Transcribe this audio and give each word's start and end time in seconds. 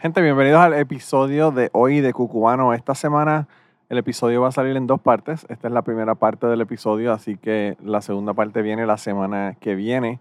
Gente, 0.00 0.22
bienvenidos 0.22 0.62
al 0.62 0.72
episodio 0.72 1.50
de 1.50 1.68
hoy 1.74 2.00
de 2.00 2.14
Cucubano. 2.14 2.72
Esta 2.72 2.94
semana 2.94 3.48
el 3.90 3.98
episodio 3.98 4.40
va 4.40 4.48
a 4.48 4.50
salir 4.50 4.74
en 4.78 4.86
dos 4.86 4.98
partes. 4.98 5.44
Esta 5.50 5.68
es 5.68 5.74
la 5.74 5.82
primera 5.82 6.14
parte 6.14 6.46
del 6.46 6.62
episodio, 6.62 7.12
así 7.12 7.36
que 7.36 7.76
la 7.84 8.00
segunda 8.00 8.32
parte 8.32 8.62
viene 8.62 8.86
la 8.86 8.96
semana 8.96 9.56
que 9.60 9.74
viene. 9.74 10.18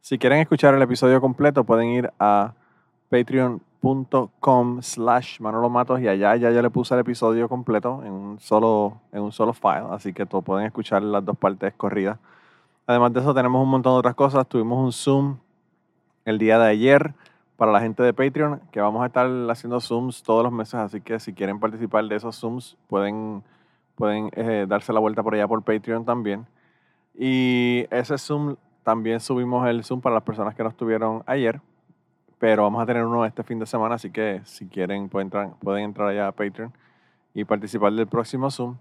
Si 0.00 0.18
quieren 0.18 0.40
escuchar 0.40 0.74
el 0.74 0.82
episodio 0.82 1.20
completo, 1.20 1.62
pueden 1.62 1.90
ir 1.90 2.12
a 2.18 2.54
patreon.com 3.10 4.82
slash 4.82 5.38
Manolo 5.38 5.70
Matos 5.70 6.00
y 6.00 6.08
allá 6.08 6.34
ya 6.34 6.50
yo 6.50 6.60
le 6.60 6.70
puse 6.70 6.94
el 6.94 7.00
episodio 7.02 7.48
completo 7.48 8.02
en 8.04 8.10
un 8.10 8.40
solo, 8.40 8.98
en 9.12 9.22
un 9.22 9.30
solo 9.30 9.52
file, 9.52 9.86
así 9.92 10.12
que 10.12 10.26
todos 10.26 10.42
pueden 10.42 10.66
escuchar 10.66 11.00
las 11.00 11.24
dos 11.24 11.38
partes 11.38 11.72
corridas. 11.74 12.18
Además 12.88 13.12
de 13.12 13.20
eso 13.20 13.32
tenemos 13.32 13.62
un 13.62 13.68
montón 13.68 13.92
de 13.92 13.98
otras 14.00 14.16
cosas. 14.16 14.48
Tuvimos 14.48 14.84
un 14.84 14.90
Zoom 14.90 15.36
el 16.24 16.38
día 16.38 16.58
de 16.58 16.68
ayer 16.68 17.14
para 17.62 17.70
la 17.70 17.80
gente 17.80 18.02
de 18.02 18.12
Patreon, 18.12 18.60
que 18.72 18.80
vamos 18.80 19.04
a 19.04 19.06
estar 19.06 19.24
haciendo 19.48 19.78
Zooms 19.78 20.24
todos 20.24 20.42
los 20.42 20.50
meses, 20.50 20.74
así 20.74 21.00
que 21.00 21.20
si 21.20 21.32
quieren 21.32 21.60
participar 21.60 22.04
de 22.06 22.16
esos 22.16 22.34
Zooms 22.34 22.76
pueden, 22.88 23.44
pueden 23.94 24.30
eh, 24.32 24.66
darse 24.68 24.92
la 24.92 24.98
vuelta 24.98 25.22
por 25.22 25.36
allá 25.36 25.46
por 25.46 25.62
Patreon 25.62 26.04
también. 26.04 26.44
Y 27.14 27.86
ese 27.92 28.18
Zoom 28.18 28.56
también 28.82 29.20
subimos 29.20 29.64
el 29.68 29.84
Zoom 29.84 30.00
para 30.00 30.16
las 30.16 30.24
personas 30.24 30.56
que 30.56 30.64
no 30.64 30.70
estuvieron 30.70 31.22
ayer 31.24 31.60
pero 32.40 32.64
vamos 32.64 32.82
a 32.82 32.86
tener 32.86 33.04
uno 33.04 33.24
este 33.24 33.44
fin 33.44 33.60
de 33.60 33.66
semana, 33.66 33.94
así 33.94 34.10
que 34.10 34.40
si 34.42 34.66
quieren 34.66 35.08
pueden 35.08 35.26
entrar, 35.26 35.52
pueden 35.60 35.84
entrar 35.84 36.08
allá 36.08 36.26
a 36.26 36.32
Patreon 36.32 36.72
y 37.32 37.44
participar 37.44 37.92
del 37.92 38.08
próximo 38.08 38.50
Zoom. 38.50 38.74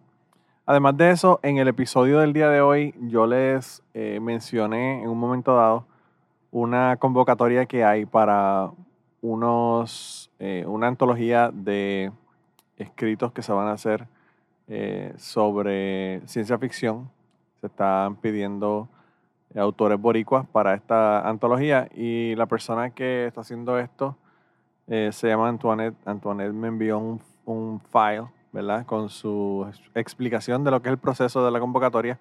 Además 0.66 0.98
de 0.98 1.12
eso, 1.12 1.40
en 1.44 1.60
el 1.60 1.68
episodio 1.68 2.18
del 2.18 2.34
día 2.34 2.50
de 2.50 2.62
hoy 2.62 2.96
yo 3.00 3.28
les 3.28 3.84
eh, 3.94 4.20
mencioné 4.20 5.04
en 5.04 5.10
un 5.10 5.20
momento 5.20 5.56
dado 5.56 5.86
una 6.52 6.98
convocatoria 6.98 7.66
que 7.66 7.84
hay 7.84 8.06
para 8.06 8.72
unos, 9.22 10.30
eh, 10.40 10.66
una 10.68 10.88
antología 10.88 11.50
de 11.54 12.12
escritos 12.78 13.32
que 13.32 13.42
se 13.42 13.52
van 13.54 13.68
a 13.68 13.74
hacer 13.74 14.08
eh, 14.68 15.14
sobre 15.18 16.22
ciencia 16.28 16.58
ficción. 16.58 17.10
Se 17.62 17.68
están 17.68 18.16
pidiendo 18.18 18.90
autores 19.56 20.00
boricuas 20.00 20.46
para 20.48 20.74
esta 20.74 21.28
antología 21.28 21.88
y 21.94 22.36
la 22.36 22.46
persona 22.46 22.90
que 22.92 23.28
está 23.28 23.42
haciendo 23.42 23.78
esto 23.78 24.16
eh, 24.88 25.10
se 25.12 25.28
llama 25.28 25.50
Antoinette. 25.50 25.96
Antoinette 26.06 26.54
me 26.54 26.68
envió 26.68 27.00
un, 27.00 27.22
un, 27.46 27.80
file, 27.80 28.28
¿verdad? 28.52 28.86
Con 28.86 29.10
su 29.10 29.70
explicación 29.94 30.64
de 30.64 30.72
lo 30.72 30.82
que 30.82 30.90
es 30.90 30.94
el 30.94 31.00
proceso 31.00 31.46
de 31.46 31.52
la 31.52 31.60
convocatoria. 31.60 32.18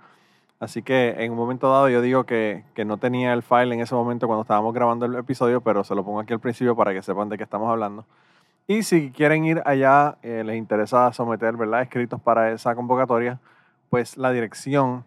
Así 0.61 0.83
que 0.83 1.17
en 1.19 1.33
un 1.33 1.39
momento 1.39 1.71
dado 1.71 1.89
yo 1.89 2.03
digo 2.03 2.25
que, 2.25 2.65
que, 2.75 2.85
no 2.85 2.99
tenía 2.99 3.33
el 3.33 3.43
file 3.43 3.75
en 3.75 3.81
ese 3.81 3.95
momento 3.95 4.27
cuando 4.27 4.43
estábamos 4.43 4.75
grabando 4.75 5.07
el 5.07 5.15
episodio, 5.17 5.63
pero 5.63 5.85
se 5.85 5.95
lo 5.95 6.05
pongo 6.05 6.21
aquí 6.21 6.35
al 6.35 6.41
principio 6.41 6.77
para 6.77 6.93
que 6.93 7.03
sepan 7.03 7.31
de 7.31 7.39
qué 7.39 7.45
estamos 7.45 7.71
hablando. 7.71 8.05
Y 8.67 8.85
si 8.85 9.11
quieren 9.11 9.45
ir 9.45 9.63
allá, 9.65 10.19
eh, 10.23 10.45
les 10.45 10.57
interesa 10.57 11.13
someter, 11.13 11.57
¿verdad? 11.57 11.83
Escritos 11.83 12.21
para 12.21 12.53
esa 12.53 12.75
convocatoria, 12.75 13.41
pues 13.89 14.17
la 14.17 14.31
dirección 14.33 15.05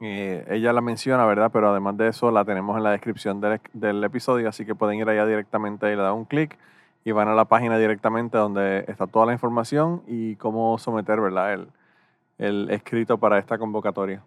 eh, 0.00 0.46
ella 0.48 0.72
la 0.72 0.80
menciona, 0.80 1.24
¿verdad? 1.26 1.50
Pero 1.52 1.70
además 1.70 1.96
de 1.96 2.08
eso 2.08 2.30
la 2.30 2.44
tenemos 2.44 2.76
en 2.76 2.84
la 2.84 2.92
descripción 2.92 3.40
del, 3.40 4.04
episodio, 4.04 4.48
así 4.48 4.64
que 4.64 4.74
pueden 4.74 4.98
ir 5.00 5.08
allá 5.08 5.26
directamente 5.26 5.92
y 5.92 5.96
le 5.96 6.02
dan 6.02 6.14
un 6.14 6.24
clic 6.24 6.56
y 7.04 7.10
van 7.12 7.28
a 7.28 7.34
la 7.34 7.46
página 7.46 7.78
directamente 7.78 8.38
donde 8.38 8.84
está 8.86 9.06
toda 9.06 9.26
la 9.26 9.32
información 9.32 10.02
y 10.06 10.36
cómo 10.36 10.78
someter, 10.78 11.20
¿verdad? 11.20 11.54
El, 11.54 11.68
el 12.38 12.70
escrito 12.70 13.18
para 13.18 13.38
esta 13.38 13.58
convocatoria. 13.58 14.22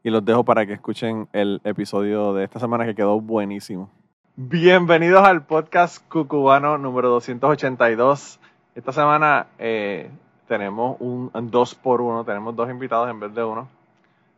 y 0.03 0.09
los 0.09 0.23
dejo 0.23 0.43
para 0.43 0.65
que 0.65 0.73
escuchen 0.73 1.27
el 1.33 1.61
episodio 1.63 2.33
de 2.33 2.45
esta 2.45 2.59
semana 2.59 2.85
que 2.85 2.95
quedó 2.95 3.19
buenísimo. 3.19 3.89
Bienvenidos 4.35 5.25
al 5.25 5.45
podcast 5.45 6.07
Cucubano 6.07 6.77
número 6.77 7.09
282. 7.09 8.39
Esta 8.75 8.93
semana 8.93 9.47
eh, 9.57 10.09
tenemos 10.47 10.95
un 11.01 11.29
2 11.33 11.75
por 11.75 12.01
1 12.01 12.23
tenemos 12.23 12.55
dos 12.55 12.69
invitados 12.69 13.09
en 13.09 13.19
vez 13.19 13.33
de 13.33 13.43
uno. 13.43 13.67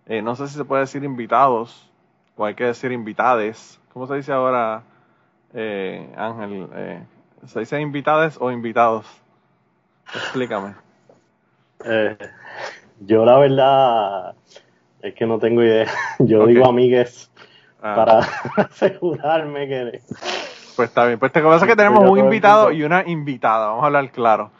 Eh, 0.07 0.21
no 0.21 0.35
sé 0.35 0.47
si 0.47 0.55
se 0.55 0.65
puede 0.65 0.81
decir 0.81 1.03
invitados 1.03 1.87
o 2.35 2.45
hay 2.45 2.55
que 2.55 2.63
decir 2.65 2.91
invitades. 2.91 3.79
¿Cómo 3.93 4.07
se 4.07 4.15
dice 4.15 4.31
ahora, 4.31 4.81
eh, 5.53 6.11
Ángel? 6.17 6.67
¿Se 7.45 7.59
dice 7.59 7.79
invitades 7.79 8.37
o 8.39 8.51
invitados? 8.51 9.05
Explícame. 10.15 10.73
yo 12.99 13.25
la 13.25 13.37
verdad 13.37 14.35
es 15.01 15.13
que 15.13 15.25
no 15.25 15.39
tengo 15.39 15.63
idea. 15.63 15.87
Yo 16.19 16.45
digo 16.45 16.67
amigues 16.67 17.31
ah. 17.81 17.93
para 17.95 18.19
asegurarme 18.69 19.67
que... 19.67 20.01
Pues 20.75 20.89
está 20.89 21.05
bien. 21.05 21.19
Pues 21.19 21.31
te 21.31 21.41
pasa 21.41 21.67
que 21.67 21.75
tenemos 21.75 22.09
un 22.09 22.17
invitado 22.17 22.71
y 22.71 22.83
una 22.83 23.03
invitada. 23.05 23.67
Vamos 23.67 23.83
a 23.83 23.87
hablar 23.87 24.09
claro. 24.11 24.51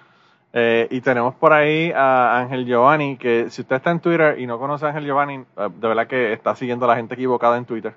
Eh, 0.53 0.87
y 0.91 0.99
tenemos 0.99 1.33
por 1.35 1.53
ahí 1.53 1.91
a 1.95 2.37
Ángel 2.39 2.65
Giovanni, 2.65 3.15
que 3.15 3.49
si 3.49 3.61
usted 3.61 3.77
está 3.77 3.91
en 3.91 4.01
Twitter 4.01 4.37
y 4.37 4.45
no 4.45 4.59
conoce 4.59 4.85
a 4.85 4.89
Ángel 4.89 5.05
Giovanni, 5.05 5.35
eh, 5.35 5.69
de 5.73 5.87
verdad 5.87 6.07
que 6.07 6.33
está 6.33 6.55
siguiendo 6.55 6.85
a 6.85 6.89
la 6.89 6.95
gente 6.97 7.13
equivocada 7.13 7.57
en 7.57 7.65
Twitter. 7.65 7.93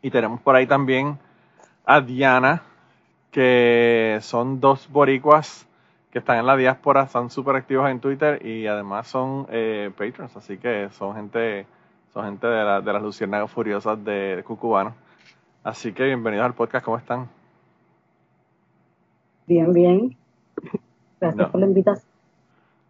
Y 0.00 0.10
tenemos 0.10 0.40
por 0.40 0.54
ahí 0.54 0.66
también 0.66 1.18
a 1.84 2.00
Diana, 2.00 2.62
que 3.32 4.18
son 4.20 4.60
dos 4.60 4.88
boricuas 4.88 5.66
que 6.10 6.18
están 6.18 6.38
en 6.38 6.46
la 6.46 6.56
diáspora, 6.56 7.04
están 7.04 7.30
súper 7.30 7.56
activos 7.56 7.88
en 7.88 8.00
Twitter 8.00 8.44
y 8.44 8.66
además 8.66 9.06
son 9.06 9.46
eh, 9.50 9.90
patrons, 9.96 10.36
así 10.36 10.58
que 10.58 10.88
son 10.90 11.14
gente, 11.14 11.66
son 12.12 12.24
gente 12.24 12.46
de, 12.46 12.64
la, 12.64 12.80
de 12.80 12.92
las 12.92 13.02
luciérnagas 13.02 13.50
furiosas 13.50 14.02
de, 14.04 14.42
Cucubano. 14.44 14.94
Así 15.62 15.92
que 15.92 16.04
bienvenidos 16.04 16.46
al 16.46 16.54
podcast, 16.54 16.84
¿cómo 16.84 16.96
están? 16.96 17.28
Bien, 19.46 19.72
bien. 19.72 20.16
Gracias 21.20 21.48
por 21.50 21.60
la 21.60 21.66
invitación. 21.66 22.10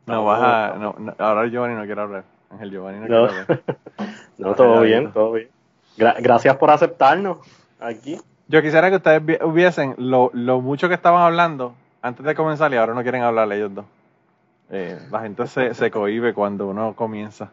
No, 0.07 0.25
vas 0.25 0.43
a, 0.43 0.79
no, 0.79 0.95
ahora 1.19 1.47
Giovanni 1.47 1.75
no 1.75 1.85
quiere 1.85 2.01
hablar. 2.01 2.25
Ángel 2.51 2.71
Giovanni 2.71 3.01
no, 3.01 3.07
quiere 3.07 3.23
hablar. 3.23 3.63
no, 4.39 4.55
todo 4.55 4.81
bien, 4.81 5.13
todo 5.13 5.33
bien. 5.33 5.49
gracias 5.97 6.57
por 6.57 6.71
aceptarnos 6.71 7.39
aquí. 7.79 8.19
Yo 8.49 8.63
quisiera 8.63 8.89
que 8.89 8.97
ustedes 8.97 9.41
hubiesen 9.43 9.95
lo, 9.99 10.31
lo 10.33 10.61
mucho 10.61 10.89
que 10.89 10.95
estaban 10.95 11.23
hablando 11.23 11.75
antes 12.03 12.25
de 12.25 12.35
comenzar 12.35 12.73
y 12.73 12.77
ahora 12.77 12.95
no 12.95 13.03
quieren 13.03 13.23
hablar 13.23 13.53
ellos 13.53 13.75
dos. 13.75 13.85
Eh, 14.71 14.99
la 15.11 15.21
gente 15.21 15.47
se, 15.47 15.75
se 15.75 15.91
cohibe 15.91 16.33
cuando 16.33 16.69
uno 16.69 16.95
comienza. 16.95 17.51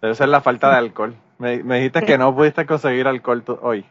Debe 0.00 0.14
ser 0.14 0.28
la 0.28 0.40
falta 0.40 0.70
de 0.70 0.76
alcohol. 0.76 1.14
Me, 1.38 1.58
dijiste 1.58 2.02
que 2.02 2.18
no 2.18 2.34
pudiste 2.34 2.66
conseguir 2.66 3.06
alcohol 3.06 3.44
hoy. 3.62 3.84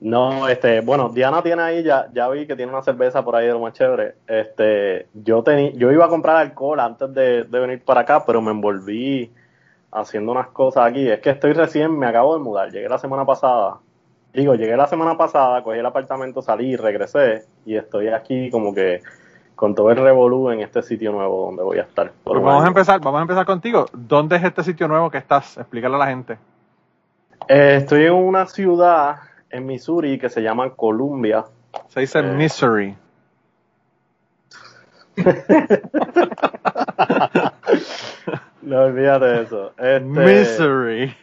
No, 0.00 0.48
este, 0.48 0.80
bueno, 0.80 1.10
Diana 1.10 1.42
tiene 1.42 1.62
ahí, 1.62 1.82
ya, 1.82 2.08
ya 2.14 2.28
vi 2.28 2.46
que 2.46 2.56
tiene 2.56 2.72
una 2.72 2.82
cerveza 2.82 3.22
por 3.22 3.36
ahí 3.36 3.46
de 3.46 3.52
lo 3.52 3.60
más 3.60 3.74
chévere. 3.74 4.14
Este, 4.26 5.08
yo 5.12 5.42
tení, 5.42 5.74
yo 5.76 5.92
iba 5.92 6.06
a 6.06 6.08
comprar 6.08 6.36
alcohol 6.36 6.80
antes 6.80 7.12
de, 7.12 7.44
de 7.44 7.60
venir 7.60 7.84
para 7.84 8.00
acá, 8.00 8.24
pero 8.24 8.40
me 8.40 8.50
envolví 8.50 9.30
haciendo 9.92 10.32
unas 10.32 10.48
cosas 10.48 10.86
aquí. 10.86 11.06
Es 11.06 11.20
que 11.20 11.30
estoy 11.30 11.52
recién, 11.52 11.98
me 11.98 12.06
acabo 12.06 12.34
de 12.34 12.42
mudar, 12.42 12.70
llegué 12.70 12.88
la 12.88 12.98
semana 12.98 13.26
pasada. 13.26 13.78
Digo, 14.32 14.54
llegué 14.54 14.76
la 14.76 14.86
semana 14.86 15.16
pasada, 15.16 15.62
cogí 15.62 15.78
el 15.78 15.86
apartamento, 15.86 16.40
salí, 16.42 16.76
regresé 16.76 17.46
y 17.66 17.76
estoy 17.76 18.08
aquí 18.08 18.48
como 18.50 18.72
que 18.72 19.02
con 19.56 19.74
todo 19.74 19.90
el 19.90 19.96
revolú 19.98 20.50
en 20.50 20.60
este 20.60 20.82
sitio 20.82 21.10
nuevo 21.12 21.46
donde 21.46 21.62
voy 21.62 21.78
a 21.78 21.82
estar. 21.82 22.12
Vamos 22.24 22.64
a 22.64 22.68
empezar, 22.68 23.00
vamos 23.00 23.18
a 23.18 23.22
empezar 23.22 23.44
contigo. 23.44 23.86
¿Dónde 23.92 24.36
es 24.36 24.44
este 24.44 24.62
sitio 24.62 24.86
nuevo 24.88 25.10
que 25.10 25.18
estás? 25.18 25.58
Explícale 25.58 25.96
a 25.96 25.98
la 25.98 26.06
gente. 26.06 26.38
Eh, 27.48 27.76
estoy 27.80 28.04
en 28.04 28.12
una 28.14 28.46
ciudad 28.46 29.16
en 29.50 29.66
Missouri 29.66 30.18
que 30.18 30.28
se 30.28 30.40
llama 30.42 30.70
Columbia. 30.70 31.44
Se 31.88 32.00
dice 32.00 32.20
Eh. 32.20 32.22
Missouri. 32.22 32.96
No 38.62 38.82
olvídate 38.82 39.24
de 39.24 39.42
eso. 39.42 39.72
Este, 39.78 40.00
Missouri. 40.00 41.16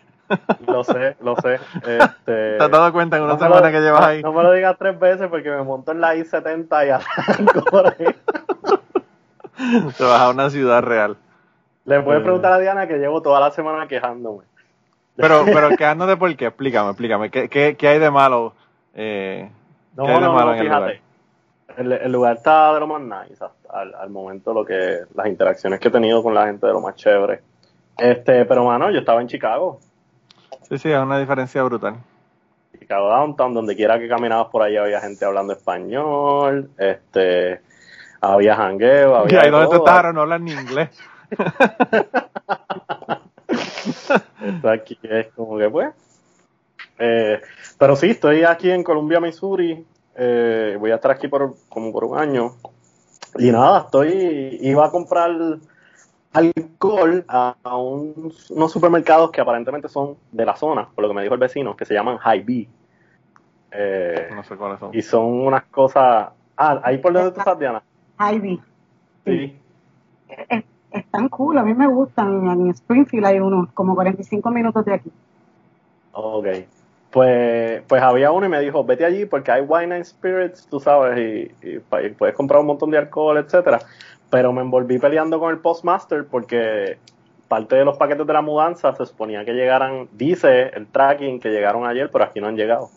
Lo 0.67 0.83
sé, 0.83 1.15
lo 1.21 1.35
sé. 1.37 1.55
Este, 1.75 2.57
¿Te 2.57 2.63
has 2.63 2.69
dado 2.71 2.91
cuenta 2.91 3.17
en 3.17 3.23
una 3.23 3.33
no 3.33 3.39
semana 3.39 3.67
lo- 3.67 3.71
que 3.71 3.79
llevas 3.81 4.05
ahí? 4.05 4.21
No 4.21 4.33
me 4.33 4.43
lo 4.43 4.51
digas 4.51 4.75
tres 4.77 4.99
veces 4.99 5.27
porque 5.29 5.49
me 5.49 5.63
monto 5.63 5.91
en 5.91 6.01
la 6.01 6.15
I-70 6.15 6.85
y 6.85 6.89
arranco 6.89 7.63
por 7.63 7.87
ahí. 7.87 8.15
Te 9.97 10.03
vas 10.03 10.21
a 10.21 10.29
una 10.29 10.49
ciudad 10.49 10.81
real. 10.83 11.17
Le 11.85 12.01
puedes 12.01 12.21
Eh. 12.21 12.23
preguntar 12.23 12.51
a 12.53 12.59
Diana 12.59 12.87
que 12.87 12.97
llevo 12.97 13.21
toda 13.21 13.39
la 13.39 13.51
semana 13.51 13.87
quejándome. 13.87 14.43
Pero, 15.15 15.45
pero 15.45 15.69
quedándote 15.75 16.15
por 16.17 16.35
qué, 16.35 16.47
explícame, 16.47 16.89
explícame. 16.89 17.31
¿Qué, 17.31 17.49
qué, 17.49 17.75
qué 17.75 17.87
hay 17.87 17.99
de 17.99 18.11
malo? 18.11 18.53
Eh, 18.93 19.49
No, 19.95 20.05
¿Qué 20.05 20.11
hay 20.11 20.21
de 20.21 20.27
malo 20.27 20.45
no, 20.45 20.53
en 20.53 20.59
el 20.59 20.65
fíjate. 20.67 21.01
El, 21.77 21.91
el 21.93 22.11
lugar 22.11 22.35
está 22.37 22.73
de 22.73 22.79
lo 22.81 22.87
más 22.87 23.01
nice 23.01 23.43
hasta 23.43 23.53
al, 23.79 23.95
al 23.95 24.09
momento 24.09 24.53
lo 24.53 24.63
que 24.65 24.99
las 25.15 25.27
interacciones 25.27 25.79
que 25.79 25.87
he 25.87 25.91
tenido 25.91 26.21
con 26.23 26.33
la 26.33 26.45
gente 26.47 26.65
de 26.67 26.73
lo 26.73 26.81
más 26.81 26.95
chévere. 26.95 27.41
Este, 27.97 28.45
pero 28.45 28.63
mano, 28.65 28.91
yo 28.91 28.99
estaba 28.99 29.21
en 29.21 29.27
Chicago, 29.27 29.79
Sí, 30.69 30.77
sí, 30.77 30.91
es 30.91 30.99
una 30.99 31.17
diferencia 31.17 31.63
brutal. 31.63 31.95
Chicago 32.77 33.09
Downtown, 33.09 33.53
donde 33.53 33.75
quiera 33.75 33.97
que 33.97 34.09
caminabas 34.09 34.47
por 34.49 34.63
ahí 34.63 34.75
había 34.75 34.99
gente 34.99 35.23
hablando 35.23 35.53
español, 35.53 36.69
este, 36.77 37.61
había 38.19 38.55
jangueo, 38.55 39.11
Y 39.11 39.15
había 39.15 39.39
ahí 39.41 39.45
de 39.45 39.51
donde 39.51 39.67
tú 39.69 39.85
estás 39.85 40.13
no 40.13 40.21
hablan 40.21 40.43
ni 40.43 40.51
inglés. 40.51 40.89
Esto 44.41 44.69
aquí 44.69 44.99
es 45.03 45.27
como 45.33 45.57
que 45.57 45.69
pues. 45.69 45.89
Eh, 46.99 47.41
pero 47.77 47.95
sí, 47.95 48.09
estoy 48.09 48.43
aquí 48.43 48.69
en 48.69 48.83
Columbia, 48.83 49.21
Missouri. 49.21 49.85
Eh, 50.15 50.75
voy 50.79 50.91
a 50.91 50.95
estar 50.95 51.11
aquí 51.11 51.27
por 51.27 51.55
como 51.69 51.93
por 51.93 52.03
un 52.05 52.17
año. 52.17 52.55
Y 53.37 53.51
nada, 53.51 53.83
estoy. 53.85 54.57
Iba 54.61 54.87
a 54.87 54.91
comprar 54.91 55.31
alcohol 56.37 57.25
a, 57.27 57.55
a 57.63 57.77
un- 57.77 58.31
unos 58.49 58.71
supermercados 58.71 59.31
que 59.31 59.41
aparentemente 59.41 59.89
son 59.89 60.15
de 60.31 60.45
la 60.45 60.55
zona, 60.55 60.87
por 60.93 61.01
lo 61.03 61.07
que 61.09 61.13
me 61.15 61.21
dijo 61.23 61.33
el 61.33 61.39
vecino, 61.39 61.75
que 61.75 61.85
se 61.85 61.93
llaman 61.93 62.17
High 62.17 62.43
B. 62.43 62.67
Eh, 63.71 64.29
No 64.33 64.43
sé 64.43 64.55
cuáles 64.55 64.79
son. 64.79 64.91
y 64.93 65.01
son 65.01 65.25
unas 65.25 65.63
cosas. 65.65 66.29
Ah, 66.55 66.79
ahí 66.83 66.97
por 66.99 67.13
donde 67.13 67.31
tú 67.31 67.39
estás, 67.39 67.59
Diana. 67.59 67.83
Ivy. 68.19 68.59
Sí. 69.25 69.57
Es- 70.49 70.63
Están 70.89 71.27
cool, 71.29 71.57
a 71.57 71.63
mí 71.63 71.73
me 71.73 71.85
gustan. 71.85 72.47
En 72.49 72.69
Springfield 72.69 73.25
hay 73.25 73.39
unos, 73.39 73.69
como 73.73 73.93
45 73.93 74.49
minutos 74.49 74.83
de 74.85 74.93
aquí. 74.93 75.11
Ok. 76.13 76.47
Pues, 77.11 77.83
pues 77.87 78.01
había 78.01 78.31
uno 78.31 78.45
y 78.45 78.49
me 78.49 78.59
dijo, 78.61 78.83
vete 78.83 79.05
allí 79.05 79.25
porque 79.25 79.51
hay 79.51 79.61
wine 79.61 79.95
and 79.95 80.05
spirits, 80.05 80.65
tú 80.67 80.79
sabes, 80.79 81.17
y, 81.19 81.67
y 81.67 81.79
puedes 81.79 82.35
comprar 82.35 82.61
un 82.61 82.67
montón 82.67 82.89
de 82.89 82.97
alcohol, 82.97 83.37
etcétera. 83.37 83.79
Pero 84.29 84.51
me 84.51 84.61
envolví 84.61 84.99
peleando 84.99 85.39
con 85.39 85.51
el 85.51 85.59
postmaster 85.59 86.25
porque 86.25 86.97
parte 87.47 87.75
de 87.75 87.85
los 87.85 87.97
paquetes 87.97 88.27
de 88.27 88.33
la 88.33 88.41
mudanza 88.41 88.93
se 88.95 89.05
suponía 89.05 89.45
que 89.45 89.53
llegaran, 89.53 90.09
dice 90.11 90.71
el 90.73 90.87
tracking 90.87 91.39
que 91.39 91.49
llegaron 91.49 91.85
ayer, 91.85 92.09
pero 92.11 92.25
aquí 92.25 92.41
no 92.41 92.47
han 92.47 92.57
llegado. 92.57 92.89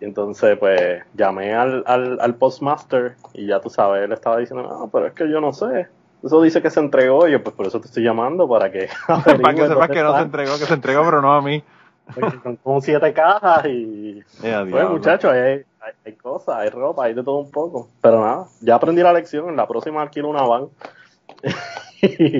Y 0.00 0.04
entonces, 0.04 0.58
pues, 0.58 1.02
llamé 1.14 1.54
al, 1.54 1.84
al, 1.86 2.18
al 2.20 2.34
postmaster 2.34 3.14
y 3.32 3.46
ya 3.46 3.60
tú 3.60 3.70
sabes, 3.70 4.04
él 4.04 4.12
estaba 4.12 4.38
diciendo, 4.38 4.68
no, 4.68 4.88
pero 4.90 5.06
es 5.06 5.12
que 5.12 5.30
yo 5.30 5.40
no 5.40 5.52
sé. 5.52 5.88
Eso 6.22 6.40
dice 6.40 6.62
que 6.62 6.70
se 6.70 6.80
entregó, 6.80 7.28
y 7.28 7.32
yo, 7.32 7.42
pues 7.42 7.54
por 7.54 7.66
eso 7.66 7.80
te 7.80 7.86
estoy 7.86 8.02
llamando, 8.02 8.48
para 8.48 8.72
que 8.72 8.88
Para 9.06 9.54
que 9.54 9.66
sepas 9.66 9.88
que 9.90 10.02
no 10.02 10.16
se 10.16 10.22
entregó, 10.22 10.58
que 10.58 10.64
se 10.64 10.74
entregó, 10.74 11.04
pero 11.04 11.20
no 11.20 11.34
a 11.34 11.42
mí. 11.42 11.62
Porque 12.14 12.38
son 12.42 12.56
como 12.56 12.80
siete 12.80 13.12
cajas 13.12 13.64
y 13.66 14.22
pues 14.40 14.90
muchachos 14.90 15.32
hay, 15.32 15.64
hay, 15.84 15.92
hay 16.04 16.12
cosas, 16.14 16.56
hay 16.56 16.68
ropa, 16.70 17.04
hay 17.04 17.14
de 17.14 17.22
todo 17.22 17.38
un 17.38 17.50
poco. 17.50 17.88
Pero 18.00 18.20
nada, 18.20 18.46
ya 18.60 18.76
aprendí 18.76 19.02
la 19.02 19.12
lección, 19.12 19.48
en 19.48 19.56
la 19.56 19.66
próxima 19.68 20.02
alquilo 20.02 20.28
una 20.28 20.42
van. 20.42 20.68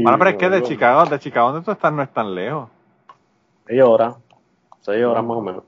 Bueno, 0.03 0.19
pero 0.19 0.31
es 0.31 0.37
que 0.37 0.51
de 0.51 0.63
Chicago, 0.69 1.05
de 1.07 1.19
Chicago 1.19 1.53
donde 1.53 1.65
tú 1.65 1.71
estás 1.71 1.93
no 1.93 2.03
es 2.03 2.11
tan 2.13 2.35
lejos. 2.35 2.69
Seis 3.67 3.83
horas, 3.83 4.17
seis 4.81 5.05
horas 5.05 5.25
más 5.25 5.37
o 5.37 5.41
menos. 5.41 5.65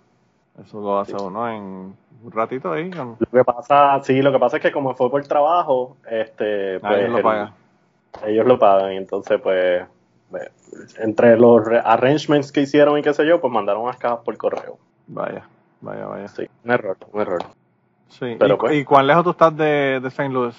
Eso 0.65 0.81
lo 0.81 0.99
hace 0.99 1.15
uno 1.15 1.49
en 1.51 1.95
un 2.23 2.33
ratito 2.33 2.73
ahí. 2.73 2.91
Lo 2.91 3.17
que 3.19 3.45
pasa, 3.45 4.01
sí, 4.03 4.21
lo 4.23 4.33
que 4.33 4.39
pasa 4.39 4.57
es 4.57 4.63
que 4.63 4.73
como 4.73 4.95
fue 4.95 5.11
por 5.11 5.27
trabajo, 5.27 5.97
este, 6.11 6.77
Ah, 6.77 6.81
pues, 6.81 6.99
ellos 7.01 7.11
lo 7.11 7.23
pagan. 7.23 7.55
ellos 8.27 8.47
lo 8.47 8.59
pagan 8.59 8.93
y 8.93 8.97
entonces 8.97 9.41
pues 9.41 9.87
entre 10.99 11.39
los 11.39 11.67
arrangements 11.85 12.53
que 12.53 12.63
hicieron 12.63 12.99
y 12.99 13.03
qué 13.03 13.15
sé 13.15 13.27
yo, 13.27 13.41
pues 13.41 13.53
mandaron 13.53 13.83
unas 13.83 13.97
cajas 13.97 14.21
por 14.25 14.37
correo. 14.37 14.79
Vaya, 15.07 15.47
vaya, 15.81 16.07
vaya. 16.07 16.29
Sí, 16.29 16.47
un 16.65 16.71
error, 16.71 16.97
un 17.13 17.21
error. 17.21 17.43
Sí. 18.09 18.37
Pero 18.39 18.55
¿Y, 18.55 18.59
pues- 18.59 18.75
y 18.77 18.85
cuán 18.85 19.07
lejos 19.07 19.25
tú 19.25 19.31
estás 19.31 19.57
de, 19.57 20.01
de 20.01 20.09
St. 20.09 20.29
Louis? 20.31 20.57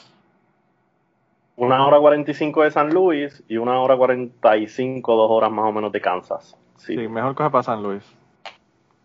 Una 1.56 1.86
hora 1.88 2.00
45 2.00 2.64
de 2.64 2.72
San 2.72 2.94
Luis 2.94 3.44
y 3.48 3.58
una 3.58 3.80
hora 3.82 3.98
45, 3.98 5.16
dos 5.16 5.32
horas 5.32 5.52
más 5.52 5.66
o 5.66 5.72
menos 5.72 5.92
de 5.92 6.00
Kansas. 6.02 6.56
Sí, 6.78 6.96
Sí, 6.96 7.08
mejor 7.08 7.34
coge 7.34 7.50
para 7.50 7.64
San 7.64 7.82
Luis. 7.82 8.04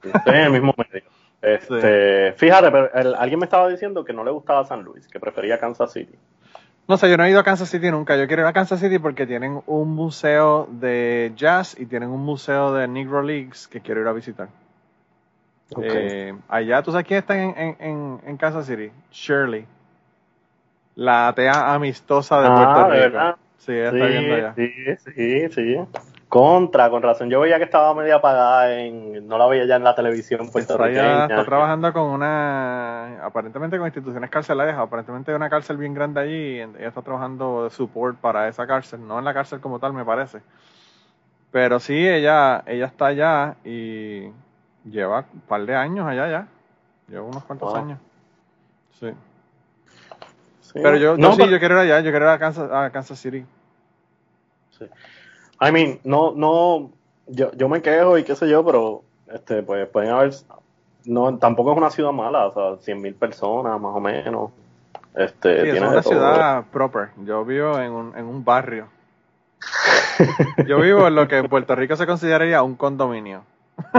estoy 0.03 0.35
en 0.35 0.41
el 0.41 0.53
mismo 0.53 0.75
medio. 0.77 1.07
Este, 1.43 2.35
Fíjate, 2.35 2.71
pero 2.71 2.95
el- 2.95 3.17
alguien 3.17 3.41
me 3.41 3.47
estaba 3.47 3.69
diciendo 3.69 4.05
que 4.05 4.13
no 4.13 4.23
le 4.23 4.31
gustaba 4.31 4.65
San 4.65 4.85
Luis, 4.85 5.09
que 5.09 5.19
prefería 5.19 5.59
Kansas 5.59 5.93
City. 5.93 6.15
No 6.87 6.97
sé, 6.97 7.11
yo 7.11 7.17
no 7.17 7.25
he 7.25 7.31
ido 7.31 7.41
a 7.41 7.43
Kansas 7.43 7.69
City 7.69 7.91
nunca. 7.91 8.17
Yo 8.17 8.29
quiero 8.29 8.43
ir 8.43 8.47
a 8.49 8.53
Kansas 8.53 8.79
City 8.79 9.01
porque 9.01 9.27
tienen 9.27 9.61
un 9.67 9.89
museo 9.93 10.69
de 10.71 11.33
jazz 11.35 11.77
y 11.81 11.87
tienen 11.87 12.11
un 12.11 12.25
museo 12.25 12.73
de 12.73 12.87
Negro 12.87 13.23
Leagues 13.23 13.67
que 13.67 13.81
quiero 13.81 14.03
ir 14.03 14.07
a 14.07 14.13
visitar. 14.13 14.51
Eh, 15.81 16.35
allá, 16.49 16.83
¿tú 16.83 16.91
sabes 16.93 17.07
quién 17.07 17.19
está 17.21 17.41
en, 17.41 17.55
en, 17.57 17.77
en, 17.81 18.21
en 18.27 18.37
Kansas 18.37 18.67
City? 18.67 18.91
Shirley. 19.11 19.67
La 20.95 21.29
atea 21.29 21.73
amistosa 21.73 22.41
de 22.41 22.49
Ah, 22.49 22.55
Puerto 22.57 22.91
¿de 22.91 23.07
Rico. 23.07 23.17
verdad? 23.17 23.37
Sí, 23.59 23.73
ella 23.73 23.91
está 23.91 24.07
viendo 24.07 24.35
allá. 24.35 24.55
sí, 24.55 24.73
sí, 25.15 25.49
sí. 25.51 25.79
Contra, 26.29 26.89
con 26.89 27.03
razón. 27.03 27.29
Yo 27.29 27.41
veía 27.41 27.59
que 27.59 27.65
estaba 27.65 27.95
media 27.95 28.17
apagada 28.17 28.75
en. 28.75 29.27
No 29.29 29.37
la 29.39 29.47
veía 29.47 29.67
ya 29.67 29.77
en 29.77 29.85
la 29.85 29.95
televisión 29.95 30.41
Está, 30.41 30.53
puertorriqueña. 30.53 31.23
está 31.27 31.45
trabajando 31.45 31.93
con 31.93 32.05
una, 32.05 33.25
aparentemente 33.25 33.77
con 33.79 33.87
instituciones 33.87 34.31
carcelarias, 34.31 34.79
aparentemente 34.79 35.31
hay 35.31 35.37
una 35.37 35.51
cárcel 35.51 35.77
bien 35.77 35.93
grande 35.95 36.21
allí 36.21 36.57
y 36.57 36.61
ella 36.61 36.89
está 36.89 37.03
trabajando 37.03 37.65
de 37.65 37.71
support 37.71 38.17
para 38.19 38.49
esa 38.49 38.67
cárcel, 38.67 39.07
no 39.07 39.19
en 39.19 39.25
la 39.27 39.35
cárcel 39.35 39.61
como 39.61 39.79
tal 39.79 39.93
me 39.93 40.05
parece. 40.07 40.41
Pero 41.51 41.79
sí, 41.81 42.09
ella, 42.09 42.63
ella 42.67 42.87
está 42.87 43.07
allá 43.07 43.57
y 43.65 44.29
lleva 44.85 45.25
un 45.33 45.41
par 45.41 45.65
de 45.65 45.75
años 45.75 46.07
allá 46.07 46.29
ya, 46.29 46.49
lleva 47.09 47.25
unos 47.25 47.45
cuantos 47.45 47.73
Wow. 47.73 47.83
años. 47.83 47.99
Sí. 48.99 49.11
Sí. 50.61 50.81
Pero 50.83 50.97
yo, 50.97 51.17
yo 51.17 51.19
No, 51.19 51.33
sí, 51.35 51.49
yo 51.49 51.59
quiero 51.59 51.75
ir 51.75 51.91
allá, 51.91 52.01
yo 52.01 52.11
quiero 52.11 52.27
ir 52.27 52.31
a 52.31 52.39
Kansas, 52.39 52.71
a 52.71 52.91
Kansas 52.91 53.19
City. 53.19 53.45
I 55.61 55.71
mean, 55.71 56.01
no, 56.03 56.33
no, 56.35 56.91
yo, 57.29 57.53
yo 57.53 57.69
me 57.69 57.83
quejo 57.83 58.19
y 58.19 58.25
qué 58.25 58.35
sé 58.35 58.49
yo, 58.49 58.65
pero 58.65 59.03
este, 59.33 59.63
pues 59.63 59.87
pueden 59.89 60.11
haber, 60.11 60.33
no, 61.05 61.39
tampoco 61.39 61.73
es 61.73 61.79
una 61.79 61.91
ciudad 61.91 62.13
mala, 62.13 62.47
o 62.47 62.53
sea, 62.53 62.83
100 62.83 63.01
mil 63.01 63.15
personas 63.15 63.81
más 63.81 63.95
o 63.95 64.01
menos. 64.01 64.51
Este, 65.15 65.61
Sí, 65.61 65.69
es 65.69 65.73
tiene 65.73 65.89
una 65.89 66.03
ciudad 66.03 66.65
proper. 66.73 67.11
Yo 67.19 67.45
vivo 67.45 67.79
en 67.79 67.93
un, 67.93 68.17
en 68.17 68.25
un 68.25 68.45
barrio. 68.45 68.89
Yo 70.67 70.81
vivo 70.81 71.07
en 71.07 71.15
lo 71.15 71.29
que 71.29 71.39
en 71.39 71.49
Puerto 71.49 71.77
Rico 71.77 71.95
se 71.97 72.07
consideraría 72.07 72.63
un 72.63 72.75
condominio. 72.75 73.45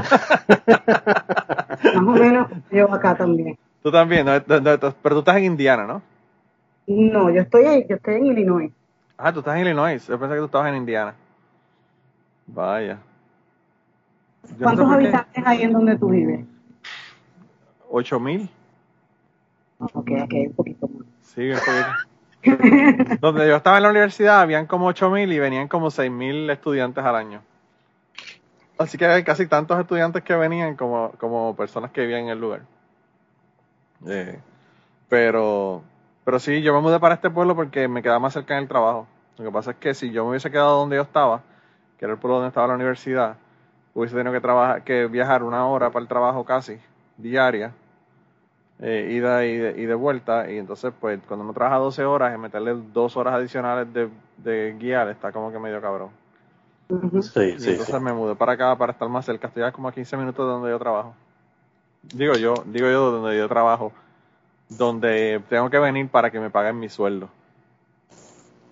Más 1.96 1.98
o 1.98 2.12
menos 2.12 2.48
yo 2.72 2.94
acá 2.94 3.15
también. 3.15 3.58
Tú 3.82 3.92
también, 3.92 4.25
¿no? 4.25 4.34
No, 4.48 4.60
no, 4.60 4.96
pero 5.01 5.15
tú 5.15 5.20
estás 5.20 5.38
en 5.38 5.46
Indiana, 5.46 5.86
¿no? 5.86 6.01
No, 6.88 7.30
yo 7.30 7.42
estoy 7.42 7.65
ahí, 7.65 7.86
yo 7.89 7.96
estoy 7.96 8.15
en 8.15 8.25
Illinois. 8.27 8.72
Ah, 9.18 9.32
tú 9.32 9.39
estás 9.39 9.56
en 9.56 9.62
Illinois. 9.62 10.06
Yo 10.08 10.20
pensé 10.20 10.36
que 10.36 10.39
tú 10.39 10.46
estabas 10.46 10.70
en 10.70 10.75
Indiana. 10.75 11.13
Vaya. 12.48 13.00
Yo 14.44 14.50
no 14.50 14.58
sé 14.58 14.63
¿Cuántos 14.63 14.92
habitantes 14.92 15.44
hay 15.46 15.62
en 15.63 15.74
donde 15.74 15.98
tú 15.98 16.10
vives? 16.10 16.46
¿Ocho 17.89 18.20
mil? 18.20 18.50
Ok, 19.80 20.12
ok, 20.24 20.34
un 20.48 20.53
poquito 20.56 20.88
más. 20.88 21.06
Sí, 21.22 21.50
un 21.50 21.60
poquito. 21.60 21.88
Donde 23.22 23.48
yo 23.48 23.56
estaba 23.56 23.77
en 23.77 23.84
la 23.84 23.89
universidad 23.89 24.42
habían 24.42 24.65
como 24.65 24.88
ocho 24.88 25.10
mil 25.10 25.32
y 25.32 25.39
venían 25.39 25.68
como 25.68 25.89
seis 25.92 26.12
mil 26.12 26.50
estudiantes 26.50 27.03
al 27.03 27.15
año. 27.15 27.42
Así 28.77 28.98
que 28.98 29.06
hay 29.06 29.24
casi 29.24 29.48
tantos 29.48 29.80
estudiantes 29.80 30.24
que 30.24 30.36
venían 30.36 30.75
como, 30.75 31.12
como 31.20 31.56
personas 31.56 31.92
que 31.92 32.01
vivían 32.01 32.24
en 32.24 32.30
el 32.30 32.39
lugar. 32.39 32.62
Eh, 34.08 34.39
pero, 35.10 35.84
pero 36.25 36.39
sí, 36.39 36.62
yo 36.62 36.74
me 36.74 36.82
mudé 36.82 37.00
para 37.00 37.15
este 37.15 37.30
pueblo 37.30 37.56
porque 37.56 37.88
me 37.88 38.01
quedaba 38.01 38.20
más 38.20 38.34
cerca 38.34 38.56
del 38.56 38.68
trabajo. 38.68 39.08
Lo 39.38 39.46
que 39.46 39.51
pasa 39.51 39.72
es 39.72 39.77
que 39.77 39.94
si 39.94 40.12
yo 40.12 40.24
me 40.24 40.32
hubiese 40.32 40.51
quedado 40.51 40.80
donde 40.80 40.96
yo 40.96 41.03
estaba, 41.03 41.42
que 41.98 42.06
era 42.06 42.13
el 42.13 42.20
pueblo 42.20 42.38
donde 42.38 42.50
estaba 42.50 42.68
la 42.68 42.75
universidad, 42.75 43.38
hubiese 43.94 44.15
tenido 44.15 44.34
que, 44.34 44.42
trabajar, 44.42 44.84
que 44.84 45.06
viajar 45.08 45.44
una 45.44 45.68
hora 45.68 45.92
para 45.92 46.01
el 46.01 46.08
trabajo 46.08 46.44
casi, 46.44 46.80
diaria, 47.18 47.74
eh, 48.80 49.10
ida 49.12 49.46
y 49.46 49.58
de, 49.58 49.82
y 49.82 49.86
de, 49.86 49.94
vuelta, 49.94 50.51
y 50.51 50.58
entonces 50.58 50.92
pues 51.00 51.20
cuando 51.27 51.46
uno 51.46 51.53
trabaja 51.53 51.77
12 51.77 52.03
horas, 52.06 52.36
y 52.36 52.38
meterle 52.38 52.75
dos 52.92 53.15
horas 53.18 53.36
adicionales 53.36 53.94
de, 53.94 54.10
de 54.38 54.75
guiar 54.80 55.10
está 55.10 55.32
como 55.32 55.51
que 55.51 55.60
medio 55.60 55.80
cabrón. 55.80 56.23
Sí, 57.21 57.55
Y 57.57 57.59
sí, 57.59 57.69
entonces 57.71 57.95
sí. 57.95 58.01
me 58.01 58.13
mudé 58.13 58.35
para 58.35 58.53
acá 58.53 58.75
para 58.75 58.91
estar 58.91 59.09
más 59.09 59.25
cerca, 59.25 59.47
estoy 59.47 59.63
a 59.63 59.71
como 59.71 59.88
a 59.88 59.91
15 59.93 60.17
minutos 60.17 60.45
de 60.45 60.51
donde 60.51 60.69
yo 60.69 60.79
trabajo. 60.79 61.15
Digo 62.13 62.35
yo, 62.35 62.63
digo 62.65 62.88
yo 62.89 63.12
donde 63.12 63.38
yo 63.38 63.47
trabajo, 63.47 63.91
donde 64.69 65.41
tengo 65.50 65.69
que 65.69 65.79
venir 65.79 66.09
para 66.09 66.29
que 66.31 66.39
me 66.39 66.50
paguen 66.50 66.79
mi 66.79 66.89
sueldo. 66.89 67.29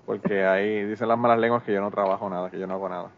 Porque 0.06 0.46
ahí 0.46 0.84
dicen 0.86 1.08
las 1.08 1.18
malas 1.18 1.40
lenguas 1.40 1.64
que 1.64 1.74
yo 1.74 1.82
no 1.82 1.90
trabajo 1.92 2.30
nada, 2.30 2.50
que 2.50 2.60
yo 2.60 2.68
no 2.68 2.74
hago 2.74 2.90
nada. 2.90 3.10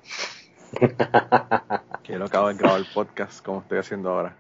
que 2.03 2.13
yo 2.13 2.19
no 2.19 2.25
acabo 2.25 2.48
de 2.50 2.53
grabar 2.55 2.79
el 2.79 2.86
podcast 2.93 3.43
como 3.43 3.60
estoy 3.60 3.79
haciendo 3.79 4.12
ahora. 4.12 4.36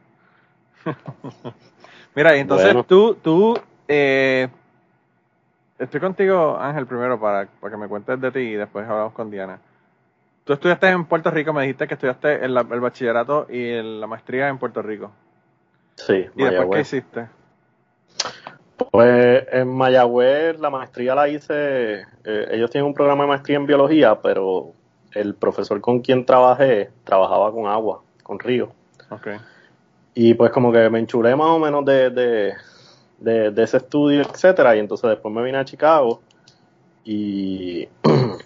Mira, 2.15 2.35
y 2.37 2.41
entonces 2.41 2.67
Bueno. 2.67 2.83
tú, 2.83 3.15
tú, 3.15 3.59
eh, 3.87 4.47
estoy 5.79 5.99
contigo, 5.99 6.57
Ángel, 6.59 6.85
primero 6.85 7.19
para, 7.19 7.47
para 7.59 7.71
que 7.71 7.77
me 7.77 7.87
cuentes 7.87 8.21
de 8.21 8.31
ti 8.31 8.39
y 8.39 8.53
después 8.53 8.87
hablamos 8.87 9.13
con 9.13 9.31
Diana. 9.31 9.59
Tú 10.43 10.53
estudiaste 10.53 10.87
en 10.89 11.05
Puerto 11.05 11.31
Rico, 11.31 11.53
me 11.53 11.61
dijiste 11.61 11.87
que 11.87 11.93
estudiaste 11.93 12.43
el, 12.43 12.57
el 12.57 12.79
bachillerato 12.81 13.47
y 13.49 13.69
el- 13.69 14.01
la 14.01 14.07
maestría 14.07 14.49
en 14.49 14.57
Puerto 14.57 14.81
Rico. 14.81 15.11
Sí, 15.95 16.25
¿Y 16.35 16.43
después 16.43 16.69
qué 16.71 16.79
hiciste? 16.81 17.27
Pues 18.91 19.45
en 19.51 19.73
Mayagüez 19.73 20.59
la 20.59 20.69
maestría 20.69 21.15
la 21.15 21.29
hice, 21.29 22.01
eh, 22.23 22.47
ellos 22.51 22.69
tienen 22.69 22.87
un 22.87 22.93
programa 22.93 23.23
de 23.23 23.29
maestría 23.29 23.57
en 23.57 23.65
biología, 23.65 24.19
pero 24.21 24.73
el 25.13 25.35
profesor 25.35 25.79
con 25.79 26.01
quien 26.01 26.25
trabajé 26.25 26.89
trabajaba 27.03 27.51
con 27.51 27.67
agua, 27.67 28.01
con 28.23 28.39
río. 28.39 28.71
Ok. 29.09 29.27
Y 30.15 30.33
pues 30.33 30.51
como 30.51 30.71
que 30.71 30.89
me 30.89 30.99
enchulé 30.99 31.35
más 31.35 31.47
o 31.49 31.59
menos 31.59 31.85
de, 31.85 32.09
de, 32.09 32.53
de, 33.19 33.51
de 33.51 33.63
ese 33.63 33.77
estudio, 33.77 34.21
etcétera, 34.21 34.75
y 34.75 34.79
entonces 34.79 35.09
después 35.09 35.33
me 35.33 35.43
vine 35.43 35.57
a 35.59 35.65
Chicago 35.65 36.21
y 37.05 37.87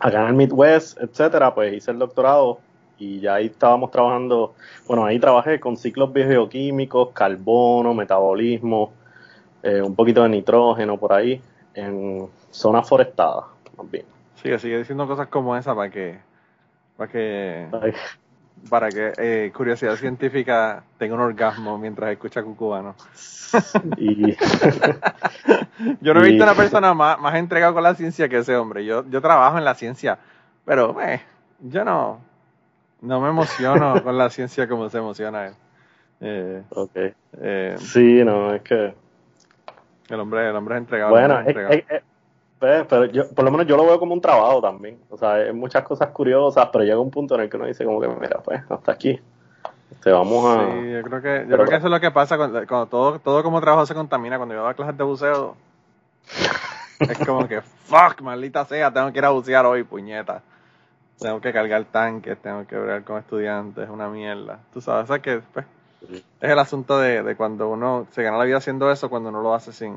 acá 0.00 0.22
en 0.22 0.28
el 0.28 0.34
Midwest, 0.34 0.98
etcétera, 1.00 1.54
pues 1.54 1.74
hice 1.74 1.90
el 1.90 1.98
doctorado 1.98 2.58
y 2.98 3.20
ya 3.20 3.34
ahí 3.34 3.46
estábamos 3.46 3.90
trabajando, 3.90 4.54
bueno, 4.86 5.04
ahí 5.04 5.18
trabajé 5.18 5.60
con 5.60 5.76
ciclos 5.76 6.12
bioquímicos, 6.12 7.10
carbono, 7.12 7.94
metabolismo, 7.94 8.92
eh, 9.62 9.80
un 9.80 9.94
poquito 9.94 10.22
de 10.22 10.30
nitrógeno 10.30 10.98
por 10.98 11.12
ahí, 11.12 11.40
en 11.74 12.28
zonas 12.50 12.88
forestadas, 12.88 13.44
más 13.76 13.90
bien. 13.90 14.04
Sigue, 14.42 14.58
sigue 14.58 14.78
diciendo 14.78 15.06
cosas 15.06 15.28
como 15.28 15.56
esa 15.56 15.74
para 15.74 15.90
que, 15.90 16.18
para 16.96 17.10
que, 17.10 17.68
para 18.68 18.88
que 18.90 19.12
eh, 19.16 19.52
curiosidad 19.54 19.96
científica 19.96 20.82
tenga 20.98 21.14
un 21.14 21.20
orgasmo 21.20 21.78
mientras 21.78 22.10
escucha 22.12 22.42
cucubano. 22.42 22.94
Y 23.96 24.36
Yo 26.00 26.14
no 26.14 26.22
he 26.22 26.28
Y- 26.28 26.30
visto 26.32 26.44
una 26.44 26.54
persona 26.54 26.94
más, 26.94 27.18
más 27.20 27.34
entregada 27.36 27.72
con 27.72 27.82
la 27.82 27.94
ciencia 27.94 28.28
que 28.28 28.38
ese 28.38 28.56
hombre. 28.56 28.84
Yo, 28.84 29.04
yo 29.08 29.20
trabajo 29.20 29.58
en 29.58 29.64
la 29.64 29.74
ciencia, 29.74 30.18
pero 30.64 31.00
eh, 31.00 31.20
yo 31.60 31.84
no, 31.84 32.20
no 33.00 33.20
me 33.20 33.28
emociono 33.30 34.02
con 34.04 34.16
la 34.18 34.30
ciencia 34.30 34.68
como 34.68 34.88
se 34.88 34.98
emociona 34.98 35.46
él. 35.48 35.54
Eh, 36.20 36.62
ok. 36.70 36.96
eh, 37.40 37.76
Sí, 37.78 38.22
no, 38.24 38.52
es 38.54 38.62
que 38.62 38.94
el 40.10 40.20
hombre, 40.20 40.48
el 40.50 40.54
hombre 40.56 40.74
es 40.76 40.80
entregado. 40.82 41.10
Bueno, 41.12 41.34
es 41.36 41.40
es- 41.40 41.46
entregado. 41.48 41.74
es- 41.74 41.84
es- 41.90 42.02
pues, 42.60 42.86
pero 42.88 43.06
yo, 43.06 43.28
por 43.30 43.44
lo 43.44 43.50
menos 43.50 43.66
yo 43.66 43.76
lo 43.76 43.84
veo 43.86 43.98
como 43.98 44.14
un 44.14 44.20
trabajo 44.20 44.60
también. 44.60 44.98
O 45.10 45.16
sea, 45.18 45.32
hay 45.34 45.52
muchas 45.52 45.82
cosas 45.82 46.10
curiosas, 46.10 46.68
pero 46.72 46.84
llega 46.84 47.00
un 47.00 47.10
punto 47.10 47.34
en 47.34 47.40
el 47.40 47.50
que 47.50 47.56
uno 47.56 47.66
dice 47.66 47.84
como 47.84 48.00
que, 48.00 48.06
mira, 48.08 48.38
pues, 48.44 48.62
hasta 48.68 48.92
aquí. 48.92 49.18
Este, 49.90 50.12
vamos 50.12 50.44
a... 50.46 50.70
Sí, 50.70 50.92
yo 50.92 51.02
creo 51.02 51.20
que, 51.22 51.40
yo 51.40 51.48
Pero- 51.48 51.56
creo 51.56 51.66
que 51.66 51.76
eso 51.76 51.86
es 51.86 51.90
lo 51.90 52.00
que 52.00 52.10
pasa 52.12 52.36
cuando, 52.36 52.64
cuando 52.68 52.86
todo, 52.86 53.18
todo 53.18 53.42
como 53.42 53.60
trabajo 53.60 53.84
se 53.86 53.94
contamina. 53.94 54.36
Cuando 54.36 54.54
yo 54.54 54.62
doy 54.62 54.74
clases 54.74 54.96
de 54.96 55.02
buceo, 55.04 55.56
es 57.00 57.18
como 57.26 57.48
que, 57.48 57.60
fuck, 57.62 58.20
maldita 58.20 58.64
sea, 58.64 58.92
tengo 58.92 59.10
que 59.12 59.18
ir 59.18 59.24
a 59.24 59.30
bucear 59.30 59.66
hoy, 59.66 59.82
puñeta. 59.82 60.42
Tengo 61.18 61.40
que 61.40 61.52
cargar 61.52 61.84
tanques, 61.84 62.38
tengo 62.40 62.66
que 62.66 62.76
ver 62.78 63.02
con 63.04 63.18
estudiantes, 63.18 63.84
es 63.84 63.90
una 63.90 64.08
mierda. 64.08 64.60
Tú 64.72 64.80
sabes, 64.80 65.08
sea 65.08 65.18
que 65.18 65.40
pues, 65.52 65.66
es 66.10 66.22
el 66.50 66.58
asunto 66.58 66.98
de, 66.98 67.22
de 67.22 67.36
cuando 67.36 67.68
uno 67.68 68.06
se 68.12 68.22
gana 68.22 68.38
la 68.38 68.44
vida 68.44 68.56
haciendo 68.58 68.90
eso, 68.90 69.10
cuando 69.10 69.28
uno 69.28 69.42
lo 69.42 69.54
hace 69.54 69.72
sin, 69.72 69.96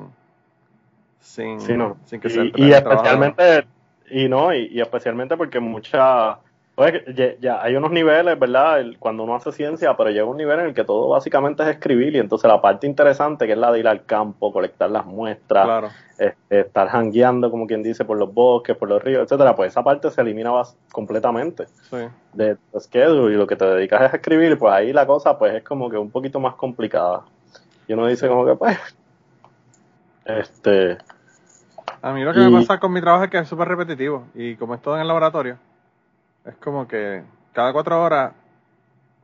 sin, 1.24 1.60
Sí, 1.62 1.74
no. 1.76 1.98
sin 2.06 2.20
que 2.20 2.28
y, 2.28 2.38
el 2.38 2.48
y 2.48 2.52
trabajo 2.52 2.74
especialmente, 2.76 3.66
y 4.12 4.28
no, 4.30 4.54
y, 4.54 4.68
y 4.72 4.82
especialmente 4.82 5.38
porque 5.38 5.60
muchas, 5.60 6.38
pues, 6.76 7.02
ya, 7.16 7.36
ya 7.40 7.62
hay 7.64 7.76
unos 7.76 7.92
niveles, 7.92 8.38
¿verdad? 8.38 8.82
El- 8.82 9.00
cuando 9.00 9.24
uno 9.24 9.36
hace 9.36 9.52
ciencia, 9.52 9.96
pero 9.96 10.10
llega 10.12 10.26
un 10.26 10.38
nivel 10.38 10.60
en 10.60 10.66
el 10.68 10.74
que 10.74 10.84
todo 10.84 11.10
básicamente 11.10 11.64
es 11.64 11.70
escribir 11.70 12.14
y 12.16 12.20
entonces 12.20 12.48
la 12.48 12.62
parte 12.62 12.86
interesante 12.88 13.46
que 13.48 13.54
es 13.54 13.58
la 13.58 13.72
de 13.72 13.80
ir 13.80 13.88
al 13.88 14.06
campo, 14.06 14.52
colectar 14.52 14.92
las 14.92 15.06
muestras, 15.06 15.66
Claro, 15.66 15.90
este, 16.18 16.60
estar 16.60 16.90
jangueando, 16.90 17.50
como 17.50 17.66
quien 17.68 17.82
dice, 17.82 18.04
por 18.06 18.18
los 18.18 18.32
bosques, 18.34 18.76
por 18.76 18.90
los 18.90 19.02
ríos, 19.02 19.24
etcétera, 19.24 19.56
pues 19.56 19.72
esa 19.72 19.84
parte 19.84 20.12
se 20.12 20.22
elimina 20.22 20.52
completamente 20.92 21.66
sí. 21.90 21.98
de 22.34 22.58
tu 22.72 22.80
schedule 22.80 23.34
y 23.34 23.38
lo 23.38 23.48
que 23.48 23.56
te 23.56 23.66
dedicas 23.66 24.02
es 24.04 24.14
a 24.14 24.18
escribir, 24.18 24.58
pues 24.60 24.74
ahí 24.74 24.92
la 24.94 25.08
cosa 25.08 25.38
pues 25.40 25.56
es 25.56 25.64
como 25.64 25.90
que 25.90 25.98
un 25.98 26.12
poquito 26.12 26.40
más 26.40 26.56
complicada. 26.56 27.22
Y 27.88 27.94
uno 27.94 28.08
dice 28.08 28.28
como 28.28 28.46
que 28.46 28.56
pues 28.56 28.78
este 30.26 30.98
A 32.04 32.12
mí 32.14 32.24
lo 32.24 32.34
que 32.34 32.40
Y- 32.42 32.44
me 32.44 32.52
pasa 32.52 32.80
con 32.80 32.94
mi 32.94 33.02
trabajo 33.02 33.24
es 33.24 33.32
que 33.32 33.40
es 33.40 33.48
súper 33.48 33.68
repetitivo 33.68 34.26
y 34.36 34.56
como 34.58 34.76
es 34.76 34.82
todo 34.82 34.96
en 34.96 35.02
el 35.02 35.08
laboratorio, 35.08 35.58
es 36.46 36.56
como 36.58 36.88
que 36.88 37.24
cada 37.54 37.74
cuatro 37.74 38.02
horas 38.04 38.34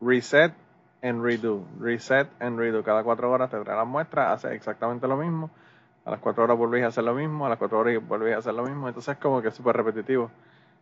reset 0.02 0.54
and 1.02 1.24
redo, 1.24 1.64
reset 1.80 2.28
and 2.40 2.58
redo. 2.58 2.84
Cada 2.84 3.04
cuatro 3.04 3.32
horas 3.32 3.50
te 3.50 3.60
trae 3.60 3.76
las 3.78 3.88
muestras, 3.88 4.32
haces 4.32 4.52
exactamente 4.54 5.08
lo 5.08 5.18
mismo. 5.18 5.50
A 6.06 6.12
las 6.12 6.20
cuatro 6.20 6.44
horas 6.46 6.58
volvés 6.58 6.84
a 6.84 6.88
hacer 6.88 7.04
lo 7.04 7.14
mismo, 7.14 7.46
a 7.46 7.50
las 7.50 7.58
cuatro 7.58 7.80
horas 7.80 7.96
volvés 8.08 8.36
a 8.36 8.40
hacer 8.40 8.54
lo 8.54 8.64
mismo. 8.64 8.88
Entonces 8.88 9.16
es 9.16 9.22
como 9.22 9.42
que 9.42 9.50
es 9.50 9.56
súper 9.56 9.76
repetitivo. 9.78 10.32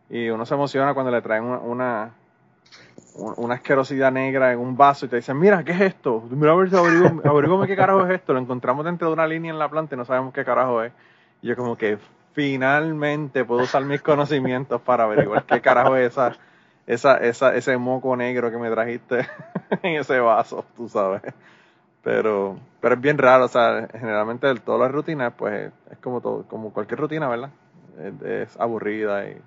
Y 0.08 0.28
uno 0.30 0.46
se 0.46 0.54
emociona 0.54 0.94
cuando 0.94 1.12
le 1.12 1.20
traen 1.22 1.44
una, 1.44 1.58
una, 1.58 2.10
un- 3.14 3.34
una 3.36 3.54
asquerosidad 3.54 4.12
negra 4.12 4.52
en 4.52 4.58
un 4.60 4.76
vaso 4.76 5.06
y 5.06 5.08
te 5.08 5.16
dicen, 5.16 5.38
mira, 5.38 5.64
¿qué 5.64 5.72
es 5.72 5.80
esto? 5.80 6.22
Mira 6.30 6.52
a 6.52 6.56
ver 6.56 6.68
qué 7.66 7.76
carajo 7.76 8.06
es 8.06 8.14
esto. 8.14 8.32
Lo 8.32 8.38
encontramos 8.40 8.84
dentro 8.84 9.08
de 9.08 9.14
una 9.14 9.26
línea 9.26 9.52
en 9.52 9.58
la 9.58 9.68
planta 9.68 9.94
y 9.94 9.98
no 9.98 10.04
sabemos 10.04 10.32
qué 10.32 10.44
carajo 10.44 10.82
es. 10.82 10.92
Yo 11.42 11.56
como 11.56 11.76
que 11.76 11.98
finalmente 12.32 13.44
puedo 13.44 13.62
usar 13.62 13.84
mis 13.84 14.02
conocimientos 14.02 14.80
para 14.82 15.04
averiguar 15.04 15.44
qué 15.44 15.60
carajo 15.60 15.96
es 15.96 16.12
esa, 16.12 16.36
esa, 16.86 17.16
esa, 17.18 17.54
ese 17.56 17.76
moco 17.78 18.16
negro 18.16 18.50
que 18.50 18.58
me 18.58 18.70
trajiste 18.70 19.26
en 19.82 19.96
ese 20.00 20.20
vaso, 20.20 20.64
tú 20.76 20.88
sabes. 20.88 21.22
Pero, 22.02 22.58
pero 22.80 22.94
es 22.94 23.00
bien 23.00 23.18
raro, 23.18 23.46
o 23.46 23.48
sea, 23.48 23.88
generalmente 23.92 24.48
el- 24.50 24.62
todas 24.62 24.80
las 24.82 24.92
rutinas, 24.92 25.34
pues 25.36 25.72
es 25.90 25.98
como 25.98 26.20
todo, 26.20 26.44
como 26.48 26.72
cualquier 26.72 27.00
rutina, 27.00 27.28
¿verdad? 27.28 27.50
Es, 28.00 28.22
es 28.22 28.60
aburrida 28.60 29.28
y 29.28 29.40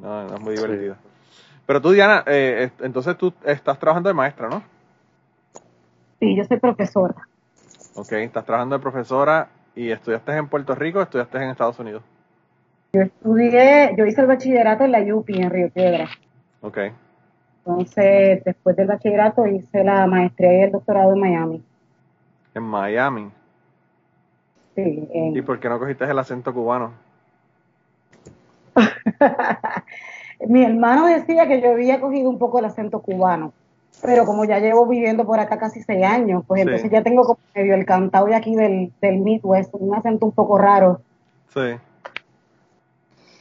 no, 0.00 0.28
no 0.28 0.36
es 0.36 0.40
muy 0.42 0.54
Sí. 0.54 0.54
divertida. 0.54 0.96
Pero 1.66 1.80
tú, 1.82 1.92
Diana, 1.92 2.24
eh, 2.26 2.70
entonces 2.80 3.16
tú 3.18 3.32
estás 3.44 3.78
trabajando 3.78 4.08
de 4.08 4.14
maestra, 4.14 4.48
¿no? 4.48 4.62
Sí, 6.20 6.36
yo 6.36 6.44
soy 6.44 6.58
profesora. 6.60 7.14
Ok, 7.94 8.12
estás 8.12 8.44
trabajando 8.44 8.76
de 8.76 8.82
profesora 8.82 9.48
y 9.78 9.92
estudiaste 9.92 10.32
en 10.32 10.48
Puerto 10.48 10.74
Rico 10.74 10.98
o 10.98 11.02
estudiaste 11.02 11.38
en 11.38 11.50
Estados 11.50 11.78
Unidos. 11.78 12.02
Yo 12.92 13.02
estudié, 13.02 13.94
yo 13.96 14.06
hice 14.06 14.20
el 14.22 14.26
bachillerato 14.26 14.84
en 14.84 14.92
la 14.92 15.00
UPI 15.14 15.42
en 15.42 15.50
Río 15.50 15.70
Piedra. 15.70 16.08
Ok, 16.62 16.78
Entonces, 17.64 18.42
después 18.44 18.74
del 18.76 18.88
bachillerato 18.88 19.46
hice 19.46 19.84
la 19.84 20.06
maestría 20.06 20.58
y 20.58 20.62
el 20.62 20.72
doctorado 20.72 21.12
en 21.12 21.20
Miami. 21.20 21.62
en 22.54 22.62
Miami. 22.64 23.30
Sí, 24.74 25.08
en- 25.12 25.36
¿Y 25.36 25.42
por 25.42 25.60
qué 25.60 25.68
no 25.68 25.78
cogiste 25.78 26.04
el 26.04 26.18
acento 26.18 26.52
cubano? 26.52 26.92
Mi 30.48 30.64
hermano 30.64 31.06
decía 31.06 31.46
que 31.46 31.60
yo 31.60 31.72
había 31.72 32.00
cogido 32.00 32.30
un 32.30 32.38
poco 32.38 32.58
el 32.58 32.64
acento 32.64 33.00
cubano, 33.00 33.52
pero 34.02 34.24
como 34.24 34.44
ya 34.44 34.58
llevo 34.58 34.86
viviendo 34.86 35.24
por 35.26 35.40
acá 35.40 35.58
casi 35.58 35.82
seis 35.82 36.04
años, 36.04 36.44
pues 36.46 36.60
Sí. 36.62 36.68
entonces 36.68 36.90
ya 36.90 37.02
tengo 37.02 37.22
como 37.24 37.38
medio 37.54 37.74
el 37.74 37.84
cantado 37.84 38.26
de 38.26 38.34
aquí 38.36 38.54
del, 38.54 38.92
del 39.00 39.18
Midwest, 39.18 39.70
un 39.74 39.94
acento 39.94 40.26
un 40.26 40.32
poco 40.32 40.58
raro. 40.58 41.00
Sí. 41.52 41.78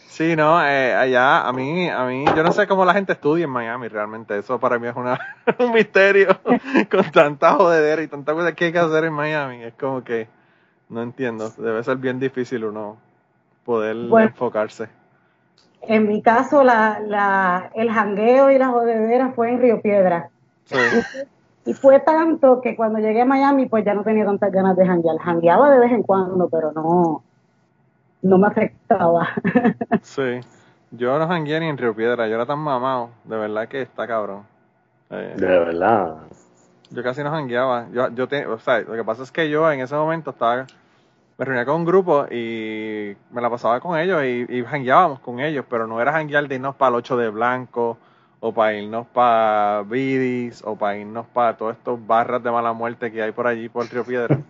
Sí, 0.07 0.35
no, 0.35 0.59
eh, 0.65 0.95
allá 0.95 1.47
a 1.47 1.53
mí, 1.53 1.87
a 1.89 2.03
mí, 2.05 2.25
yo 2.35 2.41
no 2.41 2.51
sé 2.51 2.65
cómo 2.65 2.83
la 2.85 2.93
gente 2.95 3.13
estudia 3.13 3.43
en 3.45 3.51
Miami 3.51 3.87
realmente, 3.87 4.35
eso 4.35 4.59
para 4.59 4.79
mí 4.79 4.87
es 4.87 4.95
una, 4.95 5.19
un 5.59 5.71
misterio 5.71 6.29
con 6.91 7.11
tanta 7.11 7.51
jodedera 7.53 8.01
y 8.01 8.07
tanta 8.07 8.33
cosa 8.33 8.53
que 8.53 8.65
hay 8.65 8.71
que 8.71 8.79
hacer 8.79 9.03
en 9.03 9.13
Miami, 9.13 9.63
es 9.63 9.75
como 9.75 10.03
que 10.03 10.27
no 10.89 11.03
entiendo, 11.03 11.51
debe 11.57 11.83
ser 11.83 11.97
bien 11.97 12.19
difícil 12.19 12.63
uno 12.65 12.97
poder 13.63 13.95
Bueno. 13.95 14.27
enfocarse. 14.29 14.87
En 15.83 16.07
mi 16.07 16.23
caso, 16.23 16.63
la, 16.63 16.99
la, 16.99 17.69
el 17.75 17.91
jangueo 17.91 18.49
y 18.49 18.57
la 18.57 18.69
jodedera 18.69 19.33
fue 19.35 19.51
en 19.51 19.61
Río 19.61 19.81
Piedra. 19.81 20.31
Sí, 20.67 20.77
Y 21.65 21.73
fue 21.73 21.99
tanto 21.99 22.61
que 22.61 22.75
cuando 22.75 22.99
llegué 22.99 23.21
a 23.21 23.25
Miami, 23.25 23.65
pues 23.67 23.83
ya 23.83 23.93
no 23.93 24.03
tenía 24.03 24.25
tantas 24.25 24.51
ganas 24.51 24.77
de 24.77 24.85
janguear. 24.85 25.17
Jangueaba 25.17 25.69
de 25.71 25.79
vez 25.79 25.91
en 25.91 26.03
cuando, 26.03 26.47
pero 26.49 26.71
no, 26.71 27.23
no 28.21 28.37
me 28.37 28.47
afectaba. 28.47 29.27
Sí. 30.01 30.39
Yo 30.91 31.19
no 31.19 31.27
jangueé 31.27 31.59
ni 31.59 31.67
en 31.67 31.77
Río 31.77 31.93
Piedra, 31.93 32.27
yo 32.27 32.35
era 32.35 32.45
tan 32.45 32.59
mamado, 32.59 33.09
de 33.25 33.35
verdad 33.37 33.67
que 33.67 33.81
está 33.81 34.07
cabrón. 34.07 34.43
Eh, 35.09 35.33
De 35.35 35.45
verdad. 35.45 36.15
yo 36.89 37.03
casi 37.03 37.21
no 37.23 37.29
jangueaba. 37.31 37.87
Yo, 37.91 38.07
yo 38.09 38.27
te- 38.29 38.45
o 38.47 38.57
sea, 38.59 38.79
lo 38.79 38.93
que 38.93 39.03
pasa 39.03 39.23
es 39.23 39.31
que 39.31 39.49
yo 39.49 39.69
en 39.69 39.81
ese 39.81 39.95
momento 39.95 40.29
estaba, 40.31 40.65
me 41.37 41.45
reunía 41.45 41.65
con 41.65 41.75
un 41.75 41.85
grupo 41.85 42.25
y 42.31 43.15
me 43.31 43.41
la 43.41 43.49
pasaba 43.49 43.81
con 43.81 43.99
ellos 43.99 44.23
y, 44.23 44.45
y 44.49 44.63
jangueábamos 44.63 45.19
con 45.19 45.41
ellos, 45.41 45.65
pero 45.69 45.87
no 45.87 45.99
era 46.01 46.13
janguear 46.13 46.47
de 46.47 46.55
irnos 46.55 46.75
para 46.75 46.89
el 46.89 46.95
8 46.95 47.17
de 47.17 47.29
Blanco 47.29 47.97
o 48.39 48.53
para 48.53 48.73
irnos 48.73 49.07
para 49.07 49.83
Bidis 49.83 50.61
o 50.63 50.75
para 50.75 50.97
irnos 50.97 51.25
para 51.27 51.57
todos 51.57 51.75
estos 51.75 52.05
barras 52.05 52.43
de 52.43 52.51
mala 52.51 52.71
muerte 52.73 53.11
que 53.11 53.21
hay 53.21 53.31
por 53.31 53.47
allí 53.47 53.67
por 53.69 53.87
Río 53.89 54.03
Piedra. 54.03 54.37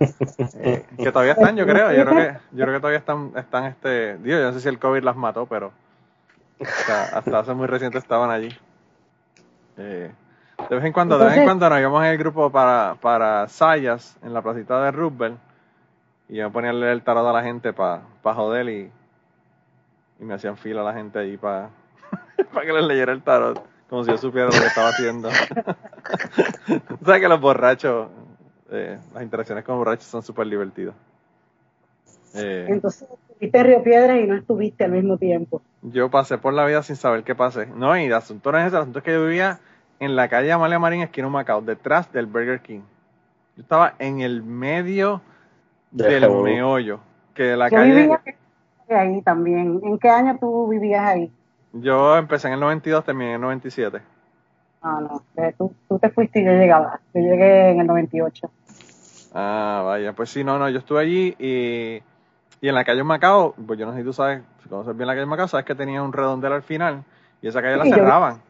Eh, 0.60 0.86
que 0.98 1.12
todavía 1.12 1.34
están, 1.34 1.56
yo 1.56 1.66
creo. 1.66 1.92
Yo 1.92 2.06
creo 2.06 2.16
que, 2.16 2.38
yo 2.52 2.64
creo 2.64 2.74
que 2.74 2.80
todavía 2.80 3.00
están, 3.00 3.32
están 3.36 3.66
este, 3.66 4.18
digo, 4.18 4.38
yo 4.40 4.46
no 4.46 4.54
sé 4.54 4.60
si 4.60 4.68
el 4.68 4.80
COVID 4.80 5.04
las 5.04 5.16
mató, 5.16 5.46
pero 5.46 5.72
hasta, 6.60 7.18
hasta 7.18 7.40
hace 7.40 7.54
muy 7.54 7.68
reciente 7.68 7.98
estaban 7.98 8.30
allí. 8.30 8.50
Eh, 9.78 10.12
de 10.70 10.76
vez 10.76 10.86
en 10.86 10.94
cuando, 10.94 11.18
de 11.18 11.26
vez 11.26 11.38
en 11.38 11.46
cuando 11.46 11.70
nos 11.70 11.80
íbamos 11.80 12.04
en 12.04 12.12
el 12.12 12.18
grupo 12.18 12.52
para, 12.52 12.96
para 13.00 13.48
Sayas, 13.48 14.18
en 14.24 14.34
la 14.34 14.42
placita 14.42 14.82
de 14.82 14.92
Roosevelt, 14.92 15.38
y 16.30 16.38
yo 16.38 16.52
ponía 16.52 16.72
a 16.72 16.74
leer 16.74 16.94
el 16.94 17.04
tarot 17.04 17.26
a 17.26 17.32
la 17.32 17.44
gente 17.44 17.74
para 17.74 18.02
joder 18.24 18.68
y, 18.70 18.92
y 20.20 20.26
me 20.26 20.34
hacían 20.34 20.58
fila 20.58 20.84
la 20.84 20.94
gente 20.94 21.20
allí 21.20 21.38
para 21.38 21.70
que 22.62 22.74
les 22.74 22.84
leyera 22.84 23.14
el 23.14 23.22
tarot, 23.22 23.64
como 23.90 24.04
si 24.04 24.12
yo 24.12 24.18
supiera 24.18 24.48
lo 24.48 24.52
que 24.54 24.66
estaba 24.68 24.90
haciendo. 24.90 25.30
sabes 27.06 27.22
que 27.22 27.28
los 27.28 27.40
borrachos, 27.40 28.10
eh, 28.72 28.98
las 29.14 29.24
interacciones 29.24 29.64
con 29.64 29.78
borrachos 29.78 30.06
son 30.08 30.24
súper 30.24 30.48
divertidas. 30.48 30.96
Eh, 32.36 32.66
Entonces, 32.70 33.08
estuviste 33.30 33.58
en 33.60 33.66
Río 33.66 33.84
Piedras 33.84 34.18
y 34.20 34.28
no 34.28 34.36
estuviste 34.36 34.84
al 34.84 34.92
mismo 34.92 35.18
tiempo. 35.18 35.62
yo 35.82 36.10
pasé 36.10 36.38
por 36.38 36.54
la 36.54 36.66
vida 36.66 36.84
sin 36.84 36.96
saber 36.96 37.24
qué 37.24 37.36
pasé. 37.36 37.66
No, 37.68 37.98
y 37.98 38.06
el 38.06 38.14
asunto 38.14 38.52
no 38.52 38.60
es 38.60 38.68
ese, 38.68 38.76
el 38.76 38.82
asunto 38.82 39.00
es 39.00 39.06
que 39.06 39.14
yo 39.14 39.24
vivía 39.26 39.60
en 40.00 40.16
la 40.16 40.28
calle 40.28 40.52
Amalia 40.52 40.80
Marín, 40.80 41.02
esquina 41.02 41.30
Macao, 41.30 41.62
detrás 41.62 42.12
del 42.12 42.26
Burger 42.28 42.62
King. 42.62 42.82
Yo 43.56 43.64
estaba 43.64 43.96
en 44.00 44.22
el 44.22 44.44
medio 44.44 45.22
De 45.92 46.08
del 46.08 46.30
meollo. 46.30 47.00
Que 47.34 47.56
la 47.56 47.70
Yo 47.70 47.78
calle. 47.78 47.94
vivía 47.94 48.22
ahí 48.90 49.22
también. 49.24 49.80
¿En 49.84 49.98
qué 49.98 50.10
año 50.10 50.38
tú 50.40 50.68
vivías 50.68 51.04
ahí? 51.04 51.32
Yo 51.82 52.18
empecé 52.18 52.48
en 52.48 52.54
el 52.56 52.60
92, 52.60 53.04
terminé 53.04 53.30
en 53.32 53.36
el 53.36 53.42
97. 53.42 54.02
Ah, 54.82 55.00
no, 55.02 55.22
tú, 55.58 55.74
tú 55.88 56.00
te 56.00 56.10
fuiste 56.10 56.40
y 56.42 56.46
yo 56.46 56.52
llegaba. 56.52 57.00
Yo 57.14 57.22
llegué 57.22 57.72
en 57.72 57.80
el 57.82 57.88
98. 57.88 58.50
Ah, 59.34 59.84
vaya, 59.86 60.14
pues 60.14 60.30
sí, 60.30 60.44
no, 60.44 60.58
no, 60.58 60.70
yo 60.70 60.80
estuve 60.80 61.02
allí 61.02 61.36
y, 61.38 62.02
y 62.62 62.70
en 62.70 62.76
la 62.76 62.84
calle 62.86 63.04
Macao, 63.04 63.54
pues 63.66 63.78
yo 63.78 63.86
no 63.86 63.92
sé 63.94 64.00
si 64.00 64.04
tú 64.06 64.14
sabes, 64.14 64.42
si 64.64 64.70
conoces 64.70 64.96
bien 64.96 65.08
la 65.08 65.14
calle 65.14 65.26
Macao, 65.26 65.48
sabes 65.48 65.66
que 65.66 65.76
tenía 65.76 66.02
un 66.02 66.14
redondel 66.14 66.54
al 66.54 66.64
final 66.64 67.04
y 67.42 67.48
esa 67.48 67.62
calle 67.62 67.78
la 67.78 67.86
yo- 67.86 67.96
cerraban. 67.96 68.42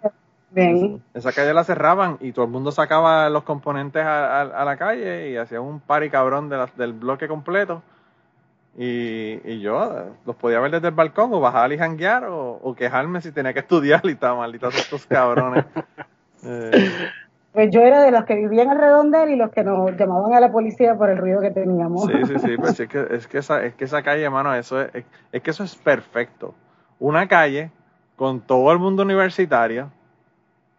Bien. 0.50 1.02
Esa 1.14 1.34
calle 1.34 1.54
la 1.54 1.66
cerraban 1.66 2.18
y 2.22 2.32
todo 2.32 2.46
el 2.46 2.52
mundo 2.52 2.72
sacaba 2.72 3.30
los 3.30 3.44
componentes 3.44 4.02
a, 4.06 4.42
a- 4.42 4.62
a 4.62 4.66
la 4.66 4.78
calle 4.78 5.30
y 5.32 5.36
hacía 5.38 5.60
un 5.60 5.82
party 5.82 6.10
cabrón 6.10 6.48
de 6.50 6.58
la- 6.58 6.70
del 6.78 6.94
bloque 6.94 7.28
completo. 7.28 7.82
Y, 8.78 9.42
y 9.44 9.60
yo 9.60 10.14
los 10.26 10.36
podía 10.36 10.60
ver 10.60 10.70
desde 10.70 10.90
el 10.90 10.94
balcón 10.94 11.34
o 11.34 11.40
bajar 11.40 11.74
y 11.74 11.80
janguear 11.80 12.26
o, 12.26 12.60
o 12.62 12.76
quejarme 12.76 13.22
si 13.22 13.32
tenía 13.32 13.52
que 13.54 13.60
estudiar 13.60 14.02
y 14.04 14.12
estaba 14.12 14.38
malditos 14.38 14.76
estos 14.76 15.06
cabrones. 15.08 15.66
Eh, 16.44 16.72
Pues 17.58 17.72
yo 17.72 17.82
era 17.82 18.04
de 18.04 18.12
los 18.12 18.24
que 18.26 18.36
vivían 18.36 18.70
en 18.70 18.78
Redondel 18.78 19.32
y 19.32 19.36
los 19.36 19.50
que 19.50 19.64
nos 19.64 19.90
llamaban 19.98 20.32
a 20.36 20.40
la 20.40 20.52
policía 20.52 20.94
por 20.96 21.10
el 21.10 21.18
ruido 21.18 21.42
que 21.42 21.50
teníamos. 21.50 22.06
Sí, 22.06 22.14
sí, 22.28 22.38
sí, 22.38 22.56
pues 22.56 22.80
es 22.80 22.88
que, 22.88 23.08
es 23.10 23.26
que 23.26 23.40
esa, 23.40 23.64
es 23.66 23.74
que 23.74 23.86
esa 23.86 24.04
calle, 24.04 24.22
hermano, 24.22 24.54
eso 24.54 24.80
es, 24.80 24.94
es, 24.94 25.06
es 25.32 25.42
que 25.42 25.50
eso 25.50 25.64
es 25.64 25.74
perfecto. 25.74 26.54
Una 27.00 27.28
calle 27.28 27.72
con 28.16 28.42
todo 28.42 28.72
el 28.72 28.78
mundo 28.78 29.02
universitario, 29.02 29.90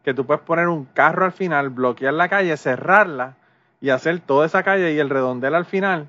que 0.04 0.14
tú 0.14 0.24
puedes 0.24 0.42
poner 0.42 0.68
un 0.68 0.84
carro 0.84 1.24
al 1.24 1.32
final, 1.32 1.70
bloquear 1.70 2.14
la 2.14 2.28
calle, 2.28 2.56
cerrarla 2.56 3.34
y 3.80 3.90
hacer 3.90 4.20
toda 4.20 4.46
esa 4.46 4.62
calle 4.62 4.92
y 4.92 5.00
el 5.00 5.10
redondel 5.10 5.56
al 5.56 5.64
final, 5.64 6.06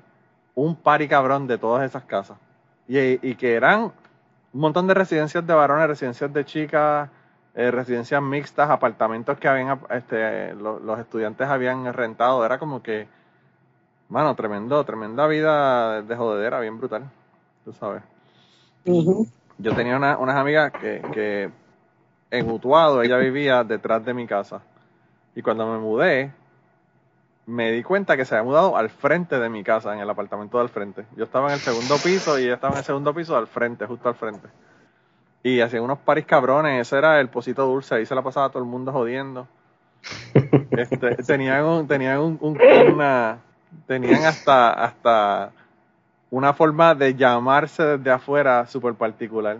un 0.54 0.76
pari 0.76 1.08
cabrón 1.08 1.46
de 1.46 1.58
todas 1.58 1.84
esas 1.84 2.04
casas. 2.04 2.38
Y, 2.88 2.98
y 2.98 3.34
que 3.36 3.54
eran 3.54 3.92
un 4.52 4.60
montón 4.60 4.86
de 4.86 4.94
residencias 4.94 5.46
de 5.46 5.54
varones, 5.54 5.86
residencias 5.86 6.32
de 6.32 6.44
chicas, 6.44 7.08
eh, 7.54 7.70
residencias 7.70 8.20
mixtas, 8.22 8.68
apartamentos 8.70 9.38
que 9.38 9.48
habían, 9.48 9.78
este, 9.90 10.54
lo- 10.54 10.78
los 10.80 10.98
estudiantes 10.98 11.48
habían 11.48 11.92
rentado. 11.92 12.44
Era 12.44 12.58
como 12.58 12.82
que, 12.82 13.06
Mano, 14.08 14.34
tremendo, 14.34 14.84
tremenda 14.84 15.26
vida 15.28 16.02
de 16.02 16.16
jodedera, 16.16 16.58
bien 16.58 16.78
brutal. 16.78 17.04
Tú 17.64 17.72
sabes. 17.72 18.02
Yo 19.58 19.72
tenía 19.74 19.96
una- 19.96 20.18
unas 20.18 20.34
amigas 20.36 20.72
que, 20.72 21.00
que 21.12 21.50
en 22.32 22.50
Utuado 22.50 23.02
ella 23.02 23.18
vivía 23.18 23.62
detrás 23.62 24.04
de 24.04 24.12
mi 24.12 24.26
casa. 24.26 24.62
Y 25.36 25.42
cuando 25.42 25.64
me 25.72 25.78
mudé, 25.78 26.32
me 27.46 27.72
di 27.72 27.82
cuenta 27.82 28.16
que 28.16 28.24
se 28.24 28.34
había 28.36 28.44
mudado 28.44 28.76
al 28.76 28.90
frente 28.90 29.38
de 29.38 29.48
mi 29.48 29.64
casa, 29.64 29.92
en 29.94 30.00
el 30.00 30.08
apartamento 30.10 30.58
del 30.58 30.68
frente. 30.68 31.04
Yo 31.16 31.24
estaba 31.24 31.48
en 31.48 31.54
el 31.54 31.60
segundo 31.60 31.96
piso 31.98 32.38
y 32.38 32.44
ella 32.44 32.54
estaba 32.54 32.74
en 32.74 32.78
el 32.78 32.84
segundo 32.84 33.12
piso 33.14 33.36
al 33.36 33.46
frente, 33.46 33.86
justo 33.86 34.08
al 34.08 34.14
frente. 34.14 34.48
Y 35.42 35.60
hacían 35.60 35.82
unos 35.82 35.98
paris 35.98 36.26
cabrones, 36.26 36.86
ese 36.86 36.98
era 36.98 37.18
el 37.20 37.28
Pocito 37.28 37.64
Dulce, 37.66 37.94
ahí 37.96 38.06
se 38.06 38.14
la 38.14 38.22
pasaba 38.22 38.50
todo 38.50 38.62
el 38.62 38.68
mundo 38.68 38.92
jodiendo. 38.92 39.46
Este, 40.70 41.16
tenían 41.24 41.64
un, 41.64 41.86
tenían 41.88 42.18
un, 42.20 42.38
un- 42.40 42.58
una, 42.94 43.38
tenían 43.86 44.24
hasta, 44.24 44.70
hasta 44.72 45.50
una 46.30 46.52
forma 46.54 46.94
de 46.94 47.14
llamarse 47.14 47.82
desde 47.84 48.10
afuera 48.10 48.66
súper 48.66 48.94
particular. 48.94 49.58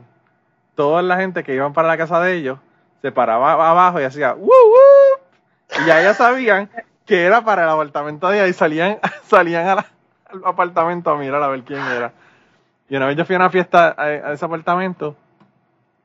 Toda 0.76 1.02
la 1.02 1.16
gente 1.16 1.42
que 1.42 1.54
iban 1.54 1.72
para 1.72 1.88
la 1.88 1.96
casa 1.96 2.20
de 2.20 2.34
ellos 2.34 2.58
se 3.02 3.10
paraba 3.12 3.52
abajo 3.70 4.00
y 4.00 4.04
hacía 4.04 4.34
¡Woo, 4.34 4.46
woo! 4.46 5.80
Y 5.82 5.86
ya 5.86 6.00
ellas 6.00 6.16
sabían 6.16 6.70
que 7.10 7.24
era 7.24 7.42
para 7.42 7.64
el 7.64 7.68
apartamento 7.68 8.28
de 8.28 8.48
y 8.48 8.52
salían, 8.52 8.98
salían 9.24 9.66
a 9.66 9.74
la- 9.74 9.86
al 10.26 10.42
apartamento 10.44 11.10
a 11.10 11.16
mirar 11.18 11.42
a 11.42 11.48
ver 11.48 11.64
quién 11.64 11.80
era. 11.80 12.12
Y 12.88 12.94
una 12.94 13.06
vez 13.06 13.16
yo 13.16 13.24
fui 13.24 13.34
a 13.34 13.38
una 13.40 13.50
fiesta 13.50 13.96
a, 13.98 14.32
ese 14.32 14.44
apartamento 14.44 15.16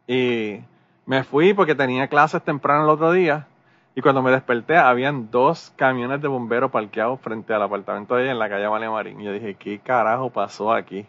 y 0.08 0.62
me 1.06 1.24
fui 1.24 1.54
porque 1.54 1.76
tenía 1.76 2.08
clases 2.08 2.42
temprano 2.42 2.86
el 2.86 2.90
otro 2.90 3.12
día. 3.12 3.46
Y 3.94 4.02
cuando 4.02 4.24
me 4.24 4.32
desperté, 4.32 4.78
habían 4.78 5.30
dos 5.30 5.72
camiones 5.76 6.24
de 6.24 6.28
bomberos 6.28 6.72
parqueados 6.72 7.22
frente 7.22 7.54
al 7.54 7.62
apartamento 7.62 8.16
de 8.16 8.24
ella 8.24 8.32
en 8.32 8.40
la 8.40 8.50
calle 8.50 8.68
María 8.68 8.90
Marín. 8.90 9.22
Y 9.22 9.26
yo 9.26 9.32
dije, 9.32 9.54
¿qué 9.54 9.78
carajo 9.78 10.32
pasó 10.32 10.74
aquí? 10.74 11.06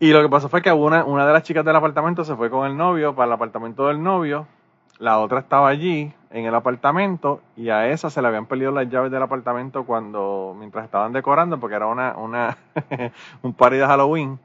Y 0.00 0.12
lo 0.12 0.22
que 0.22 0.30
pasó 0.30 0.48
fue 0.48 0.62
que 0.62 0.72
una, 0.72 1.04
una 1.04 1.26
de 1.26 1.32
las 1.34 1.42
chicas 1.42 1.62
del 1.62 1.76
apartamento 1.76 2.24
se 2.24 2.34
fue 2.34 2.48
con 2.48 2.66
el 2.66 2.74
novio 2.74 3.14
para 3.14 3.26
el 3.26 3.32
apartamento 3.34 3.86
del 3.88 4.02
novio. 4.02 4.46
La 4.98 5.18
otra 5.18 5.40
estaba 5.40 5.68
allí 5.68 6.12
en 6.30 6.44
el 6.46 6.54
apartamento 6.54 7.40
y 7.56 7.68
a 7.70 7.88
esa 7.88 8.08
se 8.10 8.20
le 8.22 8.28
habían 8.28 8.46
perdido 8.46 8.72
las 8.72 8.88
llaves 8.88 9.10
del 9.10 9.22
apartamento 9.22 9.84
cuando 9.84 10.54
mientras 10.58 10.84
estaban 10.84 11.12
decorando 11.12 11.58
porque 11.60 11.76
era 11.76 11.86
una, 11.86 12.16
una 12.16 12.56
un 13.42 13.52
party 13.52 13.76
de 13.76 13.86
Halloween. 13.86 14.38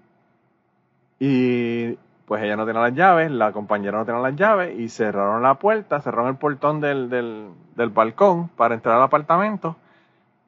Y 1.19 1.97
pues 2.25 2.41
ella 2.43 2.55
no 2.55 2.65
tenía 2.65 2.81
las 2.81 2.93
llaves, 2.93 3.29
la 3.31 3.51
compañera 3.51 3.97
no 3.97 4.05
tenía 4.05 4.21
las 4.21 4.35
llaves 4.35 4.77
y 4.79 4.89
cerraron 4.89 5.43
la 5.43 5.55
puerta, 5.55 6.01
cerraron 6.01 6.29
el 6.29 6.35
portón 6.35 6.81
del, 6.81 7.09
del, 7.09 7.49
del 7.75 7.89
balcón 7.89 8.47
para 8.49 8.73
entrar 8.73 8.95
al 8.95 9.03
apartamento 9.03 9.75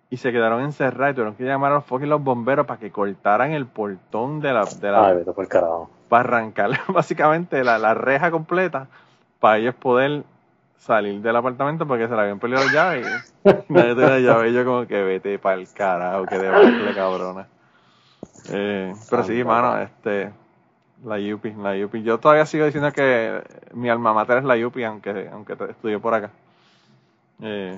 y 0.10 0.18
se 0.18 0.32
quedaron 0.32 0.62
encerrados 0.62 1.14
y 1.14 1.16
tuvieron 1.16 1.36
que 1.36 1.44
llamar 1.44 1.72
a 1.72 1.76
los 1.76 1.86
fucking 1.86 2.10
los 2.10 2.24
bomberos 2.24 2.66
para 2.66 2.80
que 2.80 2.92
cortaran 2.92 3.52
el 3.52 3.66
portón 3.66 4.40
de 4.42 4.54
la, 4.54 4.64
de 4.66 4.92
la 4.92 5.08
Ay, 5.08 5.16
vete 5.18 5.32
por 5.32 5.48
carajo. 5.48 5.90
para 6.10 6.22
arrancar 6.24 6.72
básicamente 6.88 7.64
la, 7.64 7.78
la 7.78 7.94
reja 7.94 8.32
completa 8.32 8.88
para 9.44 9.58
ellos 9.58 9.76
poder 9.76 10.24
salir 10.78 11.22
del 11.22 11.36
apartamento 11.36 11.86
porque 11.86 12.08
se 12.08 12.16
le 12.16 12.22
habían 12.22 12.40
perdido 12.40 12.64
las 12.64 12.72
llaves 12.72 13.34
y 13.70 13.74
nadie 13.74 13.94
tenía 13.94 14.20
llave 14.20 14.50
y 14.50 14.54
yo 14.54 14.64
como 14.64 14.88
que 14.88 15.04
vete 15.04 15.38
para 15.38 15.60
el 15.60 15.68
carajo 15.68 16.26
que 16.26 16.40
debacle 16.40 16.94
cabrona 16.94 17.46
eh, 18.48 18.96
pero 19.10 19.22
sí 19.26 19.44
mano 19.44 19.78
este 19.80 20.32
la 21.04 21.20
Yupi, 21.20 21.52
la 21.52 21.76
Yupi. 21.76 22.04
Yo 22.04 22.18
todavía 22.20 22.46
sigo 22.46 22.64
diciendo 22.66 22.94
que 22.94 23.42
mi 23.74 23.90
alma 23.90 24.14
mater 24.14 24.38
es 24.38 24.44
la 24.46 24.56
Yupi, 24.56 24.86
aunque, 24.86 25.28
aunque 25.34 25.58
te- 25.58 25.72
estudié 25.72 26.00
por 26.00 26.14
acá. 26.14 26.30
Eh, 27.42 27.78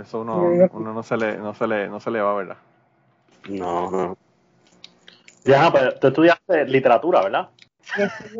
eso 0.00 0.20
uno, 0.20 0.36
uno 0.72 0.94
no 0.94 1.02
se 1.02 1.16
le, 1.16 1.36
no 1.38 1.52
se 1.54 1.66
le, 1.66 1.88
no 1.88 1.98
se 1.98 2.12
le 2.12 2.20
va, 2.20 2.34
¿verdad? 2.34 2.56
No, 3.48 3.90
no. 3.90 4.16
Ya, 5.44 5.72
pero 5.72 5.98
tú 5.98 6.06
estudiaste 6.08 6.64
literatura, 6.66 7.22
¿verdad? 7.22 7.48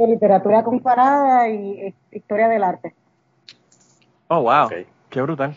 Literatura 0.07 0.63
comparada 0.63 1.49
y 1.49 1.81
eh, 1.81 1.95
historia 2.13 2.49
del 2.49 2.63
arte. 2.63 2.95
Oh, 4.29 4.43
wow. 4.43 4.69
Qué 5.09 5.23
brutal. 5.23 5.57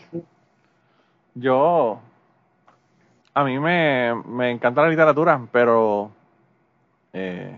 Yo, 1.34 2.00
a 3.32 3.44
mí 3.44 3.58
me, 3.58 4.14
me 4.26 4.50
encanta 4.50 4.82
la 4.82 4.88
literatura, 4.88 5.40
pero, 5.52 6.10
eh, 7.12 7.56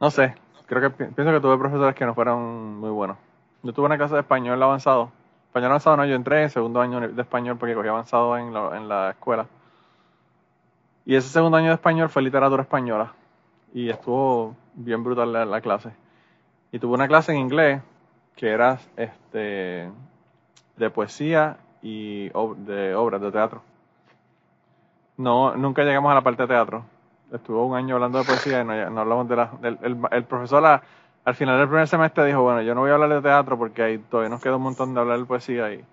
no 0.00 0.10
sé, 0.10 0.34
creo 0.66 0.80
que 0.82 0.90
pi- 0.90 1.12
pienso 1.14 1.32
que 1.32 1.40
tuve 1.40 1.58
profesores 1.58 1.94
que 1.94 2.04
no 2.06 2.14
fueron 2.14 2.78
muy 2.78 2.90
buenos. 2.90 3.16
Yo 3.62 3.72
tuve 3.72 3.86
una 3.86 3.96
clase 3.96 4.14
de 4.14 4.20
español 4.20 4.62
avanzado, 4.62 5.10
Español 5.46 5.70
avanzado 5.70 5.96
no, 5.96 6.04
yo 6.04 6.14
entré 6.16 6.42
en 6.42 6.50
segundo 6.50 6.80
año 6.80 7.00
de 7.00 7.22
español 7.22 7.56
porque 7.58 7.74
cogí 7.74 7.88
avanzado 7.88 8.36
en, 8.38 8.52
la- 8.52 8.76
en 8.76 8.88
la 8.88 9.10
escuela. 9.10 9.46
Y 11.06 11.16
ese 11.16 11.28
segundo 11.28 11.56
año 11.58 11.68
de 11.68 11.74
español 11.74 12.08
fue 12.08 12.22
literatura 12.22 12.62
española. 12.62 13.12
Y 13.74 13.90
estuvo 13.90 14.56
bien 14.74 15.04
brutal 15.04 15.32
la, 15.32 15.44
la 15.44 15.60
clase. 15.60 15.90
Y 16.72 16.78
tuve 16.78 16.94
una 16.94 17.08
clase 17.08 17.32
en 17.32 17.38
inglés 17.38 17.82
que 18.34 18.48
era 18.48 18.78
este 18.96 19.90
de 20.76 20.90
poesía 20.90 21.58
y 21.82 22.30
de 22.30 22.94
obras 22.94 23.20
de 23.20 23.30
teatro. 23.30 23.62
No, 25.16 25.54
nunca 25.56 25.82
llegamos 25.84 26.10
a 26.10 26.14
la 26.14 26.22
parte 26.22 26.42
de 26.42 26.48
teatro. 26.48 26.84
Estuvo 27.32 27.66
un 27.66 27.76
año 27.76 27.94
hablando 27.94 28.18
de 28.18 28.24
poesía 28.24 28.62
y 28.62 28.64
no, 28.64 28.90
no 28.90 29.00
hablamos 29.00 29.28
de 29.28 29.36
la... 29.36 29.50
el, 30.10 30.24
profesor 30.24 30.80
al 31.24 31.34
final 31.34 31.58
del 31.58 31.68
primer 31.68 31.88
semestre 31.88 32.26
dijo, 32.26 32.42
bueno, 32.42 32.62
yo 32.62 32.74
no 32.74 32.82
voy 32.82 32.90
a 32.90 32.94
hablar 32.94 33.10
de 33.10 33.22
teatro 33.22 33.56
porque 33.56 33.82
ahí 33.82 33.98
todavía 33.98 34.30
nos 34.30 34.42
queda 34.42 34.56
un 34.56 34.62
montón 34.62 34.94
de 34.94 35.00
hablar 35.00 35.18
de 35.18 35.24
poesía 35.24 35.72
y, 35.72 35.84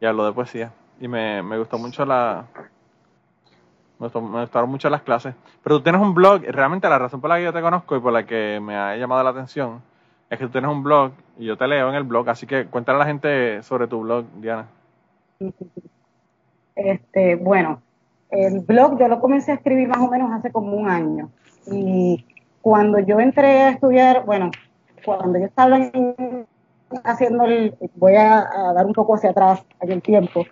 y 0.00 0.06
habló 0.06 0.24
de 0.24 0.32
poesía. 0.32 0.72
Y 1.00 1.08
me, 1.08 1.42
me 1.42 1.58
gustó 1.58 1.78
mucho 1.78 2.04
la... 2.04 2.44
Me, 4.00 4.08
gustaron 4.08 4.70
mucho 4.70 4.88
las 4.88 5.02
clases. 5.02 5.34
Pero 5.62 5.76
tú 5.76 5.82
tienes 5.82 6.00
un 6.00 6.14
blog, 6.14 6.42
realmente 6.48 6.88
la 6.88 6.98
razón 6.98 7.20
por 7.20 7.28
la 7.30 7.36
que 7.36 7.44
yo 7.44 7.52
te 7.52 7.60
conozco 7.60 7.96
y 7.96 8.00
por 8.00 8.12
la 8.12 8.24
que 8.24 8.58
me 8.60 8.74
ha 8.74 8.96
llamado 8.96 9.22
la 9.22 9.30
atención 9.30 9.82
es 10.30 10.38
que 10.38 10.46
tú 10.46 10.52
tienes 10.52 10.70
un 10.70 10.82
blog 10.82 11.12
y 11.38 11.44
yo 11.44 11.58
te 11.58 11.66
leo 11.68 11.88
en 11.90 11.94
el 11.96 12.04
blog, 12.04 12.28
así 12.30 12.46
que 12.46 12.66
cuéntale 12.66 12.96
a 12.96 13.00
la 13.00 13.06
gente 13.06 13.62
sobre 13.62 13.86
tu 13.86 14.00
blog, 14.00 14.24
Diana. 14.40 14.66
Este, 16.76 17.36
bueno, 17.36 17.82
el 18.30 18.60
blog 18.60 18.98
yo 18.98 19.08
lo 19.08 19.20
comencé 19.20 19.52
a 19.52 19.56
escribir 19.56 19.88
más 19.88 19.98
o 19.98 20.08
menos 20.08 20.30
hace 20.32 20.50
como 20.50 20.72
un 20.72 20.88
año. 20.88 21.30
Y 21.66 22.24
cuando 22.62 23.00
yo 23.00 23.20
entré 23.20 23.62
a 23.62 23.70
estudiar, 23.70 24.24
bueno, 24.24 24.50
cuando 25.04 25.38
yo 25.38 25.44
estaba 25.44 25.76
en- 25.76 26.46
haciendo 27.04 27.44
el, 27.44 27.74
voy 27.96 28.14
a, 28.14 28.38
a 28.38 28.72
dar 28.72 28.86
un 28.86 28.94
poco 28.94 29.14
hacia 29.14 29.30
atrás 29.30 29.62
en 29.80 29.92
el 29.92 30.00
tiempo. 30.00 30.46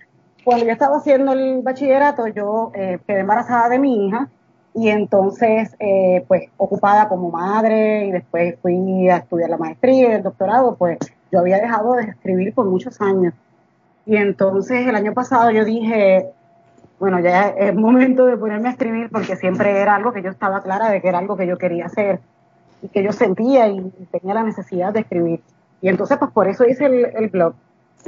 Cuando 0.48 0.64
yo 0.64 0.72
estaba 0.72 0.96
haciendo 0.96 1.32
el 1.32 1.61
bachillerato, 1.61 2.26
yo 2.26 2.72
eh, 2.74 2.98
quedé 3.06 3.20
embarazada 3.20 3.68
de 3.68 3.78
mi 3.78 4.06
hija 4.06 4.30
y 4.72 4.88
entonces, 4.88 5.76
eh, 5.78 6.24
pues, 6.26 6.44
ocupada 6.56 7.06
como 7.11 7.30
madre 7.30 8.06
y 8.06 8.12
después 8.12 8.54
fui 8.62 9.11
a 9.11 9.18
estudiar 9.18 9.50
la 9.50 9.58
maestría 9.58 10.08
y 10.08 10.12
el 10.12 10.22
doctorado, 10.22 10.74
pues, 10.76 10.96
yo 11.30 11.40
había 11.40 11.58
dejado 11.58 11.92
de 11.96 12.04
escribir 12.04 12.54
por 12.54 12.64
muchos 12.64 12.98
años. 13.02 13.34
Y 14.06 14.16
entonces 14.16 14.87
el 14.87 14.96
año 14.96 15.12
pasado 15.12 15.50
yo 15.50 15.66
dije, 15.66 16.30
bueno, 16.98 17.20
ya 17.20 17.48
es 17.48 17.74
momento 17.74 18.24
de 18.24 18.38
ponerme 18.38 18.68
a 18.68 18.72
escribir 18.72 19.11
porque 19.11 19.37
siempre 19.37 19.78
era 19.78 19.96
algo 19.96 20.14
que 20.14 20.22
yo 20.22 20.30
estaba 20.30 20.62
clara 20.62 20.88
de 20.88 21.02
que 21.02 21.08
era 21.08 21.18
algo 21.18 21.37
que 21.37 21.46
yo 21.46 21.58
quería 21.58 21.84
hacer 21.84 22.20
y 22.80 22.88
que 22.88 23.02
yo 23.02 23.12
sentía 23.12 23.68
y 23.68 23.80
tenía 24.11 24.32
la 24.32 24.44
necesidad 24.44 24.94
de 24.94 25.00
escribir. 25.00 25.42
Y 25.82 25.90
entonces 25.90 26.16
pues 26.16 26.30
por 26.30 26.48
eso 26.48 26.64
hice 26.64 26.87
el, 26.87 27.04
el 27.04 27.28
blog. 27.28 27.52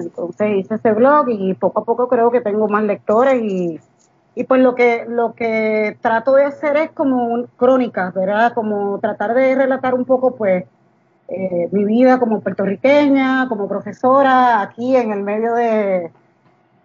Entonces 0.00 0.56
hice 0.56 0.74
ese 0.74 0.92
blog 0.92 1.28
y 1.28 1.54
poco 1.54 1.80
a 1.80 1.84
poco 1.84 2.08
creo 2.08 2.30
que 2.30 2.40
tengo 2.40 2.68
más 2.68 2.82
lectores 2.84 3.42
y, 3.42 3.80
y 4.34 4.44
pues 4.44 4.60
lo 4.60 4.74
que, 4.74 5.04
lo 5.08 5.34
que 5.34 5.96
trato 6.00 6.34
de 6.34 6.44
hacer 6.44 6.76
es 6.76 6.90
como 6.90 7.26
un, 7.26 7.46
crónicas, 7.56 8.14
¿verdad? 8.14 8.52
Como 8.54 8.98
tratar 8.98 9.34
de 9.34 9.54
relatar 9.54 9.94
un 9.94 10.04
poco 10.04 10.34
pues 10.34 10.64
eh, 11.28 11.68
mi 11.72 11.84
vida 11.84 12.18
como 12.18 12.40
puertorriqueña, 12.40 13.48
como 13.48 13.68
profesora, 13.68 14.60
aquí 14.62 14.96
en 14.96 15.12
el 15.12 15.22
medio 15.22 15.54
de, 15.54 16.10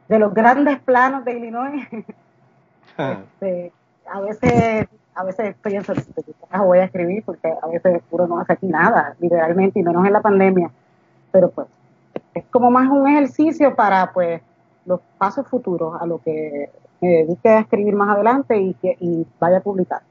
de 0.07 0.19
los 0.19 0.33
grandes 0.33 0.79
planos 0.79 1.25
de 1.25 1.37
Illinois. 1.37 1.87
Este, 2.97 3.73
a 4.09 4.21
veces 4.21 4.87
a 5.15 5.23
veces 5.23 5.55
pienso 5.63 5.93
que 5.93 6.01
voy 6.57 6.79
a 6.79 6.85
escribir 6.85 7.23
porque 7.25 7.47
a 7.47 7.67
veces 7.67 8.01
uno 8.11 8.27
no 8.27 8.39
hace 8.39 8.53
aquí 8.53 8.67
nada, 8.67 9.15
literalmente, 9.19 9.79
y 9.79 9.83
menos 9.83 10.05
en 10.05 10.13
la 10.13 10.21
pandemia. 10.21 10.69
Pero 11.31 11.49
pues 11.49 11.67
es 12.35 12.45
como 12.51 12.69
más 12.69 12.89
un 12.89 13.07
ejercicio 13.07 13.75
para 13.75 14.11
pues 14.13 14.41
los 14.85 14.99
pasos 15.17 15.47
futuros 15.47 15.99
a 15.99 16.05
lo 16.05 16.19
que 16.19 16.69
me 17.01 17.07
dedique 17.07 17.49
a 17.49 17.59
escribir 17.61 17.95
más 17.95 18.09
adelante 18.09 18.57
y 18.57 18.73
que 18.75 18.95
y 18.99 19.25
vaya 19.39 19.57
a 19.57 19.61
publicar. 19.61 20.01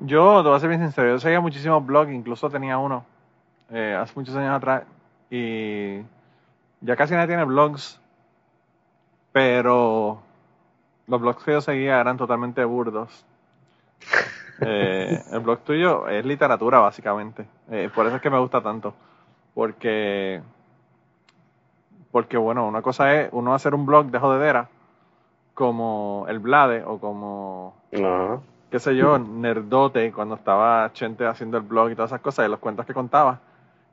Yo, 0.00 0.42
te 0.42 0.48
voy 0.48 0.56
a 0.56 0.60
ser 0.60 0.68
bien 0.68 0.82
sincero, 0.82 1.08
yo 1.08 1.18
seguía 1.18 1.40
muchísimos 1.40 1.86
blogs, 1.86 2.12
incluso 2.12 2.50
tenía 2.50 2.76
uno 2.76 3.04
eh, 3.70 3.96
hace 3.98 4.12
muchos 4.16 4.34
años 4.34 4.56
atrás 4.56 4.82
y 5.30 6.00
ya 6.80 6.96
casi 6.96 7.14
nadie 7.14 7.28
tiene 7.28 7.44
blogs, 7.44 8.00
pero 9.30 10.20
los 11.06 11.20
blogs 11.20 11.44
que 11.44 11.52
yo 11.52 11.60
seguía 11.60 12.00
eran 12.00 12.16
totalmente 12.16 12.64
burdos. 12.64 13.24
Eh, 14.64 15.20
el 15.32 15.40
blog 15.40 15.60
tuyo 15.60 16.06
es 16.06 16.24
literatura, 16.24 16.78
básicamente. 16.78 17.44
Eh, 17.68 17.90
por 17.92 18.06
eso 18.06 18.16
es 18.16 18.22
que 18.22 18.30
me 18.30 18.38
gusta 18.38 18.60
tanto. 18.60 18.94
Porque, 19.54 20.40
porque, 22.12 22.36
bueno, 22.36 22.66
una 22.68 22.82
cosa 22.82 23.14
es 23.20 23.28
uno 23.32 23.54
hacer 23.54 23.74
un 23.74 23.86
blog 23.86 24.06
de 24.06 24.18
jodedera, 24.18 24.68
como 25.54 26.26
el 26.28 26.38
Blade 26.38 26.84
o 26.86 26.98
como 26.98 27.74
No. 27.92 28.42
qué 28.70 28.78
sé 28.78 28.96
yo, 28.96 29.18
nerdote 29.18 30.12
cuando 30.12 30.36
estaba 30.36 30.92
Chente 30.92 31.26
haciendo 31.26 31.58
el 31.58 31.64
blog 31.64 31.90
y 31.90 31.94
todas 31.94 32.10
esas 32.10 32.20
cosas 32.20 32.46
y 32.46 32.50
los 32.50 32.60
cuentos 32.60 32.86
que 32.86 32.94
contaba. 32.94 33.40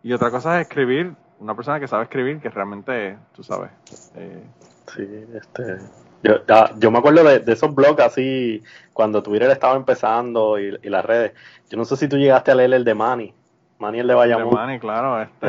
Y 0.03 0.13
otra 0.13 0.31
cosa 0.31 0.59
es 0.59 0.67
escribir, 0.67 1.13
una 1.39 1.55
persona 1.55 1.79
que 1.79 1.87
sabe 1.87 2.03
escribir, 2.03 2.39
que 2.39 2.49
realmente, 2.49 3.17
tú 3.35 3.43
sabes. 3.43 3.71
eh, 4.15 4.43
Sí, 4.87 5.07
este. 5.35 5.79
Yo, 6.23 6.33
yo 6.77 6.91
me 6.91 6.97
acuerdo 6.97 7.23
de, 7.23 7.39
de 7.39 7.53
esos 7.53 7.73
blogs 7.73 8.01
así, 8.01 8.61
cuando 8.93 9.23
Twitter 9.23 9.49
estaba 9.51 9.75
empezando 9.75 10.59
y, 10.59 10.77
y 10.81 10.89
las 10.89 11.05
redes. 11.05 11.33
Yo 11.69 11.77
no 11.77 11.85
sé 11.85 11.95
si 11.95 12.09
tú 12.09 12.17
llegaste 12.17 12.51
a 12.51 12.55
leer 12.55 12.73
el 12.73 12.83
de 12.83 12.95
Manny. 12.95 13.33
Manny 13.79 13.99
el 13.99 14.07
de 14.07 14.13
de 14.13 14.17
Bayamón. 14.17 14.53
Manny, 14.53 14.79
claro, 14.79 15.21
este, 15.21 15.47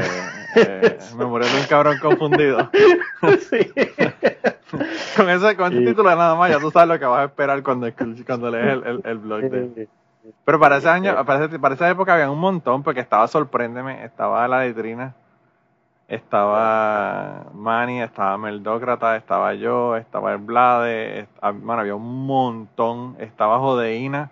eh, 0.57 0.99
me 1.17 1.25
murió 1.27 1.49
de 1.49 1.61
un 1.61 1.67
cabrón 1.67 1.99
confundido. 2.01 2.71
sí. 3.51 3.59
con 5.17 5.29
ese, 5.31 5.57
con 5.57 5.73
ese 5.73 5.83
Y- 5.83 5.87
título 5.87 6.09
nada 6.15 6.35
más, 6.37 6.51
ya 6.51 6.61
tú 6.61 6.71
sabes 6.71 6.89
lo 6.89 6.99
que 6.99 7.05
vas 7.07 7.21
a 7.21 7.25
esperar 7.25 7.63
cuando, 7.63 7.89
cuando 8.27 8.51
lees 8.51 8.73
el, 8.73 8.87
el, 8.87 9.01
el 9.05 9.19
blog 9.19 9.41
de 9.43 9.89
Pero 10.45 10.61
para 10.61 10.77
ese 10.77 10.89
año, 10.89 11.25
para, 11.25 11.45
ese- 11.47 11.59
para 11.59 11.75
esa 11.75 11.91
época 11.91 12.15
había 12.15 12.31
un 12.31 12.39
montón, 12.39 12.83
porque 12.85 13.01
estaba 13.01 13.27
Sorpréndeme, 13.27 14.05
estaba 14.05 14.47
La 14.47 14.61
Letrina, 14.61 15.15
estaba 16.07 17.47
Manny, 17.55 18.01
estaba 18.03 18.39
Meldócrata, 18.39 19.17
estaba 19.17 19.55
yo, 19.55 19.97
estaba 19.97 20.33
el 20.33 20.39
Blade, 20.39 21.21
est- 21.21 21.39
ah, 21.41 21.51
bueno, 21.53 21.81
había 21.81 21.95
un 21.97 22.27
montón, 22.27 23.17
estaba 23.19 23.59
Jodeína, 23.59 24.31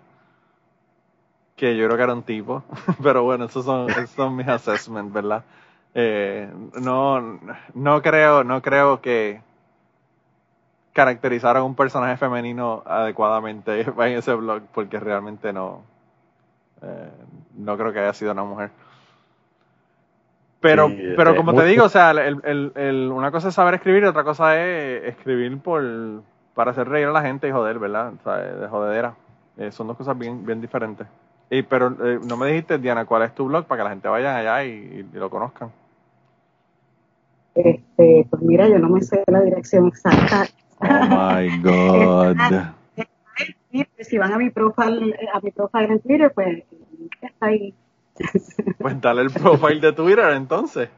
que 1.59 1.75
yo 1.77 1.85
creo 1.85 1.97
que 1.97 2.03
era 2.03 2.13
un 2.13 2.23
tipo, 2.23 2.63
pero 3.03 3.23
bueno, 3.23 3.45
esos 3.45 3.65
son, 3.65 3.89
esos 3.89 4.11
son 4.11 4.35
mis 4.35 4.47
assessments, 4.47 5.13
¿verdad? 5.13 5.43
Eh, 5.93 6.49
no, 6.81 7.39
no 7.73 8.01
creo, 8.01 8.43
no 8.43 8.61
creo 8.61 9.01
que 9.01 9.41
caracterizaron 10.93 11.63
un 11.63 11.75
personaje 11.75 12.17
femenino 12.17 12.83
adecuadamente 12.85 13.81
en 13.97 14.17
ese 14.17 14.33
blog, 14.33 14.63
porque 14.73 14.99
realmente 14.99 15.53
no, 15.53 15.83
eh, 16.81 17.11
no 17.57 17.77
creo 17.77 17.93
que 17.93 17.99
haya 17.99 18.13
sido 18.13 18.31
una 18.31 18.43
mujer. 18.43 18.71
Pero, 20.61 20.87
Sí, 20.89 21.01
pero 21.15 21.29
este, 21.31 21.35
como 21.35 21.53
te 21.53 21.63
digo, 21.65 21.85
o 21.85 21.89
sea, 21.89 22.11
el, 22.11 22.41
el, 22.43 22.71
el- 22.75 23.11
una 23.13 23.31
cosa 23.31 23.47
es 23.49 23.55
saber 23.55 23.75
escribir 23.75 24.03
y 24.03 24.07
otra 24.07 24.23
cosa 24.25 24.59
es 24.59 25.05
escribir 25.05 25.57
por 25.61 25.83
para 26.53 26.71
hacer 26.71 26.89
reír 26.89 27.07
a 27.07 27.11
la 27.13 27.21
gente 27.21 27.47
y 27.47 27.51
joder, 27.51 27.79
¿verdad? 27.79 28.13
O 28.19 28.23
sea, 28.23 28.37
de 28.37 28.67
jodedera. 28.67 29.15
Eh, 29.57 29.71
son 29.71 29.87
dos 29.87 29.95
cosas 29.95 30.17
bien, 30.17 30.45
bien 30.45 30.59
diferentes. 30.59 31.07
Y, 31.51 31.63
pero 31.63 31.95
eh, 32.05 32.19
no 32.27 32.37
me 32.37 32.47
dijiste, 32.47 32.77
Diana, 32.77 33.05
cuál 33.05 33.23
es 33.23 33.33
tu 33.33 33.45
blog 33.45 33.65
para 33.65 33.79
que 33.79 33.83
la 33.85 33.89
gente 33.91 34.07
vaya 34.07 34.37
allá 34.37 34.63
y, 34.65 35.07
y 35.11 35.17
lo 35.17 35.29
conozcan. 35.29 35.71
Este, 37.55 38.27
pues 38.29 38.41
mira, 38.41 38.67
yo 38.67 38.77
no 38.79 38.89
me 38.89 39.01
sé 39.01 39.23
la 39.27 39.41
dirección 39.41 39.87
exacta. 39.87 40.45
Oh 40.77 40.85
my 40.85 41.61
God. 41.61 42.37
Si 43.99 44.17
van 44.17 44.33
a 44.33 44.37
mi 44.37 44.49
profile, 44.49 45.15
a 45.33 45.39
mi 45.39 45.51
profile 45.51 45.85
en 45.85 45.99
Twitter, 45.99 46.31
pues 46.33 46.63
está 47.21 47.45
ahí. 47.45 47.73
Pues 48.77 48.99
dale 48.99 49.21
el 49.21 49.29
profile 49.29 49.79
de 49.79 49.93
Twitter 49.93 50.31
entonces. 50.31 50.89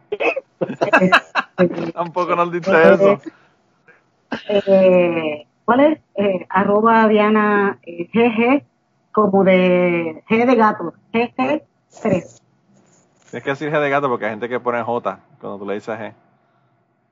Este, 0.60 1.12
Tampoco 1.94 2.36
nos 2.36 2.52
diste 2.52 2.72
eso. 2.72 3.22
eh, 4.50 5.46
¿Cuál 5.66 5.80
es? 5.82 6.00
Eh, 6.16 6.46
arroba 6.50 7.08
Diana 7.10 7.78
eh, 7.84 8.08
GG, 8.14 8.64
como 9.12 9.44
de 9.44 10.24
G 10.30 10.46
de 10.46 10.56
gato, 10.56 10.94
GG 11.14 11.64
3. 12.02 12.42
Tienes 13.30 13.44
que 13.44 13.50
decir 13.50 13.72
G 13.72 13.80
de 13.80 13.90
gato 13.90 14.10
porque 14.10 14.26
hay 14.26 14.32
gente 14.32 14.50
que 14.50 14.60
pone 14.60 14.82
J 14.84 15.20
cuando 15.40 15.60
tú 15.60 15.66
le 15.66 15.76
dices 15.76 15.98
G. 15.98 16.14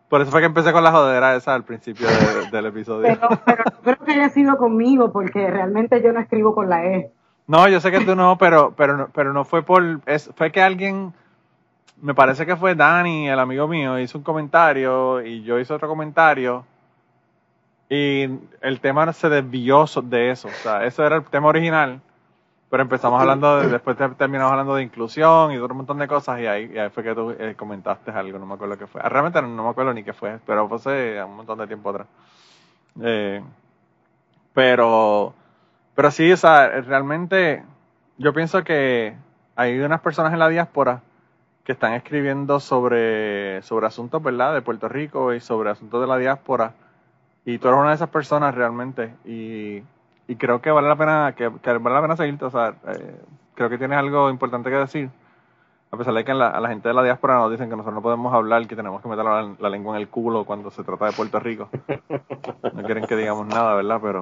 por 0.09 0.21
eso 0.21 0.31
fue 0.31 0.41
que 0.41 0.47
empecé 0.47 0.73
con 0.73 0.83
la 0.85 0.93
jodera 0.93 1.37
esa 1.37 1.55
al 1.55 1.65
principio 1.65 2.07
de- 2.09 2.51
del 2.51 2.67
episodio. 2.67 3.03
Pero, 3.03 3.29
pero 3.45 3.65
no 3.65 3.79
creo 3.83 3.99
que 3.99 4.13
haya 4.13 4.29
sido 4.29 4.57
conmigo, 4.57 5.13
porque 5.13 5.51
realmente 5.51 6.03
yo 6.03 6.13
no 6.13 6.21
escribo 6.21 6.55
con 6.55 6.69
la 6.69 6.85
E. 6.85 7.11
No, 7.47 7.69
yo 7.69 7.81
sé 7.81 7.91
que 7.93 8.01
tú 8.01 8.17
no, 8.17 8.37
pero 8.39 8.73
pero 8.77 8.97
no, 8.97 9.09
pero 9.15 9.33
no 9.33 9.45
fue 9.45 9.63
por 9.63 10.01
es, 10.07 10.31
fue 10.35 10.51
que 10.51 10.61
alguien 10.61 11.13
me 12.03 12.15
parece 12.15 12.45
que 12.45 12.57
fue 12.57 12.75
Dani, 12.75 13.29
el 13.29 13.39
amigo 13.39 13.69
mío, 13.69 13.99
hizo 13.99 14.19
un 14.19 14.25
comentario 14.25 15.23
y 15.23 15.43
yo 15.43 15.59
hice 15.59 15.73
otro 15.73 15.89
comentario 15.89 16.65
y 17.89 18.29
el 18.63 18.81
tema 18.81 19.13
se 19.13 19.29
desvió 19.29 19.85
de 20.03 20.31
eso, 20.31 20.49
o 20.49 20.53
sea, 20.53 20.85
eso 20.85 21.05
era 21.07 21.17
el 21.17 21.25
tema 21.25 21.49
original, 21.49 22.01
pero 22.71 22.83
empezamos 22.83 23.21
hablando 23.21 23.59
de, 23.61 23.69
después 23.69 23.97
te- 23.97 24.09
terminamos 24.11 24.53
hablando 24.53 24.75
de 24.75 24.83
inclusión 24.83 25.53
y 25.53 25.57
de 25.57 25.63
otro 25.63 25.75
montón 25.75 25.99
de 25.99 26.09
cosas 26.09 26.41
y 26.41 26.47
ahí, 26.47 26.71
y 26.75 26.79
ahí 26.79 26.91
fue 26.91 27.03
que 27.05 27.15
tú 27.15 27.31
eh, 27.39 27.55
comentaste 27.57 28.11
algo, 28.11 28.39
no 28.39 28.47
me 28.47 28.55
acuerdo 28.55 28.77
qué 28.79 28.87
fue. 28.87 29.01
Ah, 29.05 29.09
Realmente 29.09 29.41
no, 29.43 29.49
no 29.49 29.65
me 29.65 29.71
acuerdo 29.71 29.95
ni 29.95 30.03
qué 30.03 30.13
fue, 30.13 30.39
pero 30.47 30.69
fue 30.69 30.77
hace 30.79 31.23
un 31.23 31.37
montón 31.37 31.59
de 31.59 31.67
tiempo 31.69 31.91
atrás. 31.91 32.09
Eh, 33.03 33.43
pero 34.53 35.35
pero 35.95 36.11
sí, 36.11 36.31
o 36.33 36.37
sea, 36.37 36.69
realmente 36.83 37.65
yo 38.19 38.33
pienso 38.35 38.63
que 38.65 39.15
hay 39.55 39.79
unas 39.81 40.01
personas 40.01 40.33
en 40.33 40.39
la 40.39 40.49
diáspora 40.49 41.01
que 41.65 41.73
están 41.73 41.95
escribiendo 41.95 42.61
sobre, 42.61 43.63
sobre 43.63 43.87
asuntos, 43.87 44.23
¿verdad?, 44.23 44.55
de 44.55 44.63
Puerto 44.63 44.89
Rico 44.89 45.33
y 45.35 45.41
sobre 45.41 45.71
asuntos 45.71 46.01
de 46.01 46.07
la 46.07 46.19
diáspora. 46.19 46.75
Y 47.47 47.59
tú 47.59 47.69
eres 47.69 47.79
una 47.81 47.91
de 47.91 47.95
esas 47.95 48.11
personas 48.11 48.55
realmente. 48.55 49.15
Y, 49.25 49.83
y 50.27 50.37
creo 50.37 50.61
que 50.61 50.73
vale 50.73 50.89
la 50.89 50.97
pena, 50.97 51.33
que, 51.37 51.51
que 51.63 51.79
vale 51.79 51.95
la 51.95 52.03
pena 52.03 52.17
seguirte. 52.17 52.45
O 52.45 52.51
sea, 52.51 52.75
eh, 52.89 53.21
creo 53.55 53.71
que 53.71 53.79
tienes 53.79 53.97
algo 53.97 54.29
importante 54.29 54.69
que 54.69 54.77
decir. 54.77 55.11
A 55.93 55.97
pesar 55.97 56.13
de 56.13 56.25
que 56.25 56.35
la- 56.35 56.51
a 56.51 56.61
la 56.61 56.69
gente 56.69 56.89
de 56.89 56.95
la 56.95 57.05
diáspora 57.05 57.37
nos 57.37 57.53
dicen 57.53 57.71
que 57.71 57.77
nosotros 57.77 57.95
no 57.95 58.03
podemos 58.03 58.35
hablar, 58.35 58.67
que 58.67 58.75
tenemos 58.75 59.01
que 59.01 59.09
meter 59.09 59.25
la, 59.25 59.71
lengua 59.71 59.95
en 59.95 60.03
el 60.03 60.09
culo 60.09 60.45
cuando 60.45 60.73
se 60.73 60.83
trata 60.83 61.07
de 61.07 61.13
Puerto 61.13 61.39
Rico. 61.39 61.69
No 62.75 62.83
quieren 62.83 63.07
que 63.07 63.15
digamos 63.15 63.47
nada, 63.47 63.75
¿verdad? 63.77 64.01
Pero, 64.03 64.21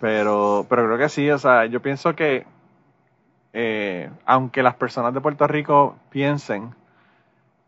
pero, 0.00 0.66
pero 0.68 0.86
creo 0.86 0.98
que 0.98 1.08
sí, 1.08 1.30
o 1.30 1.38
sea, 1.38 1.66
yo 1.66 1.80
pienso 1.80 2.16
que 2.16 2.44
eh, 3.52 4.10
aunque 4.26 4.64
las 4.64 4.74
personas 4.74 5.14
de 5.14 5.20
Puerto 5.20 5.46
Rico 5.46 5.96
piensen 6.10 6.74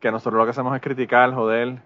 que 0.01 0.11
nosotros 0.11 0.39
lo 0.39 0.45
que 0.45 0.51
hacemos 0.51 0.75
es 0.75 0.83
criticar, 0.83 1.33
joder 1.33 1.79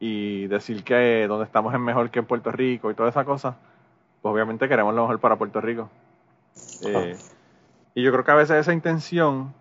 y 0.00 0.46
decir 0.46 0.84
que 0.84 1.26
donde 1.26 1.44
estamos 1.44 1.74
es 1.74 1.80
mejor 1.80 2.10
que 2.10 2.20
en 2.20 2.26
Puerto 2.26 2.52
Rico 2.52 2.90
y 2.90 2.94
toda 2.94 3.08
esa 3.08 3.24
cosa, 3.24 3.56
pues 4.22 4.32
obviamente 4.32 4.68
queremos 4.68 4.94
lo 4.94 5.02
mejor 5.02 5.20
para 5.20 5.36
Puerto 5.36 5.60
Rico. 5.60 5.90
Eh, 6.84 7.16
y 7.94 8.02
yo 8.02 8.12
creo 8.12 8.24
que 8.24 8.30
a 8.30 8.36
veces 8.36 8.56
esa 8.56 8.72
intención 8.72 9.52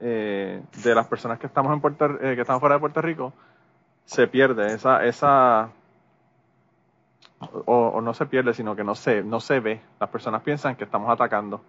eh, 0.00 0.62
de 0.82 0.94
las 0.94 1.06
personas 1.06 1.38
que 1.38 1.46
estamos 1.46 1.72
en 1.72 1.80
Puerto, 1.80 2.06
eh, 2.20 2.34
que 2.34 2.40
estamos 2.40 2.60
fuera 2.60 2.76
de 2.76 2.80
Puerto 2.80 3.02
Rico 3.02 3.32
se 4.06 4.26
pierde 4.26 4.74
esa 4.74 5.04
esa 5.04 5.70
o, 7.40 7.88
o 7.88 8.00
no 8.00 8.14
se 8.14 8.26
pierde, 8.26 8.54
sino 8.54 8.76
que 8.76 8.84
no 8.84 8.94
se, 8.94 9.22
no 9.22 9.40
se 9.40 9.60
ve. 9.60 9.80
Las 10.00 10.10
personas 10.10 10.42
piensan 10.42 10.76
que 10.76 10.84
estamos 10.84 11.10
atacando. 11.10 11.62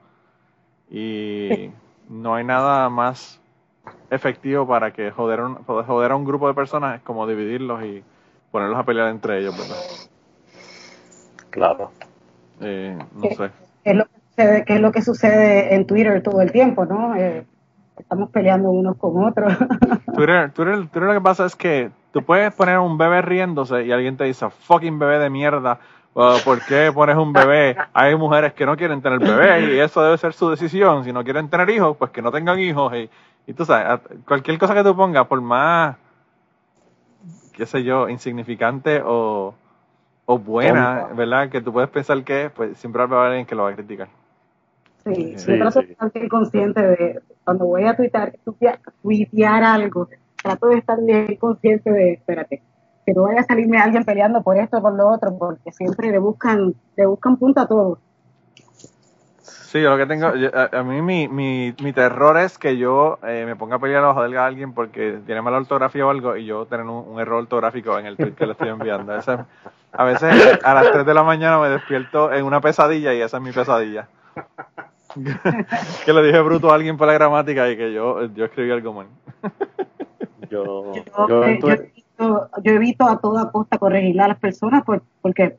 Y 0.89 1.71
no 2.09 2.35
hay 2.35 2.43
nada 2.43 2.89
más 2.89 3.41
efectivo 4.09 4.67
para 4.67 4.91
que 4.91 5.11
joder, 5.11 5.39
a 5.41 5.45
un- 5.47 5.55
joder 5.63 6.11
a 6.11 6.15
un 6.15 6.25
grupo 6.25 6.47
de 6.47 6.53
personas 6.53 6.97
es 6.97 7.01
como 7.01 7.27
dividirlos 7.27 7.83
y 7.83 8.03
ponerlos 8.51 8.77
a 8.79 8.83
pelear 8.83 9.09
entre 9.09 9.39
ellos, 9.39 9.57
¿verdad? 9.57 9.75
Claro. 11.49 11.91
Eh, 12.61 12.97
no 13.15 13.21
¿Qué? 13.21 13.35
sé. 13.35 13.49
Es 13.83 13.95
lo 13.95 14.05
que 14.05 14.11
sucede, 14.29 14.65
que 14.65 14.73
es 14.75 14.81
lo 14.81 14.91
que 14.91 15.01
sucede 15.01 15.75
en 15.75 15.85
Twitter 15.87 16.21
todo 16.23 16.41
el 16.41 16.51
tiempo, 16.51 16.85
¿no? 16.85 17.15
Eh, 17.15 17.45
estamos 17.97 18.29
peleando 18.29 18.69
unos 18.71 18.97
con 18.97 19.23
otros. 19.23 19.53
Twitter, 20.15 20.51
Twitter, 20.51 20.75
Twitter 20.87 21.03
lo 21.03 21.13
que 21.13 21.21
pasa 21.21 21.45
es 21.45 21.55
que 21.55 21.91
tú 22.11 22.23
puedes 22.23 22.53
poner 22.53 22.79
un 22.79 22.97
bebé 22.97 23.21
riéndose 23.21 23.85
y 23.85 23.91
alguien 23.91 24.17
te 24.17 24.25
dice, 24.25 24.49
fucking 24.49 24.99
bebé 24.99 25.19
de 25.19 25.29
mierda, 25.29 25.79
¿por 26.13 26.61
qué 26.65 26.91
pones 26.93 27.17
un 27.17 27.33
bebé? 27.33 27.75
Hay 27.93 28.15
mujeres 28.15 28.53
que 28.53 28.65
no 28.65 28.75
quieren 28.77 29.01
tener 29.01 29.19
bebé 29.19 29.73
y 29.75 29.79
eso 29.79 30.01
debe 30.01 30.17
ser 30.17 30.33
su 30.33 30.49
decisión. 30.49 31.03
Si 31.03 31.11
no 31.13 31.23
quieren 31.23 31.49
tener 31.49 31.69
hijos, 31.69 31.95
pues 31.97 32.11
que 32.11 32.21
no 32.21 32.31
tengan 32.31 32.59
hijos. 32.59 32.93
Y, 32.95 33.09
y 33.47 33.53
tú 33.53 33.65
sabes, 33.65 33.99
cualquier 34.27 34.57
cosa 34.57 34.73
que 34.73 34.83
tú 34.83 34.95
pongas, 34.95 35.27
por 35.27 35.41
más, 35.41 35.97
qué 37.53 37.65
sé 37.65 37.83
yo, 37.83 38.09
insignificante 38.09 39.01
o, 39.05 39.53
o 40.25 40.39
buena, 40.39 40.99
Tonta. 40.99 41.13
¿verdad? 41.15 41.49
Que 41.49 41.61
tú 41.61 41.71
puedes 41.71 41.89
pensar 41.89 42.23
que 42.23 42.45
es, 42.45 42.51
pues 42.51 42.77
siempre 42.77 43.05
va 43.05 43.15
a 43.15 43.19
haber 43.19 43.31
alguien 43.31 43.45
que 43.45 43.55
lo 43.55 43.63
va 43.63 43.69
a 43.69 43.75
criticar. 43.75 44.07
Sí, 45.05 45.35
Sí, 45.37 45.51
yo 45.51 45.57
trato 45.59 45.81
sí. 45.81 46.19
de 46.19 46.29
consciente 46.29 46.81
de 46.81 47.21
cuando 47.43 47.65
voy 47.65 47.83
a 47.83 47.95
tuitear, 47.95 48.33
tuitea- 48.43 48.79
tuitear 49.03 49.63
algo, 49.63 50.09
trato 50.41 50.67
de 50.67 50.77
estar 50.79 50.99
bien 51.01 51.35
consciente 51.37 51.91
de, 51.91 52.13
espérate, 52.13 52.63
que 53.05 53.13
no 53.13 53.23
vaya 53.23 53.41
a 53.41 53.43
salirme 53.43 53.77
alguien 53.77 54.03
peleando 54.03 54.41
por 54.41 54.57
esto 54.57 54.79
o 54.79 54.81
por 54.81 54.95
lo 54.95 55.07
otro, 55.07 55.37
porque 55.37 55.71
siempre 55.71 56.09
le 56.11 56.17
buscan, 56.17 56.73
le 56.95 57.05
buscan 57.05 57.37
punta 57.37 57.61
a 57.61 57.67
todo. 57.67 57.99
Sí, 59.45 59.81
yo 59.81 59.89
lo 59.91 59.97
que 59.97 60.05
tengo, 60.07 60.35
yo- 60.35 60.49
a, 60.53 60.79
a 60.79 60.83
mí 60.83 61.01
mi, 61.01 61.27
mi, 61.27 61.73
mi 61.83 61.93
terror 61.93 62.37
es 62.37 62.57
que 62.57 62.77
yo 62.77 63.19
eh, 63.27 63.43
me 63.45 63.55
ponga 63.55 63.75
a 63.75 63.79
pelear 63.79 64.03
o 64.03 64.09
a 64.09 64.13
joder 64.15 64.37
a 64.37 64.45
alguien 64.45 64.73
porque 64.73 65.19
tiene 65.25 65.41
mala 65.41 65.57
ortografía 65.57 66.05
o 66.05 66.09
algo 66.09 66.35
y 66.35 66.45
yo 66.45 66.65
tener 66.65 66.85
un, 66.85 67.07
un 67.07 67.19
error 67.19 67.41
ortográfico 67.43 67.97
en 67.99 68.05
el 68.07 68.17
tweet 68.17 68.31
que 68.33 68.45
le 68.45 68.53
estoy 68.53 68.69
enviando. 68.69 69.15
Ese- 69.15 69.37
a 69.97 70.03
veces 70.03 70.59
a 70.63 70.73
las 70.73 70.91
3 70.91 71.05
de 71.05 71.13
la 71.13 71.23
mañana 71.23 71.59
me 71.59 71.69
despierto 71.69 72.33
en 72.33 72.43
una 72.45 72.59
pesadilla 72.59 73.13
y 73.13 73.21
esa 73.21 73.37
es 73.37 73.43
mi 73.43 73.51
pesadilla. 73.51 74.07
que 76.05 76.11
le 76.13 76.23
dije 76.23 76.39
bruto 76.41 76.71
a 76.71 76.75
alguien 76.75 76.97
por 76.97 77.07
la 77.07 77.13
gramática 77.13 77.69
y 77.69 77.77
que 77.77 77.93
yo, 77.93 78.25
yo 78.33 78.45
escribí 78.45 78.71
algo 78.71 78.93
mal. 78.93 79.07
Yo, 80.49 80.93
Yo, 80.95 81.27
yo 81.27 81.43
eh, 81.45 81.59
yo 81.61 81.69
evito, 81.71 82.49
yo 82.63 82.71
evito 82.73 83.05
a 83.07 83.19
toda 83.19 83.51
costa 83.51 83.77
corregirle 83.77 84.23
a 84.23 84.27
las 84.29 84.39
personas 84.39 84.83
por- 84.83 85.03
porque 85.21 85.57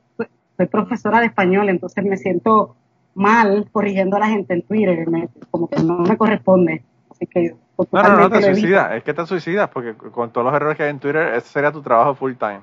soy 0.56 0.66
profesora 0.66 1.20
de 1.20 1.26
español, 1.26 1.68
entonces 1.68 2.04
me 2.04 2.16
siento 2.16 2.76
mal 3.16 3.68
corrigiendo 3.72 4.16
a 4.16 4.20
la 4.20 4.28
gente 4.28 4.54
en 4.54 4.62
Twitter, 4.62 5.08
me- 5.08 5.28
como 5.50 5.68
que 5.68 5.82
no 5.82 5.98
me 5.98 6.16
corresponde. 6.16 6.84
Así 7.10 7.26
que 7.26 7.54
pues, 7.74 7.88
No, 7.92 8.02
no, 8.02 8.16
no, 8.16 8.30
te 8.30 8.42
suicidas. 8.42 8.92
Es 8.94 9.02
que 9.02 9.12
te 9.14 9.26
suicidas 9.26 9.68
porque 9.70 9.94
con 9.94 10.30
todos 10.30 10.44
los 10.44 10.54
errores 10.54 10.76
que 10.76 10.84
hay 10.84 10.90
en 10.90 10.98
Twitter, 11.00 11.34
ese 11.34 11.48
sería 11.48 11.72
tu 11.72 11.82
trabajo 11.82 12.14
full 12.14 12.34
time. 12.34 12.60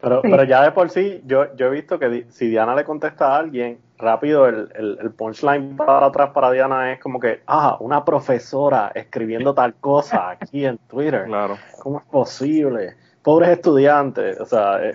Pero, 0.00 0.22
Sí. 0.22 0.28
pero 0.30 0.44
ya 0.44 0.62
de 0.62 0.72
por 0.72 0.88
sí, 0.90 1.20
yo, 1.26 1.54
yo 1.56 1.66
he 1.66 1.70
visto 1.70 1.98
que 1.98 2.08
di- 2.08 2.24
si 2.30 2.48
Diana 2.48 2.74
le 2.74 2.84
contesta 2.84 3.34
a 3.34 3.38
alguien, 3.38 3.78
rápido 3.98 4.46
el, 4.48 4.72
el, 4.74 4.98
el 5.00 5.10
punchline 5.10 5.76
para 5.76 6.06
atrás 6.06 6.30
para 6.30 6.50
Diana 6.50 6.90
es 6.92 7.00
como 7.00 7.20
que, 7.20 7.42
ah, 7.46 7.76
una 7.80 8.02
profesora 8.04 8.90
escribiendo 8.94 9.52
tal 9.54 9.74
cosa 9.74 10.30
aquí 10.30 10.64
en 10.64 10.78
Twitter. 10.88 11.24
Claro. 11.26 11.58
¿Cómo 11.82 11.98
es 11.98 12.04
posible? 12.06 12.94
Pobres 13.22 13.50
estudiantes. 13.50 14.40
O 14.40 14.46
sea, 14.46 14.82
eh, 14.82 14.92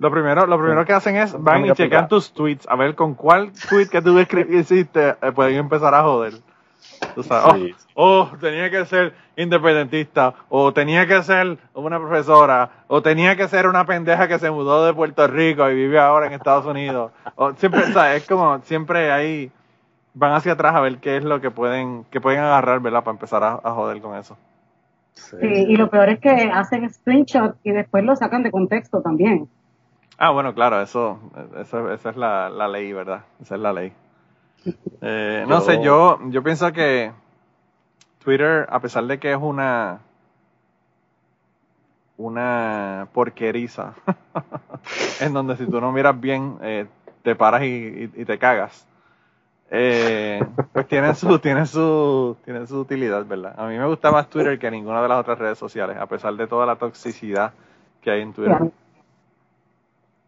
Lo 0.00 0.10
primero, 0.10 0.46
lo 0.46 0.58
primero 0.58 0.84
que 0.86 0.94
hacen 0.94 1.16
es 1.16 1.32
van 1.38 1.66
y 1.66 1.72
checan 1.72 2.08
tus 2.08 2.32
tweets 2.32 2.66
a 2.68 2.74
ver 2.74 2.94
con 2.94 3.14
cuál 3.14 3.52
tweet 3.68 3.88
que 3.88 4.00
tú 4.00 4.18
hiciste 4.48 5.10
eh, 5.22 5.32
pueden 5.32 5.56
empezar 5.56 5.94
a 5.94 6.02
joder. 6.02 6.32
Sabes, 7.22 7.74
Sí. 7.74 7.74
oh, 7.94 8.20
oh, 8.32 8.36
tenía 8.40 8.70
que 8.70 8.84
ser 8.86 9.14
independentista, 9.36 10.34
o 10.48 10.72
tenía 10.72 11.06
que 11.06 11.22
ser 11.22 11.58
una 11.74 11.98
profesora, 11.98 12.70
o 12.88 13.02
tenía 13.02 13.36
que 13.36 13.46
ser 13.48 13.66
una 13.66 13.84
pendeja 13.84 14.26
que 14.26 14.38
se 14.38 14.50
mudó 14.50 14.84
de 14.86 14.94
Puerto 14.94 15.26
Rico 15.26 15.68
y 15.70 15.74
vive 15.74 15.98
ahora 15.98 16.26
en 16.26 16.32
Estados 16.32 16.64
Unidos. 16.66 17.12
O 17.36 17.52
siempre, 17.54 17.82
¿sabes? 17.92 18.22
Es 18.22 18.28
como 18.28 18.58
siempre 18.62 19.12
ahí 19.12 19.50
van 20.14 20.32
hacia 20.32 20.52
atrás 20.52 20.74
a 20.74 20.80
ver 20.80 20.98
qué 20.98 21.18
es 21.18 21.24
lo 21.24 21.40
que 21.40 21.50
pueden, 21.50 22.04
que 22.10 22.20
pueden 22.20 22.40
agarrar, 22.40 22.80
¿verdad? 22.80 23.04
Para 23.04 23.14
empezar 23.14 23.42
a, 23.44 23.60
a 23.62 23.72
joder 23.72 24.00
con 24.00 24.16
eso. 24.16 24.36
sí. 25.12 25.36
Sí, 25.40 25.46
y 25.68 25.76
lo 25.76 25.90
peor 25.90 26.08
es 26.08 26.20
que 26.20 26.50
hacen 26.52 26.88
screenshot 26.90 27.56
y 27.64 27.72
después 27.72 28.02
lo 28.04 28.16
sacan 28.16 28.42
de 28.42 28.50
contexto 28.50 29.00
también. 29.02 29.48
Ah, 30.20 30.30
bueno, 30.30 30.54
claro, 30.54 30.80
eso, 30.82 31.18
eso 31.56 31.92
esa 31.92 32.10
es 32.10 32.16
la, 32.16 32.48
la 32.50 32.68
ley, 32.68 32.92
¿verdad? 32.92 33.24
Esa 33.42 33.56
es 33.56 33.60
la 33.60 33.72
ley. 33.72 33.92
Eh, 35.02 35.44
no 35.48 35.56
Yo- 35.56 35.60
sé, 35.60 35.78
yo, 35.78 36.18
yo 36.30 36.42
pienso 36.42 36.72
que 36.72 37.12
Twitter, 38.20 38.66
a 38.70 38.80
pesar 38.80 39.04
de 39.06 39.18
que 39.18 39.32
es 39.32 39.38
una 39.40 40.00
una 42.16 43.08
porqueriza, 43.12 43.94
en 45.20 45.32
donde 45.32 45.56
si 45.56 45.66
tú 45.66 45.80
no 45.80 45.92
miras 45.92 46.20
bien, 46.20 46.58
eh, 46.62 46.86
te 47.22 47.34
paras 47.34 47.62
y, 47.62 47.66
y- 47.66 48.12
y 48.22 48.24
te 48.24 48.38
cagas. 48.38 48.86
eh, 49.70 50.48
pues 50.72 50.88
tienen 50.88 51.14
su, 51.16 51.38
tienen 51.40 51.66
su, 51.66 52.36
tienen 52.44 52.66
su 52.68 52.80
utilidad, 52.80 53.26
¿verdad? 53.26 53.54
A 53.58 53.66
mí 53.68 53.78
me 53.78 53.86
gusta 53.86 54.12
más 54.12 54.28
Twitter 54.30 54.58
que 54.58 54.70
ninguna 54.70 55.02
de 55.02 55.08
las 55.08 55.20
otras 55.20 55.38
redes 55.38 55.58
sociales, 55.58 55.96
a 55.98 56.06
pesar 56.06 56.34
de 56.36 56.46
toda 56.48 56.66
la 56.66 56.76
toxicidad 56.76 57.54
que 58.02 58.10
hay 58.12 58.22
en 58.22 58.34
Twitter. 58.34 58.64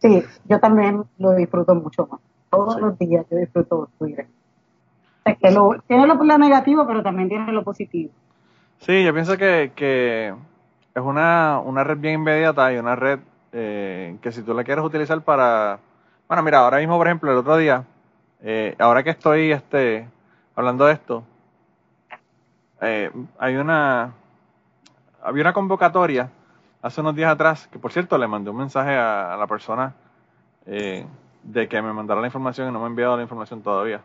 Sí, 0.03 0.25
yo 0.47 0.59
también 0.59 1.05
lo 1.19 1.31
disfruto 1.37 1.77
mucho 1.77 2.09
más. 2.11 2.21
Todos 2.51 2.81
los 2.81 2.99
días 2.99 3.25
yo 3.31 3.37
disfruto 3.37 3.89
Twitter. 3.99 4.27
Es 5.25 5.39
que 5.39 5.53
lo, 5.53 5.77
tiene 5.87 6.09
lo, 6.09 6.17
negativo, 6.39 6.85
pero 6.89 7.05
también 7.05 7.29
tiene 7.29 7.53
lo 7.53 7.63
positivo. 7.63 8.11
Sí, 8.81 9.05
yo 9.05 9.15
pienso 9.15 9.39
que, 9.39 9.71
que 9.77 10.35
es 10.93 11.03
una, 11.03 11.61
una 11.61 11.85
red 11.85 11.99
bien 11.99 12.15
inmediata 12.15 12.73
y 12.73 12.79
una 12.79 12.97
red 12.97 13.21
eh, 13.53 14.17
que 14.21 14.33
si 14.33 14.43
tú 14.43 14.53
la 14.55 14.65
quieres 14.65 14.85
utilizar 14.85 15.23
para... 15.23 15.79
Bueno, 16.27 16.43
mira, 16.43 16.59
ahora 16.59 16.79
mismo, 16.79 16.99
por 16.99 17.07
ejemplo, 17.07 17.31
el 17.31 17.39
otro 17.39 17.57
día, 17.57 17.85
eh, 18.43 18.75
ahora 18.81 19.05
que 19.05 19.11
estoy 19.11 19.53
este, 19.53 20.09
hablando 20.57 20.87
de 20.87 20.95
esto, 20.95 21.23
eh, 22.81 23.09
hay 23.39 23.55
una... 23.55 24.15
Había 25.23 25.43
una 25.43 25.53
convocatoria 25.53 26.29
hace 26.83 27.01
unos 27.01 27.15
días 27.15 27.33
atrás, 27.33 27.69
que 27.69 27.79
por 27.79 27.93
cierto 27.93 28.19
le 28.19 28.29
mandé 28.29 28.51
un 28.51 28.57
mensaje 28.59 28.95
a, 28.97 29.37
la 29.39 29.47
persona 29.47 29.95
de 30.67 31.69
que 31.69 31.83
me 31.83 31.93
mandara 31.93 32.21
la 32.21 32.27
información 32.27 32.69
y 32.69 32.73
no 32.73 32.79
me 32.79 32.85
ha 32.85 32.89
enviado 32.89 33.17
la 33.17 33.23
información 33.23 33.63
todavía. 33.63 34.03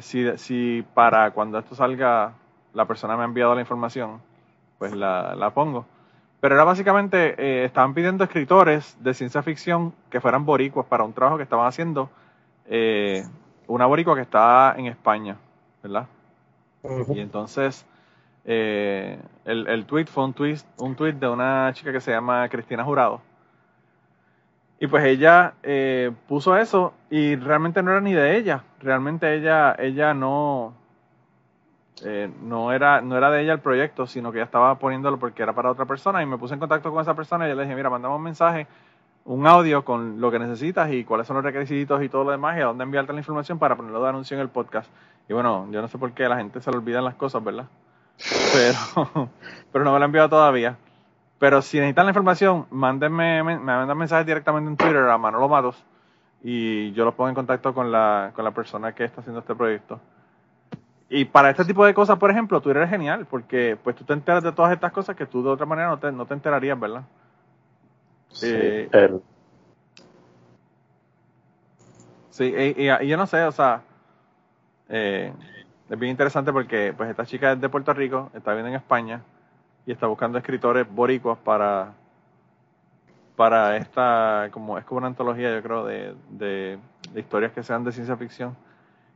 si, 0.00 0.36
si 0.38 0.84
para 0.94 1.30
cuando 1.30 1.58
esto 1.58 1.74
salga 1.74 2.34
la 2.74 2.84
persona 2.84 3.16
me 3.16 3.22
ha 3.22 3.26
enviado 3.26 3.54
la 3.54 3.60
información, 3.60 4.20
pues 4.78 4.94
la, 4.94 5.34
la 5.34 5.50
pongo. 5.50 5.86
Pero 6.40 6.54
era 6.54 6.64
básicamente, 6.64 7.34
eh, 7.38 7.64
estaban 7.64 7.92
pidiendo 7.92 8.24
escritores 8.24 8.96
de 9.00 9.12
ciencia 9.12 9.42
ficción 9.42 9.92
que 10.08 10.20
fueran 10.20 10.46
boricuas 10.46 10.86
para 10.86 11.04
un 11.04 11.12
trabajo 11.12 11.36
que 11.36 11.42
estaban 11.42 11.66
haciendo 11.66 12.08
eh, 12.66 13.26
una 13.66 13.86
boricua 13.86 14.14
que 14.14 14.22
está 14.22 14.74
en 14.76 14.86
España, 14.86 15.36
¿verdad? 15.82 16.06
Y 17.14 17.20
entonces 17.20 17.84
eh, 18.44 19.18
el, 19.44 19.66
el, 19.68 19.84
tweet 19.86 20.06
fue 20.06 20.24
un 20.24 20.32
tweet, 20.32 20.58
un 20.78 20.94
tweet 20.94 21.14
de 21.14 21.28
una 21.28 21.70
chica 21.74 21.92
que 21.92 22.00
se 22.00 22.10
llama 22.10 22.48
Cristina 22.48 22.84
Jurado. 22.84 23.20
Y 24.82 24.86
pues 24.86 25.04
ella 25.04 25.54
eh, 25.62 26.10
puso 26.26 26.56
eso 26.56 26.94
y 27.10 27.36
realmente 27.36 27.82
no 27.82 27.90
era 27.90 28.00
ni 28.00 28.14
de 28.14 28.38
ella. 28.38 28.64
Realmente 28.80 29.34
ella, 29.34 29.76
ella 29.78 30.14
no, 30.14 30.72
eh, 32.02 32.32
no, 32.42 32.72
era, 32.72 33.02
no 33.02 33.14
era 33.14 33.30
de 33.30 33.42
ella 33.42 33.52
el 33.52 33.60
proyecto, 33.60 34.06
sino 34.06 34.32
que 34.32 34.38
ella 34.38 34.46
estaba 34.46 34.78
poniéndolo 34.78 35.18
porque 35.18 35.42
era 35.42 35.52
para 35.52 35.70
otra 35.70 35.84
persona 35.84 36.22
y 36.22 36.26
me 36.26 36.38
puse 36.38 36.54
en 36.54 36.60
contacto 36.60 36.90
con 36.90 37.02
esa 37.02 37.14
persona 37.14 37.46
y 37.46 37.54
le 37.54 37.62
dije, 37.62 37.74
mira, 37.74 37.90
mandamos 37.90 38.16
un 38.16 38.24
mensaje, 38.24 38.66
un 39.26 39.46
audio 39.46 39.84
con 39.84 40.18
lo 40.18 40.30
que 40.30 40.38
necesitas 40.38 40.90
y 40.90 41.04
cuáles 41.04 41.26
son 41.26 41.36
los 41.36 41.44
requisitos 41.44 42.02
y 42.02 42.08
todo 42.08 42.24
lo 42.24 42.30
demás 42.30 42.56
y 42.56 42.62
a 42.62 42.64
dónde 42.64 42.84
enviarte 42.84 43.12
la 43.12 43.18
información 43.18 43.58
para 43.58 43.76
ponerlo 43.76 44.02
de 44.02 44.08
anuncio 44.08 44.34
en 44.34 44.40
el 44.40 44.48
podcast. 44.48 44.90
Y 45.28 45.34
bueno, 45.34 45.68
yo 45.70 45.82
no 45.82 45.88
sé 45.88 45.98
por 45.98 46.12
qué 46.12 46.24
a 46.24 46.30
la 46.30 46.38
gente 46.38 46.58
se 46.62 46.70
le 46.70 46.78
olvidan 46.78 47.04
las 47.04 47.16
cosas, 47.16 47.44
¿verdad? 47.44 47.66
Pero, 48.52 49.30
pero 49.72 49.84
no 49.84 49.92
me 49.92 49.98
lo 49.98 50.04
he 50.04 50.06
enviado 50.06 50.28
todavía. 50.28 50.76
Pero 51.38 51.62
si 51.62 51.78
necesitan 51.78 52.06
la 52.06 52.10
información, 52.10 52.66
mándenme, 52.70 53.42
me 53.42 53.58
mandan 53.58 53.96
mensajes 53.96 54.26
directamente 54.26 54.70
en 54.70 54.76
Twitter 54.76 55.08
a 55.08 55.16
Manolo 55.16 55.48
Matos 55.48 55.82
y 56.42 56.92
yo 56.92 57.04
los 57.04 57.14
pongo 57.14 57.28
en 57.28 57.34
contacto 57.34 57.74
con 57.74 57.90
la, 57.90 58.32
con 58.34 58.44
la 58.44 58.50
persona 58.50 58.94
que 58.94 59.04
está 59.04 59.20
haciendo 59.20 59.40
este 59.40 59.54
proyecto. 59.54 60.00
Y 61.08 61.24
para 61.24 61.50
este 61.50 61.64
tipo 61.64 61.84
de 61.84 61.92
cosas, 61.92 62.18
por 62.18 62.30
ejemplo, 62.30 62.60
Twitter 62.60 62.82
es 62.82 62.90
genial, 62.90 63.26
porque 63.26 63.76
pues 63.82 63.96
tú 63.96 64.04
te 64.04 64.12
enteras 64.12 64.42
de 64.42 64.52
todas 64.52 64.72
estas 64.72 64.92
cosas 64.92 65.16
que 65.16 65.26
tú 65.26 65.42
de 65.42 65.50
otra 65.50 65.66
manera 65.66 65.88
no 65.88 65.98
te, 65.98 66.12
no 66.12 66.24
te 66.24 66.34
enterarías, 66.34 66.78
¿verdad? 66.78 67.02
Sí, 68.28 68.46
eh, 68.48 69.20
sí 72.30 72.54
y, 72.76 73.06
yo 73.08 73.16
no 73.16 73.26
sé, 73.26 73.42
o 73.42 73.52
sea, 73.52 73.82
eh, 74.88 75.32
es 75.90 75.98
bien 75.98 76.12
interesante 76.12 76.52
porque 76.52 76.94
pues 76.96 77.10
esta 77.10 77.26
chica 77.26 77.52
es 77.52 77.60
de 77.60 77.68
Puerto 77.68 77.92
Rico, 77.92 78.30
está 78.34 78.52
viviendo 78.52 78.70
en 78.70 78.76
España 78.76 79.22
y 79.86 79.92
está 79.92 80.06
buscando 80.06 80.38
escritores 80.38 80.86
boricuas 80.90 81.38
para 81.38 81.92
para 83.36 83.76
esta, 83.78 84.48
como 84.50 84.76
es 84.76 84.84
como 84.84 84.98
una 84.98 85.06
antología, 85.06 85.54
yo 85.54 85.62
creo, 85.62 85.86
de, 85.86 86.14
de 86.28 86.78
historias 87.14 87.52
que 87.52 87.62
sean 87.62 87.84
de 87.84 87.92
ciencia 87.92 88.16
ficción 88.16 88.54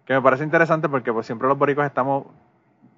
que 0.05 0.15
me 0.15 0.23
parece 0.23 0.45
interesante 0.45 0.89
porque 0.89 1.13
pues 1.13 1.27
siempre 1.27 1.49
los 1.49 1.59
boricos 1.59 1.85
estamos 1.85 2.27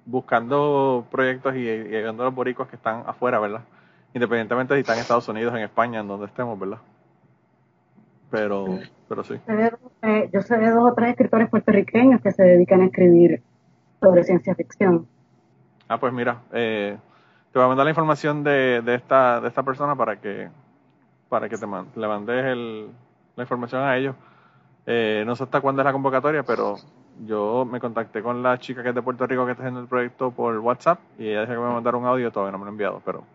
buscando 0.05 1.05
proyectos 1.09 1.55
y, 1.55 1.69
ayudando 1.69 2.23
a 2.23 2.25
los 2.27 2.35
boricos 2.35 2.67
que 2.67 2.75
están 2.75 3.03
afuera, 3.05 3.39
¿verdad? 3.39 3.61
Independientemente 4.13 4.73
si 4.73 4.81
están 4.81 4.95
en 4.95 5.01
Estados 5.01 5.27
Unidos, 5.29 5.53
en 5.55 5.61
España, 5.61 5.99
en 6.01 6.07
donde 6.07 6.25
estemos, 6.25 6.59
¿verdad? 6.59 6.79
Pero, 8.29 8.79
pero 9.07 9.23
sí. 9.23 9.35
Yo 10.33 10.41
sé 10.41 10.57
de 10.57 10.69
dos 10.71 10.91
o 10.91 10.93
tres 10.93 11.11
escritores 11.11 11.49
puertorriqueños 11.49 12.21
que 12.21 12.31
se 12.31 12.43
dedican 12.43 12.81
a 12.81 12.85
escribir 12.85 13.41
sobre 13.99 14.23
ciencia 14.23 14.55
ficción. 14.55 15.07
Ah, 15.87 15.99
pues 15.99 16.13
mira, 16.13 16.41
eh, 16.51 16.97
te 17.51 17.59
voy 17.59 17.65
a 17.65 17.67
mandar 17.69 17.85
la 17.85 17.91
información 17.91 18.43
de, 18.43 18.81
de, 18.83 18.95
esta, 18.95 19.41
de 19.41 19.47
esta 19.47 19.63
persona 19.63 19.95
para 19.95 20.17
que 20.19 20.49
para 21.29 21.49
que 21.49 21.57
te 21.57 21.65
le 21.65 22.07
mandes 22.07 22.45
el, 22.45 22.87
la 23.35 23.43
información 23.43 23.81
a 23.81 23.97
ellos 23.97 24.15
eh, 24.89 25.23
no 25.25 25.35
sé 25.35 25.43
hasta 25.43 25.59
cuándo 25.59 25.81
es 25.81 25.85
la 25.85 25.91
convocatoria, 25.91 26.43
pero 26.43 26.77
yo 27.25 27.67
me 27.69 27.77
contacté 27.81 28.23
con 28.23 28.41
la 28.41 28.57
chica 28.57 28.81
que 28.81 28.89
es 28.89 28.95
de 28.95 29.01
Puerto 29.01 29.27
Rico 29.27 29.45
que 29.45 29.51
está 29.51 29.63
haciendo 29.63 29.81
el 29.81 29.87
proyecto 29.87 30.31
por 30.31 30.57
WhatsApp 30.59 30.99
y 31.19 31.27
ella 31.27 31.41
dijo 31.41 31.53
que 31.53 31.59
me 31.59 31.73
mandara 31.73 31.97
un 31.97 32.05
audio, 32.05 32.31
todavía 32.31 32.53
no 32.53 32.57
me 32.57 32.63
lo 32.63 32.69
ha 32.69 32.71
enviado, 32.71 33.01
pero 33.05 33.25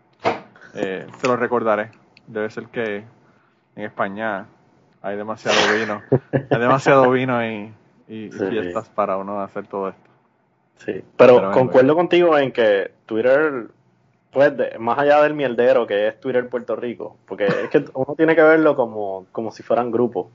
eh, 0.73 1.05
se 1.15 1.27
lo 1.27 1.35
recordaré. 1.35 1.91
Debe 2.25 2.49
ser 2.49 2.65
que 2.69 3.03
en 3.75 3.83
España 3.83 4.47
hay 5.03 5.15
demasiado 5.15 5.57
vino, 5.77 6.01
hay 6.49 6.59
demasiado 6.59 7.11
vino 7.11 7.45
y, 7.45 7.71
fiestas 8.07 8.89
para 8.89 9.17
uno 9.17 9.39
hacer 9.39 9.67
todo 9.67 9.89
esto. 9.89 10.02
Sí, 10.77 11.03
pero, 11.17 11.51
concuerdo 11.51 11.95
contigo 11.95 12.37
en 12.37 12.51
que 12.51 12.91
Twitter, 13.05 13.67
pues, 14.31 14.53
más 14.79 14.99
allá 14.99 15.21
del 15.23 15.33
mierdero 15.33 15.87
que 15.87 16.07
es 16.07 16.19
Twitter 16.19 16.49
Puerto 16.49 16.75
Rico, 16.75 17.17
porque 17.25 17.45
es 17.45 17.69
que 17.69 17.85
uno 17.93 18.15
tiene 18.15 18.35
que 18.35 18.43
verlo 18.43 18.75
como, 18.75 19.25
como 19.31 19.51
si 19.51 19.63
fueran 19.63 19.91
grupos. 19.91 20.27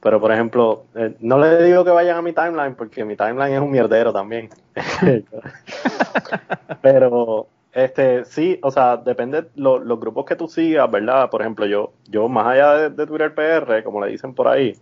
Pero, 0.00 0.20
por 0.20 0.30
ejemplo, 0.30 0.84
eh, 0.94 1.16
no 1.20 1.38
le 1.38 1.62
digo 1.64 1.84
que 1.84 1.90
vayan 1.90 2.16
a 2.16 2.22
mi 2.22 2.32
timeline 2.32 2.74
porque 2.76 3.04
mi 3.04 3.16
timeline 3.16 3.54
es 3.54 3.60
un 3.60 3.70
mierdero 3.70 4.12
también. 4.12 4.48
Pero, 6.82 7.48
este, 7.72 8.24
sí, 8.24 8.58
o 8.62 8.70
sea, 8.70 8.96
depende 8.96 9.48
lo, 9.56 9.78
los 9.78 9.98
grupos 9.98 10.24
que 10.24 10.36
tú 10.36 10.48
sigas, 10.48 10.88
¿verdad? 10.90 11.30
Por 11.30 11.40
ejemplo, 11.40 11.66
yo, 11.66 11.92
yo 12.08 12.28
más 12.28 12.46
allá 12.46 12.90
de, 12.90 13.06
Twitter 13.06 13.34
PR, 13.34 13.82
como 13.82 14.04
le 14.04 14.12
dicen 14.12 14.34
por 14.34 14.46
ahí, 14.46 14.76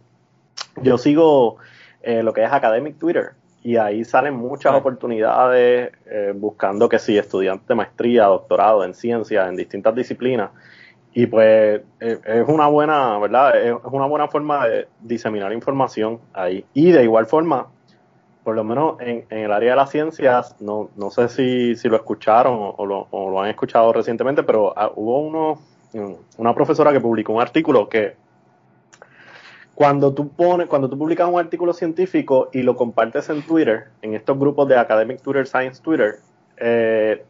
yo 0.83 0.99
sigo 0.99 1.57
eh, 2.03 2.22
lo 2.22 2.33
que 2.33 2.44
es 2.44 2.53
Academic 2.53 2.99
Twitter. 2.99 3.33
Y 3.66 3.76
ahí 3.79 4.05
salen 4.05 4.35
muchas 4.35 4.74
oportunidades 4.74 5.90
eh, 6.07 6.33
buscando 6.37 6.88
que 6.88 7.00
sí, 7.00 7.18
estudiantes 7.18 7.66
de 7.66 7.74
maestría, 7.74 8.26
doctorado 8.26 8.85
en 8.85 8.94
ciencias, 8.94 9.48
en 9.48 9.57
distintas 9.57 9.92
disciplinas 9.92 10.50
y 11.12 11.26
pues 11.26 11.81
eh, 11.98 12.20
es 12.26 12.46
una 12.46 12.68
buena, 12.68 13.18
¿verdad? 13.18 13.61
Es 13.61 13.74
una 13.90 14.07
buena 14.07 14.29
forma 14.29 14.68
de 14.68 14.87
diseminar 15.00 15.52
información 15.52 16.20
ahí. 16.33 16.64
Y 16.74 16.92
de 16.92 17.02
igual 17.02 17.26
forma, 17.26 17.66
por 18.44 18.55
lo 18.55 18.62
menos 18.62 19.00
en, 19.00 19.26
el 19.31 19.50
área 19.50 19.70
de 19.70 19.76
las 19.76 19.90
ciencias, 19.90 20.55
no, 20.61 20.90
no 20.94 21.11
sé 21.11 21.29
si, 21.29 21.74
si 21.74 21.88
lo 21.88 21.97
escucharon 21.97 22.74
o, 22.76 22.86
lo, 22.86 23.43
han 23.43 23.49
escuchado 23.49 23.93
recientemente, 23.93 24.45
pero 24.45 24.74
ah, 24.76 24.93
hubo 24.95 25.18
uno, 25.18 25.59
una 26.36 26.55
profesora 26.55 26.93
que 26.93 27.01
publicó 27.01 27.32
un 27.32 27.43
artículo 27.43 27.88
que 27.88 28.14
cuando 29.77 30.14
tú 30.14 30.31
pones, 30.31 30.68
cuando 30.68 30.89
tú 30.89 30.97
publicas 30.97 31.29
un 31.29 31.39
artículo 31.39 31.74
científico 31.74 32.49
y 32.51 32.62
lo 32.62 32.77
compartes 32.77 33.29
en 33.29 33.43
Twitter, 33.43 33.89
en 34.01 34.14
estos 34.14 34.39
grupos 34.39 34.66
de 34.68 34.79
Academic 34.79 35.20
Twitter, 35.20 35.47
Science 35.47 35.83
Twitter, 35.83 36.14
eh, 36.57 37.22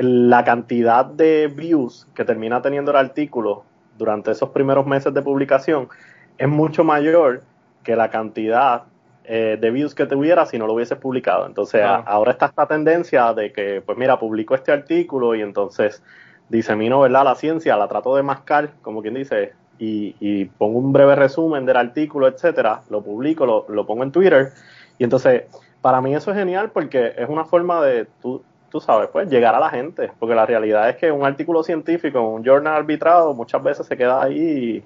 la 0.00 0.42
cantidad 0.42 1.04
de 1.04 1.48
views 1.54 2.08
que 2.14 2.24
termina 2.24 2.62
teniendo 2.62 2.90
el 2.90 2.96
artículo 2.96 3.64
durante 3.98 4.30
esos 4.30 4.48
primeros 4.48 4.86
meses 4.86 5.12
de 5.12 5.20
publicación 5.20 5.90
es 6.38 6.48
mucho 6.48 6.84
mayor 6.84 7.42
que 7.82 7.94
la 7.94 8.08
cantidad 8.08 8.84
eh, 9.24 9.58
de 9.60 9.70
views 9.70 9.94
que 9.94 10.06
tuviera 10.06 10.46
si 10.46 10.58
no 10.58 10.66
lo 10.66 10.72
hubieses 10.72 10.96
publicado. 10.96 11.46
Entonces, 11.46 11.82
ahora 11.84 12.32
está 12.32 12.46
esta 12.46 12.66
tendencia 12.66 13.34
de 13.34 13.52
que, 13.52 13.82
pues 13.84 13.98
mira, 13.98 14.18
publico 14.18 14.54
este 14.54 14.72
artículo 14.72 15.34
y 15.34 15.42
entonces 15.42 16.02
disemino, 16.48 17.00
¿verdad? 17.00 17.24
La 17.24 17.34
ciencia, 17.34 17.76
la 17.76 17.88
trato 17.88 18.16
de 18.16 18.22
mascar, 18.22 18.70
como 18.80 19.02
quien 19.02 19.12
dice, 19.12 19.52
y, 19.80 20.44
pongo 20.44 20.78
un 20.78 20.92
breve 20.92 21.14
resumen 21.16 21.64
del 21.64 21.76
artículo, 21.76 22.28
etcétera, 22.28 22.82
lo 22.90 23.02
publico, 23.02 23.46
lo, 23.46 23.66
lo 23.68 23.86
pongo 23.86 24.02
en 24.04 24.12
Twitter, 24.12 24.52
y 24.98 25.04
entonces, 25.04 25.44
para 25.80 26.00
mí 26.00 26.14
eso 26.14 26.30
es 26.30 26.36
genial 26.36 26.70
porque 26.70 27.14
es 27.16 27.28
una 27.28 27.44
forma 27.44 27.82
de 27.82 28.06
tú 28.20 28.42
tú 28.70 28.80
sabes, 28.80 29.08
pues 29.12 29.28
llegar 29.28 29.54
a 29.54 29.60
la 29.60 29.68
gente, 29.68 30.10
porque 30.18 30.34
la 30.34 30.46
realidad 30.46 30.88
es 30.88 30.96
que 30.96 31.10
un 31.10 31.26
artículo 31.26 31.62
científico, 31.62 32.20
un 32.20 32.44
journal 32.44 32.74
arbitrado, 32.74 33.34
muchas 33.34 33.62
veces 33.62 33.86
se 33.86 33.96
queda 33.96 34.22
ahí 34.22 34.38
y 34.38 34.84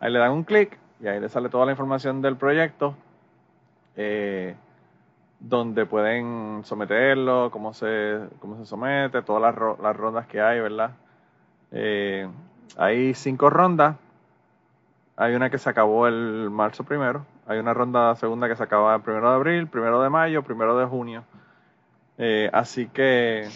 Ahí 0.00 0.12
le 0.12 0.18
dan 0.18 0.32
un 0.32 0.44
clic 0.44 0.78
y 1.00 1.06
ahí 1.06 1.18
le 1.18 1.30
sale 1.30 1.48
toda 1.48 1.64
la 1.64 1.72
información 1.72 2.20
del 2.20 2.36
proyecto, 2.36 2.94
eh, 3.96 4.54
donde 5.48 5.84
pueden 5.84 6.62
someterlo, 6.64 7.50
cómo 7.50 7.74
se, 7.74 8.18
cómo 8.40 8.56
se 8.56 8.64
somete, 8.64 9.22
todas 9.22 9.42
las, 9.42 9.78
las 9.78 9.96
rondas 9.96 10.26
que 10.26 10.40
hay, 10.40 10.60
¿verdad? 10.60 10.92
Eh, 11.70 12.26
hay 12.78 13.14
cinco 13.14 13.50
rondas. 13.50 13.96
Hay 15.16 15.34
una 15.34 15.50
que 15.50 15.58
se 15.58 15.68
acabó 15.68 16.06
el 16.06 16.48
marzo 16.50 16.84
primero. 16.84 17.26
Hay 17.46 17.58
una 17.58 17.74
ronda 17.74 18.16
segunda 18.16 18.48
que 18.48 18.56
se 18.56 18.62
acaba 18.62 18.94
el 18.96 19.02
primero 19.02 19.28
de 19.28 19.36
abril, 19.36 19.66
primero 19.68 20.02
de 20.02 20.08
mayo, 20.08 20.42
primero 20.42 20.78
de 20.78 20.86
junio. 20.86 21.24
Eh, 22.16 22.48
así 22.52 22.88
que 22.88 23.48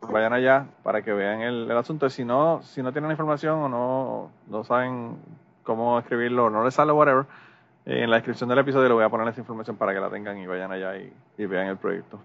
vayan 0.00 0.32
allá 0.32 0.66
para 0.82 1.02
que 1.02 1.12
vean 1.12 1.42
el, 1.42 1.70
el 1.70 1.76
asunto. 1.76 2.10
Si 2.10 2.24
no, 2.24 2.60
si 2.62 2.82
no 2.82 2.92
tienen 2.92 3.12
información 3.12 3.60
o 3.60 3.68
no, 3.68 4.30
no 4.48 4.64
saben 4.64 5.16
cómo 5.62 5.98
escribirlo 5.98 6.46
o 6.46 6.50
no 6.50 6.64
les 6.64 6.74
sale 6.74 6.92
whatever, 6.92 7.26
en 7.86 8.10
la 8.10 8.16
descripción 8.16 8.48
del 8.48 8.58
episodio 8.58 8.88
le 8.88 8.94
voy 8.94 9.04
a 9.04 9.08
poner 9.08 9.28
esa 9.28 9.40
información 9.40 9.76
para 9.76 9.94
que 9.94 10.00
la 10.00 10.10
tengan 10.10 10.36
y 10.38 10.46
vayan 10.46 10.70
allá 10.72 10.96
y, 10.98 11.12
y 11.38 11.46
vean 11.46 11.68
el 11.68 11.76
proyecto. 11.76 12.20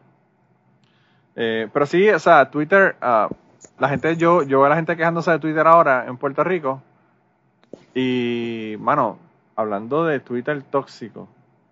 Eh, 1.36 1.70
pero 1.72 1.86
sí, 1.86 2.10
o 2.10 2.20
sea, 2.20 2.50
Twitter, 2.50 2.96
ah, 3.02 3.30
la 3.80 3.90
gente, 3.90 4.18
yo, 4.18 4.44
yo 4.44 4.58
veo 4.60 4.66
a 4.66 4.70
la 4.70 4.76
gente 4.76 4.98
quejándose 4.98 5.32
de 5.32 5.40
Twitter 5.40 5.66
ahora 5.68 6.06
en 6.08 6.18
Puerto 6.18 6.44
Rico. 6.44 6.82
Y, 7.94 8.76
mano, 8.80 9.18
hablando 9.56 10.04
de 10.06 10.20
Twitter 10.20 10.62
tóxico, 10.64 11.28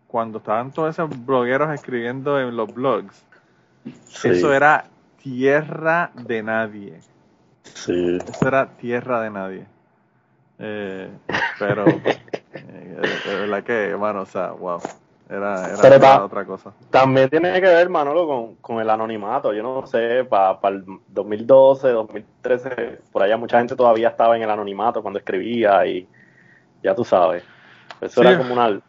cuando 0.07 0.37
estaban 0.39 0.71
todos 0.71 0.95
esos 0.95 1.25
blogueros 1.25 1.73
escribiendo 1.73 2.39
en 2.39 2.55
los 2.55 2.73
blogs, 2.73 3.25
Sí, 4.05 4.29
eso 4.29 4.53
era 4.53 4.85
tierra 5.21 6.11
de 6.15 6.43
nadie. 6.43 6.99
sí. 7.63 8.17
Eso 8.27 8.47
era 8.47 8.67
tierra 8.77 9.21
de 9.21 9.29
nadie. 9.29 9.65
Eh, 10.59 11.09
pero, 11.57 11.85
eh, 11.87 12.19
de 12.53 13.35
verdad 13.35 13.63
que, 13.63 13.95
mano, 13.97 14.21
o 14.21 14.25
sea, 14.25 14.51
wow. 14.51 14.79
Era, 15.29 15.67
era, 15.67 15.77
Pero 15.83 15.95
era 15.95 15.99
ta- 15.99 16.23
otra 16.23 16.43
cosa. 16.45 16.73
También 16.89 17.29
tiene 17.29 17.53
que 17.53 17.67
ver, 17.67 17.87
Manolo, 17.87 18.25
con, 18.25 18.55
con 18.55 18.79
el 18.81 18.89
anonimato. 18.89 19.53
Yo 19.53 19.61
no 19.61 19.85
sé, 19.85 20.23
para 20.25 20.57
el 20.69 20.83
2012, 21.07 21.89
2013, 21.89 22.99
por 23.11 23.21
allá 23.21 23.37
mucha 23.37 23.59
gente 23.59 23.75
todavía 23.75 24.07
estaba 24.09 24.35
en 24.35 24.41
el 24.41 24.49
anonimato 24.49 25.03
cuando 25.03 25.19
escribía 25.19 25.85
y 25.85 26.07
ya 26.81 26.95
tú 26.95 27.03
sabes. 27.05 27.43
Eso 28.01 28.21
Sí. 28.21 28.27
era 28.27 28.37
como 28.39 28.53
una, 28.53 28.81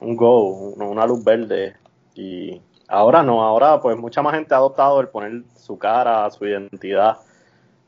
un 0.00 0.16
go, 0.16 0.48
una 0.48 1.06
luz 1.06 1.22
verde. 1.22 1.76
Y 2.14 2.62
ahora 2.88 3.22
no, 3.22 3.42
ahora 3.44 3.78
pues 3.82 3.94
mucha 3.98 4.22
más 4.22 4.34
gente 4.34 4.54
ha 4.54 4.58
adoptado 4.58 5.00
el 5.02 5.08
poner 5.08 5.42
su 5.54 5.76
cara, 5.78 6.30
su 6.30 6.46
identidad. 6.46 7.18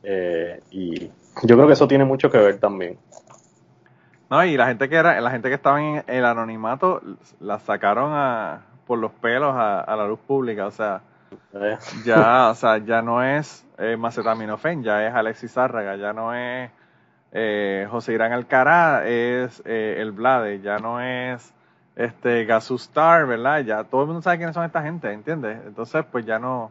eh, 0.02 0.60
y 0.70 1.06
yo 1.44 1.56
creo 1.56 1.66
que 1.66 1.72
eso 1.72 1.88
tiene 1.88 2.04
mucho 2.04 2.30
que 2.30 2.36
ver 2.38 2.58
también. 2.60 2.98
No, 4.28 4.44
y 4.44 4.56
la 4.56 4.66
gente 4.66 4.88
que 4.88 4.96
era, 4.96 5.20
la 5.20 5.30
gente 5.30 5.48
que 5.48 5.54
estaba 5.54 5.80
en 5.80 6.04
el 6.06 6.24
anonimato, 6.24 7.00
la 7.40 7.58
sacaron 7.60 8.12
a, 8.12 8.62
por 8.86 8.98
los 8.98 9.12
pelos 9.12 9.54
a, 9.54 9.80
a 9.80 9.96
la 9.96 10.06
luz 10.06 10.18
pública, 10.18 10.66
o 10.66 10.70
sea, 10.70 11.02
¿eh? 11.54 11.78
ya, 12.04 12.48
o 12.50 12.54
sea, 12.54 12.78
ya 12.78 13.02
no 13.02 13.22
es 13.22 13.64
eh, 13.78 13.96
Macetaminofen, 13.96 14.82
ya 14.82 15.06
es 15.06 15.14
Alexis 15.14 15.52
Zárraga, 15.52 15.96
ya 15.96 16.12
no 16.12 16.34
es 16.34 16.70
eh, 17.32 17.86
José 17.90 18.14
Irán 18.14 18.32
Alcaraz, 18.32 19.04
es 19.06 19.62
eh, 19.64 19.96
el 19.98 20.12
Blade, 20.12 20.60
ya 20.60 20.78
no 20.78 21.00
es 21.00 21.52
este 21.94 22.44
Gasustar, 22.44 23.26
¿verdad? 23.26 23.60
Ya 23.60 23.84
todo 23.84 24.02
el 24.02 24.06
mundo 24.08 24.22
sabe 24.22 24.38
quiénes 24.38 24.54
son 24.54 24.64
esta 24.64 24.82
gente, 24.82 25.12
¿entiendes? 25.12 25.58
Entonces, 25.66 26.04
pues 26.10 26.26
ya 26.26 26.38
no, 26.38 26.70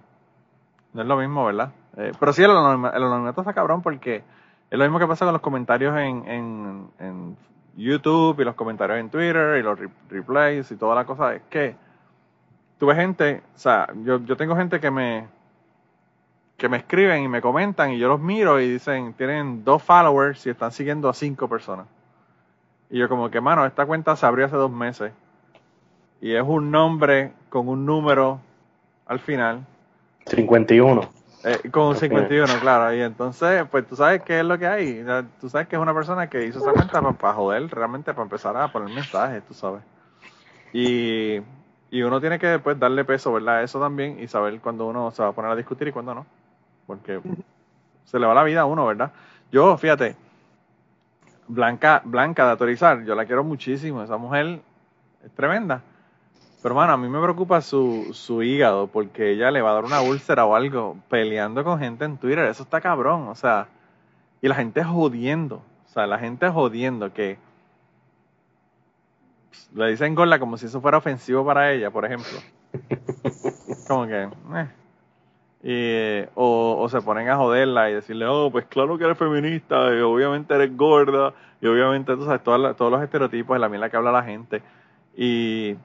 no 0.93 1.01
es 1.01 1.07
lo 1.07 1.17
mismo, 1.17 1.45
¿verdad? 1.45 1.71
Eh, 1.97 2.11
pero 2.19 2.33
sí, 2.33 2.43
el 2.43 2.51
anonimato 2.51 3.41
está 3.41 3.53
cabrón 3.53 3.81
porque 3.81 4.23
es 4.71 4.77
lo 4.79 4.83
mismo 4.85 4.99
que 4.99 5.07
pasa 5.07 5.25
con 5.25 5.33
los 5.33 5.41
comentarios 5.41 5.95
en, 5.97 6.27
en, 6.27 6.87
en 6.99 7.37
YouTube 7.77 8.39
y 8.39 8.43
los 8.43 8.55
comentarios 8.55 8.99
en 8.99 9.09
Twitter 9.09 9.57
y 9.57 9.63
los 9.63 9.77
re- 9.79 9.89
replays 10.09 10.71
y 10.71 10.75
toda 10.75 10.95
la 10.95 11.05
cosa. 11.05 11.35
Es 11.35 11.41
que 11.49 11.75
tú 12.79 12.87
ves 12.87 12.97
gente, 12.97 13.41
o 13.55 13.57
sea, 13.59 13.87
yo, 14.03 14.19
yo 14.25 14.35
tengo 14.37 14.55
gente 14.55 14.79
que 14.79 14.91
me 14.91 15.27
que 16.57 16.69
me 16.69 16.77
escriben 16.77 17.21
y 17.21 17.27
me 17.27 17.41
comentan 17.41 17.91
y 17.91 17.97
yo 17.99 18.07
los 18.07 18.21
miro 18.21 18.61
y 18.61 18.69
dicen, 18.69 19.13
tienen 19.13 19.65
dos 19.65 19.83
followers 19.83 20.45
y 20.45 20.51
están 20.51 20.71
siguiendo 20.71 21.09
a 21.09 21.13
cinco 21.13 21.49
personas. 21.49 21.85
Y 22.89 22.97
yo 22.97 23.09
como 23.09 23.29
que, 23.29 23.41
mano, 23.41 23.65
esta 23.65 23.85
cuenta 23.85 24.15
se 24.15 24.25
abrió 24.25 24.45
hace 24.45 24.55
dos 24.55 24.71
meses 24.71 25.11
y 26.21 26.33
es 26.33 26.43
un 26.43 26.71
nombre 26.71 27.33
con 27.49 27.67
un 27.67 27.85
número 27.85 28.39
al 29.05 29.19
final 29.19 29.65
51. 30.27 31.01
Eh, 31.45 31.69
con 31.71 31.83
un 31.83 31.95
Ok. 31.95 31.99
51, 31.99 32.59
claro. 32.59 32.93
Y 32.95 33.01
entonces, 33.01 33.65
pues 33.69 33.87
tú 33.87 33.95
sabes 33.95 34.23
qué 34.23 34.39
es 34.39 34.45
lo 34.45 34.57
que 34.57 34.67
hay. 34.67 35.05
Tú 35.39 35.49
sabes 35.49 35.67
que 35.67 35.75
es 35.75 35.81
una 35.81 35.93
persona 35.93 36.29
que 36.29 36.45
hizo 36.45 36.59
esa 36.59 36.73
cuenta 36.73 37.01
para, 37.01 37.33
joder, 37.35 37.69
realmente 37.69 38.13
para 38.13 38.23
empezar 38.23 38.57
a 38.57 38.71
poner 38.71 38.89
mensajes, 38.89 39.45
tú 39.45 39.53
sabes. 39.53 39.83
Y, 40.73 41.37
y 41.91 42.01
uno 42.03 42.19
tiene 42.19 42.39
que 42.39 42.59
pues 42.59 42.79
darle 42.79 43.05
peso, 43.05 43.33
¿verdad? 43.33 43.59
a 43.59 43.63
Eso 43.63 43.79
también 43.79 44.19
y 44.19 44.27
saber 44.27 44.59
cuándo 44.61 44.87
uno 44.87 45.11
se 45.11 45.23
va 45.23 45.29
a 45.29 45.33
poner 45.33 45.51
a 45.51 45.55
discutir 45.55 45.87
y 45.89 45.91
cuándo 45.93 46.15
no. 46.15 46.27
Porque 46.87 47.21
se 48.05 48.19
le 48.19 48.27
va 48.27 48.33
la 48.33 48.43
vida 48.43 48.61
a 48.61 48.65
uno, 48.65 48.85
¿verdad? 48.87 49.13
Yo, 49.51 49.77
fíjate, 49.77 50.17
Blanca, 51.47 52.01
Blanca 52.05 52.45
de 52.45 52.51
autorizar, 52.51 53.03
yo 53.05 53.15
la 53.15 53.25
quiero 53.25 53.43
muchísimo. 53.43 54.03
Esa 54.03 54.17
mujer 54.17 54.61
es 55.23 55.31
tremenda. 55.35 55.83
Pero, 56.65 56.73
mano, 56.73 56.93
a 56.93 56.97
mí 56.97 57.07
me 57.07 57.21
preocupa 57.21 57.61
su, 57.61 58.09
su 58.13 58.41
hígado 58.41 58.87
porque 58.87 59.33
ella 59.33 59.51
le 59.51 59.61
va 59.61 59.69
a 59.69 59.73
dar 59.75 59.85
una 59.85 60.01
úlcera 60.01 60.45
o 60.45 60.55
algo 60.55 60.97
peleando 61.09 61.63
con 61.63 61.77
gente 61.77 62.05
en 62.05 62.17
Twitter. 62.17 62.43
Eso 62.45 62.63
está 62.63 62.81
cabrón, 62.81 63.27
o 63.27 63.35
sea. 63.35 63.67
Y 64.41 64.47
la 64.47 64.55
gente 64.55 64.83
jodiendo. 64.83 65.57
O 65.57 65.87
sea, 65.89 66.07
la 66.07 66.17
gente 66.17 66.49
jodiendo 66.49 67.13
que 67.13 67.37
le 69.75 69.91
dicen 69.91 70.15
gorda 70.15 70.39
como 70.39 70.57
si 70.57 70.65
eso 70.65 70.81
fuera 70.81 70.97
ofensivo 70.97 71.45
para 71.45 71.71
ella, 71.71 71.91
por 71.91 72.03
ejemplo. 72.03 72.39
Como 73.87 74.07
que, 74.07 74.27
eh. 74.55 76.25
Y, 76.25 76.29
o, 76.33 76.77
o 76.79 76.89
se 76.89 76.99
ponen 76.99 77.29
a 77.29 77.35
joderla 77.35 77.91
y 77.91 77.93
decirle, 77.93 78.25
oh, 78.25 78.49
pues 78.49 78.65
claro 78.65 78.97
que 78.97 79.03
eres 79.03 79.19
feminista, 79.19 79.95
y 79.95 79.99
obviamente 79.99 80.55
eres 80.55 80.75
gorda, 80.75 81.31
y 81.61 81.67
obviamente, 81.67 82.15
tú 82.15 82.25
sabes, 82.25 82.41
todos 82.41 82.91
los 82.91 83.03
estereotipos 83.03 83.59
la 83.59 83.69
mierda 83.69 83.91
que 83.91 83.97
habla 83.97 84.11
la 84.11 84.23
gente. 84.23 84.63
Y, 85.15 85.75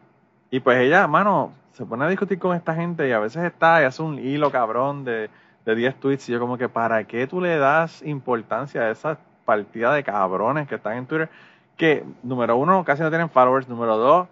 y 0.51 0.61
pues 0.61 0.79
ella, 0.79 1.07
mano, 1.07 1.53
se 1.73 1.85
pone 1.87 2.05
a 2.05 2.09
discutir 2.09 2.39
con 2.39 2.57
esta 2.57 2.75
gente 2.75 3.09
y 3.09 3.13
a 3.13 3.19
veces 3.19 3.45
está 3.45 3.81
y 3.83 3.85
hace 3.85 4.03
un 4.03 4.19
hilo 4.19 4.51
cabrón 4.51 5.05
de, 5.05 5.31
de 5.65 5.75
10 5.75 6.01
tweets 6.01 6.29
y 6.29 6.33
yo 6.33 6.41
como 6.41 6.59
que, 6.59 6.69
¿para 6.69 7.05
qué 7.05 7.27
tú 7.27 7.41
le 7.41 7.57
das 7.57 8.03
importancia 8.03 8.83
a 8.83 8.91
esa 8.91 9.19
partida 9.45 9.95
de 9.95 10.03
cabrones 10.03 10.69
que 10.69 10.75
están 10.75 10.97
en 10.97 11.07
Twitter? 11.07 11.31
Que, 11.77 12.05
número 12.23 12.57
uno, 12.57 12.85
casi 12.85 13.03
no 13.03 13.11
tienen 13.11 13.31
followers, 13.31 13.69
número 13.69 13.97
dos, 13.97 14.29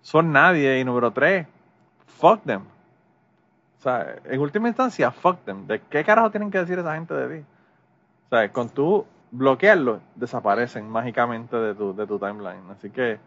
son 0.00 0.32
nadie, 0.32 0.80
y 0.80 0.84
número 0.84 1.12
tres, 1.12 1.46
fuck 2.06 2.42
them. 2.44 2.62
O 3.78 3.82
sea, 3.82 4.16
en 4.24 4.40
última 4.40 4.68
instancia, 4.68 5.10
fuck 5.10 5.44
them. 5.44 5.66
¿De 5.66 5.80
qué 5.80 6.04
carajo 6.04 6.30
tienen 6.30 6.50
que 6.50 6.58
decir 6.58 6.78
esa 6.78 6.94
gente 6.94 7.14
de 7.14 7.38
ti? 7.38 7.44
O 8.26 8.28
sea, 8.30 8.52
con 8.52 8.68
tú 8.68 9.06
bloquearlos, 9.30 10.00
desaparecen 10.16 10.88
mágicamente 10.88 11.56
de 11.56 11.74
tu, 11.74 11.94
de 11.94 12.06
tu 12.06 12.18
timeline. 12.18 12.62
Así 12.70 12.90
que 12.90 13.18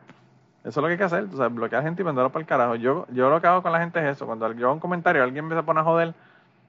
eso 0.63 0.69
es 0.69 0.77
lo 0.77 0.83
que 0.83 0.91
hay 0.93 0.97
que 0.97 1.03
hacer, 1.03 1.29
tú 1.29 1.37
sabes, 1.37 1.53
bloquear 1.53 1.83
gente 1.83 2.01
y 2.01 2.05
mandarlo 2.05 2.31
para 2.31 2.41
el 2.41 2.47
carajo. 2.47 2.75
Yo, 2.75 3.05
yo 3.11 3.29
lo 3.29 3.41
que 3.41 3.47
hago 3.47 3.61
con 3.61 3.71
la 3.71 3.79
gente 3.79 3.99
es 3.99 4.15
eso. 4.15 4.25
Cuando 4.25 4.51
yo 4.53 4.67
hago 4.67 4.73
un 4.75 4.79
comentario, 4.79 5.23
alguien 5.23 5.45
me 5.45 5.55
se 5.55 5.63
pone 5.63 5.79
a 5.81 5.83
joder, 5.83 6.13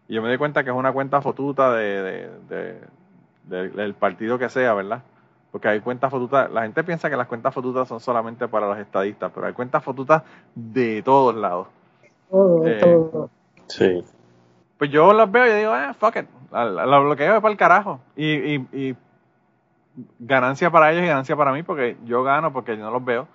Y 0.09 0.14
yo 0.14 0.22
me 0.22 0.30
di 0.30 0.36
cuenta 0.36 0.62
que 0.64 0.70
es 0.70 0.76
una 0.76 0.92
cuenta 0.92 1.20
fotuta 1.22 1.72
de, 1.72 2.03
de- 2.03 2.30
de- 2.49 2.80
de- 3.45 3.68
del 3.70 3.95
partido 3.95 4.38
que 4.38 4.49
sea, 4.51 4.74
¿verdad? 4.74 5.03
Porque 5.53 5.68
hay 5.68 5.80
cuentas 5.80 6.11
fotutas, 6.11 6.51
la 6.51 6.62
gente 6.62 6.82
piensa 6.84 7.09
que 7.09 7.16
las 7.16 7.26
cuentas 7.28 7.55
fotutas 7.55 7.88
son 7.88 8.01
solamente 8.01 8.49
para 8.49 8.66
los 8.68 8.78
estadistas, 8.78 9.30
pero 9.34 9.47
hay 9.47 9.53
cuentas 9.55 9.82
fotutas 9.84 10.22
de 10.55 11.01
todos 11.03 11.34
lados. 11.36 11.68
Todo, 12.30 12.66
Eh, 12.66 12.80
todo. 12.82 13.30
Sí. 13.68 14.05
Pues 14.76 14.90
yo 14.90 15.12
los 15.12 15.30
veo 15.30 15.47
y 15.47 15.59
digo, 15.61 15.74
eh, 15.76 15.95
fuck 15.95 16.16
it, 16.16 16.26
la- 16.51 16.64
la- 16.66 16.86
lo 16.86 17.05
bloqueo 17.05 17.36
es 17.36 17.40
para 17.40 17.53
el 17.53 17.57
carajo. 17.59 18.01
Y, 18.16 18.26
y, 18.57 18.66
y 18.72 18.97
ganancia 20.18 20.70
para 20.70 20.90
ellos 20.92 21.05
y 21.05 21.07
ganancia 21.07 21.36
para 21.36 21.53
mí 21.53 21.62
porque 21.62 21.97
yo 22.05 22.24
gano 22.24 22.53
porque 22.53 22.76
yo 22.76 22.84
no 22.84 22.90
los 22.90 23.05
veo. 23.05 23.26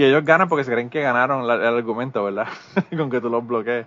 Y 0.00 0.04
ellos 0.04 0.24
ganan 0.24 0.48
porque 0.48 0.64
se 0.64 0.72
creen 0.72 0.88
que 0.88 1.02
ganaron 1.02 1.46
la- 1.46 1.56
el 1.56 1.76
argumento, 1.76 2.24
¿verdad? 2.24 2.46
Con 2.96 3.10
que 3.10 3.20
tú 3.20 3.28
los 3.28 3.46
bloquees. 3.46 3.84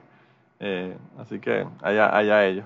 Eh, 0.60 0.96
así 1.18 1.40
que 1.40 1.66
allá, 1.82 2.16
allá 2.16 2.46
ellos. 2.46 2.66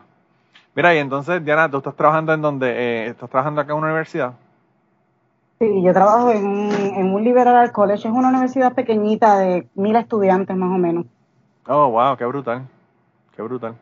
Mira, 0.76 0.94
y 0.94 0.98
entonces, 0.98 1.46
Diana, 1.46 1.72
tú 1.72 1.78
estás 1.78 1.96
trabajando 1.96 2.34
en 2.34 2.42
donde, 2.42 2.70
eh, 2.70 3.08
estás 3.08 3.30
trabajando 3.30 3.62
acá 3.62 3.72
en 3.72 3.78
una 3.78 3.88
universidad. 3.88 4.34
Sí, 5.62 5.82
yo 5.82 5.94
trabajo 5.94 6.30
en 6.32 6.46
un, 6.46 6.72
en 6.74 7.14
un 7.14 7.24
liberal 7.24 7.72
college, 7.72 8.10
es 8.10 8.14
una 8.14 8.28
universidad 8.28 8.74
pequeñita 8.74 9.40
de 9.40 9.70
mil 9.76 9.96
estudiantes 9.96 10.58
más 10.58 10.70
o 10.70 10.78
menos. 10.78 11.06
Oh, 11.68 11.88
wow, 11.92 12.18
qué 12.18 12.26
brutal. 12.26 12.68
Qué 13.34 13.42
brutal. 13.44 13.76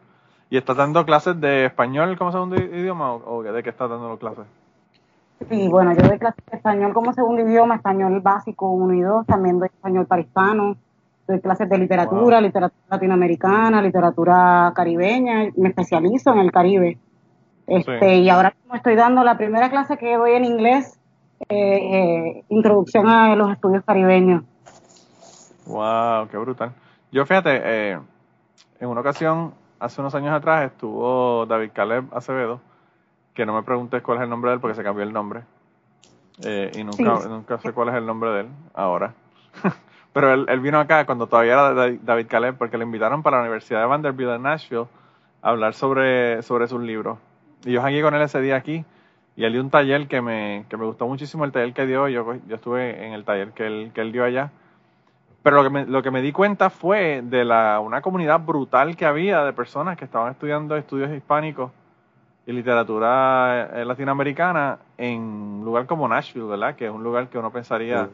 ¿Y 0.51 0.57
estás 0.57 0.77
dando 0.77 1.03
clases 1.05 1.41
de 1.41 1.65
español 1.65 2.15
como 2.19 2.31
segundo 2.31 2.55
idioma 2.55 3.13
o, 3.13 3.37
o 3.37 3.41
de 3.43 3.63
qué 3.63 3.71
estás 3.71 3.89
dando 3.89 4.09
las 4.09 4.19
clases? 4.19 4.45
Sí, 5.49 5.67
bueno, 5.67 5.93
yo 5.93 6.07
doy 6.07 6.17
clases 6.17 6.43
de 6.49 6.57
español 6.57 6.93
como 6.93 7.13
segundo 7.13 7.41
idioma, 7.41 7.75
español 7.75 8.19
básico 8.21 8.71
1 8.71 8.93
y 8.93 9.01
2, 9.01 9.25
también 9.27 9.59
doy 9.59 9.67
español 9.67 10.05
para 10.07 10.21
hispanos, 10.21 10.77
doy 11.27 11.39
clases 11.39 11.69
de 11.69 11.77
literatura, 11.77 12.41
literatura 12.41 12.81
latinoamericana, 12.89 13.81
literatura 13.81 14.71
caribeña, 14.75 15.51
me 15.55 15.69
especializo 15.69 16.31
en 16.33 16.39
el 16.39 16.51
Caribe. 16.51 16.97
Este, 17.67 17.99
Sí. 17.99 18.05
Y 18.21 18.29
ahora 18.29 18.53
mismo 18.57 18.75
estoy 18.75 18.95
dando 18.95 19.23
la 19.23 19.37
primera 19.37 19.69
clase 19.69 19.97
que 19.97 20.15
doy 20.17 20.33
en 20.33 20.45
inglés, 20.45 20.99
eh, 21.49 21.55
eh, 21.57 22.43
introducción 22.49 23.07
a 23.07 23.35
los 23.35 23.51
estudios 23.51 23.83
caribeños. 23.83 24.43
Wow, 25.65 26.27
qué 26.29 26.37
brutal. 26.37 26.71
Yo 27.11 27.25
fíjate, 27.25 27.61
eh, 27.63 27.99
en 28.79 28.89
una 28.89 29.01
ocasión, 29.01 29.53
hace 29.79 29.99
unos 30.01 30.13
años 30.15 30.33
atrás, 30.33 30.71
estuvo 30.71 31.45
David 31.47 31.71
Caleb 31.73 32.05
Acevedo, 32.13 32.61
que 33.35 33.45
no 33.45 33.53
me 33.53 33.61
preguntes 33.61 34.01
cuál 34.01 34.17
es 34.17 34.23
el 34.23 34.29
nombre 34.31 34.49
de 34.49 34.55
él 34.55 34.61
porque 34.61 34.75
se 34.75 34.83
cambió 34.83 35.03
el 35.03 35.13
nombre. 35.13 35.41
Eh, 36.41 36.73
y 36.77 36.83
nunca, 36.83 37.19
Sí. 37.21 37.29
nunca 37.29 37.59
sé 37.59 37.71
cuál 37.71 37.89
es 37.89 37.95
el 37.95 38.05
nombre 38.05 38.29
de 38.31 38.39
él 38.41 38.47
ahora. 38.73 39.13
Pero 40.13 40.33
él, 40.33 40.45
él 40.49 40.59
vino 40.61 40.79
acá 40.79 41.05
cuando 41.05 41.27
todavía 41.27 41.53
era 41.53 41.73
Da- 41.73 41.97
David 42.01 42.27
Caleb 42.27 42.55
porque 42.57 42.77
le 42.77 42.85
invitaron 42.85 43.21
para 43.21 43.37
la 43.37 43.43
Universidad 43.43 43.81
de 43.81 43.85
Vanderbilt 43.85 44.31
en 44.31 44.41
Nashville 44.43 44.87
a 45.41 45.49
hablar 45.49 45.73
sobre, 45.73 46.41
sobre 46.41 46.67
sus 46.67 46.81
libros. 46.81 47.17
Y 47.65 47.73
yo 47.73 47.85
llegué 47.87 48.01
con 48.01 48.15
él 48.15 48.21
ese 48.21 48.39
día 48.41 48.55
aquí 48.55 48.85
y 49.35 49.43
él 49.43 49.51
dio 49.51 49.61
un 49.61 49.69
taller 49.69 50.07
que 50.07 50.21
me, 50.21 50.65
que 50.69 50.77
me 50.77 50.85
gustó 50.85 51.07
muchísimo 51.07 51.43
el 51.43 51.51
taller 51.51 51.73
que 51.73 51.85
dio. 51.85 52.07
Yo, 52.07 52.35
yo 52.47 52.55
estuve 52.55 53.05
en 53.05 53.13
el 53.13 53.25
taller 53.25 53.51
que 53.51 53.67
él, 53.67 53.91
que 53.93 54.01
él 54.01 54.11
dio 54.13 54.23
allá. 54.23 54.51
Pero 55.43 55.57
lo 55.57 55.63
que, 55.63 55.69
me, 55.69 55.85
lo 55.85 56.01
que 56.01 56.09
me 56.11 56.21
di 56.21 56.31
cuenta 56.31 56.69
fue 56.69 57.21
de 57.23 57.43
la, 57.45 57.79
una 57.81 58.01
comunidad 58.01 58.39
brutal 58.39 58.95
que 58.95 59.05
había 59.05 59.43
de 59.43 59.53
personas 59.53 59.97
que 59.97 60.05
estaban 60.05 60.31
estudiando 60.31 60.75
estudios 60.77 61.11
hispánicos 61.11 61.71
y 62.45 62.51
literatura 62.51 63.71
eh, 63.73 63.85
latinoamericana 63.85 64.79
en 64.97 65.21
un 65.21 65.65
lugar 65.65 65.85
como 65.85 66.07
Nashville, 66.07 66.47
¿verdad? 66.47 66.75
Que 66.75 66.85
es 66.85 66.91
un 66.91 67.03
lugar 67.03 67.27
que 67.29 67.37
uno 67.37 67.51
pensaría 67.51 68.09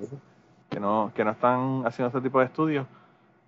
que 0.70 0.80
no, 0.80 1.12
que 1.14 1.26
no 1.26 1.32
están 1.32 1.84
haciendo 1.86 2.08
este 2.08 2.22
tipo 2.22 2.40
de 2.40 2.46
estudios. 2.46 2.88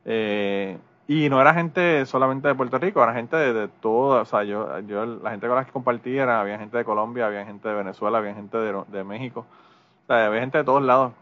Eh, 0.05 0.77
y 1.07 1.29
no 1.29 1.39
era 1.41 1.53
gente 1.53 2.05
solamente 2.05 2.47
de 2.47 2.55
Puerto 2.55 2.77
Rico, 2.77 3.03
era 3.03 3.13
gente 3.13 3.35
de, 3.35 3.53
de 3.53 3.67
todo, 3.67 4.21
o 4.21 4.25
sea, 4.25 4.43
yo, 4.43 4.79
yo, 4.81 5.05
la 5.05 5.31
gente 5.31 5.47
con 5.47 5.55
la 5.55 5.65
que 5.65 5.71
compartí 5.71 6.17
era, 6.17 6.39
había 6.39 6.57
gente 6.57 6.77
de 6.77 6.85
Colombia, 6.85 7.27
había 7.27 7.45
gente 7.45 7.67
de 7.67 7.75
Venezuela, 7.75 8.17
había 8.17 8.33
gente 8.33 8.57
de, 8.57 8.83
de 8.87 9.03
México, 9.03 9.45
o 10.03 10.07
sea, 10.07 10.27
había 10.27 10.39
gente 10.39 10.59
de 10.59 10.63
todos 10.63 10.81
lados. 10.81 11.13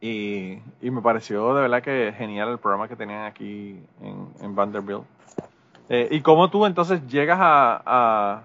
Y, 0.00 0.60
y 0.80 0.90
me 0.90 1.02
pareció 1.02 1.54
de 1.54 1.62
verdad 1.62 1.82
que 1.82 2.14
genial 2.16 2.50
el 2.50 2.58
programa 2.58 2.86
que 2.86 2.94
tenían 2.94 3.24
aquí 3.24 3.80
en, 4.00 4.28
en 4.40 4.54
Vanderbilt. 4.54 5.02
Eh, 5.88 6.08
¿Y 6.10 6.20
cómo 6.20 6.50
tú 6.50 6.66
entonces 6.66 7.06
llegas 7.08 7.38
a, 7.40 7.82
a, 7.84 8.42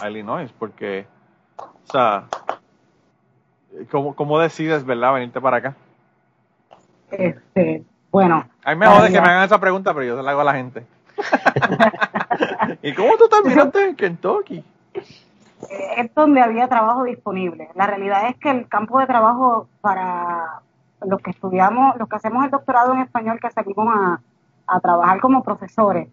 a 0.00 0.10
Illinois? 0.10 0.50
Porque, 0.58 1.06
o 1.58 1.92
sea, 1.92 2.24
¿cómo, 3.90 4.14
¿cómo 4.14 4.38
decides, 4.38 4.84
verdad, 4.84 5.14
venirte 5.14 5.40
para 5.40 5.58
acá? 5.58 5.76
Este, 7.10 7.82
bueno, 8.10 8.44
A 8.64 8.70
mí 8.70 8.76
me 8.76 8.86
jode 8.86 9.12
que 9.12 9.20
me 9.20 9.28
hagan 9.28 9.44
esa 9.44 9.60
pregunta, 9.60 9.92
pero 9.94 10.06
yo 10.06 10.16
se 10.16 10.22
la 10.22 10.30
hago 10.30 10.40
a 10.40 10.44
la 10.44 10.54
gente. 10.54 10.86
¿Y 12.82 12.92
cómo 12.94 13.16
tú 13.16 13.28
terminaste 13.28 13.84
en 13.84 13.96
Kentucky? 13.96 14.64
es 15.96 16.14
donde 16.14 16.40
había 16.40 16.68
trabajo 16.68 17.04
disponible. 17.04 17.68
La 17.74 17.86
realidad 17.86 18.28
es 18.28 18.36
que 18.36 18.50
el 18.50 18.68
campo 18.68 18.98
de 18.98 19.06
trabajo 19.06 19.68
para 19.80 20.60
los 21.00 21.20
que 21.20 21.30
estudiamos, 21.30 21.96
los 21.96 22.08
que 22.08 22.16
hacemos 22.16 22.44
el 22.44 22.50
doctorado 22.50 22.92
en 22.92 23.00
español, 23.00 23.38
que 23.40 23.50
salimos 23.50 23.88
a, 23.88 24.20
a 24.66 24.80
trabajar 24.80 25.20
como 25.20 25.42
profesores, 25.42 26.08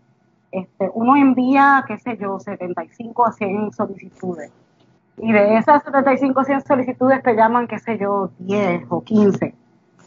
este, 0.51 0.89
uno 0.93 1.15
envía, 1.15 1.83
qué 1.87 1.97
sé 1.97 2.17
yo, 2.17 2.39
75 2.39 3.25
a 3.25 3.31
100 3.31 3.71
solicitudes. 3.73 4.51
Y 5.17 5.31
de 5.31 5.57
esas 5.57 5.83
75 5.83 6.39
a 6.39 6.45
100 6.45 6.61
solicitudes 6.61 7.21
te 7.23 7.35
llaman, 7.35 7.67
qué 7.67 7.79
sé 7.79 7.97
yo, 7.97 8.31
10 8.39 8.83
o 8.89 9.01
15. 9.03 9.53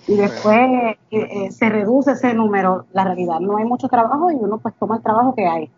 Y 0.07 0.17
después 0.17 0.57
eh, 0.59 0.99
eh, 1.11 1.51
se 1.51 1.69
reduce 1.69 2.13
ese 2.13 2.35
número. 2.35 2.87
La 2.93 3.05
realidad 3.05 3.41
no 3.41 3.57
hay 3.57 3.65
mucho 3.65 3.89
trabajo 3.89 4.31
y 4.31 4.35
uno 4.35 4.59
pues 4.59 4.75
toma 4.75 4.97
el 4.97 5.03
trabajo 5.03 5.35
que 5.35 5.47
hay. 5.47 5.71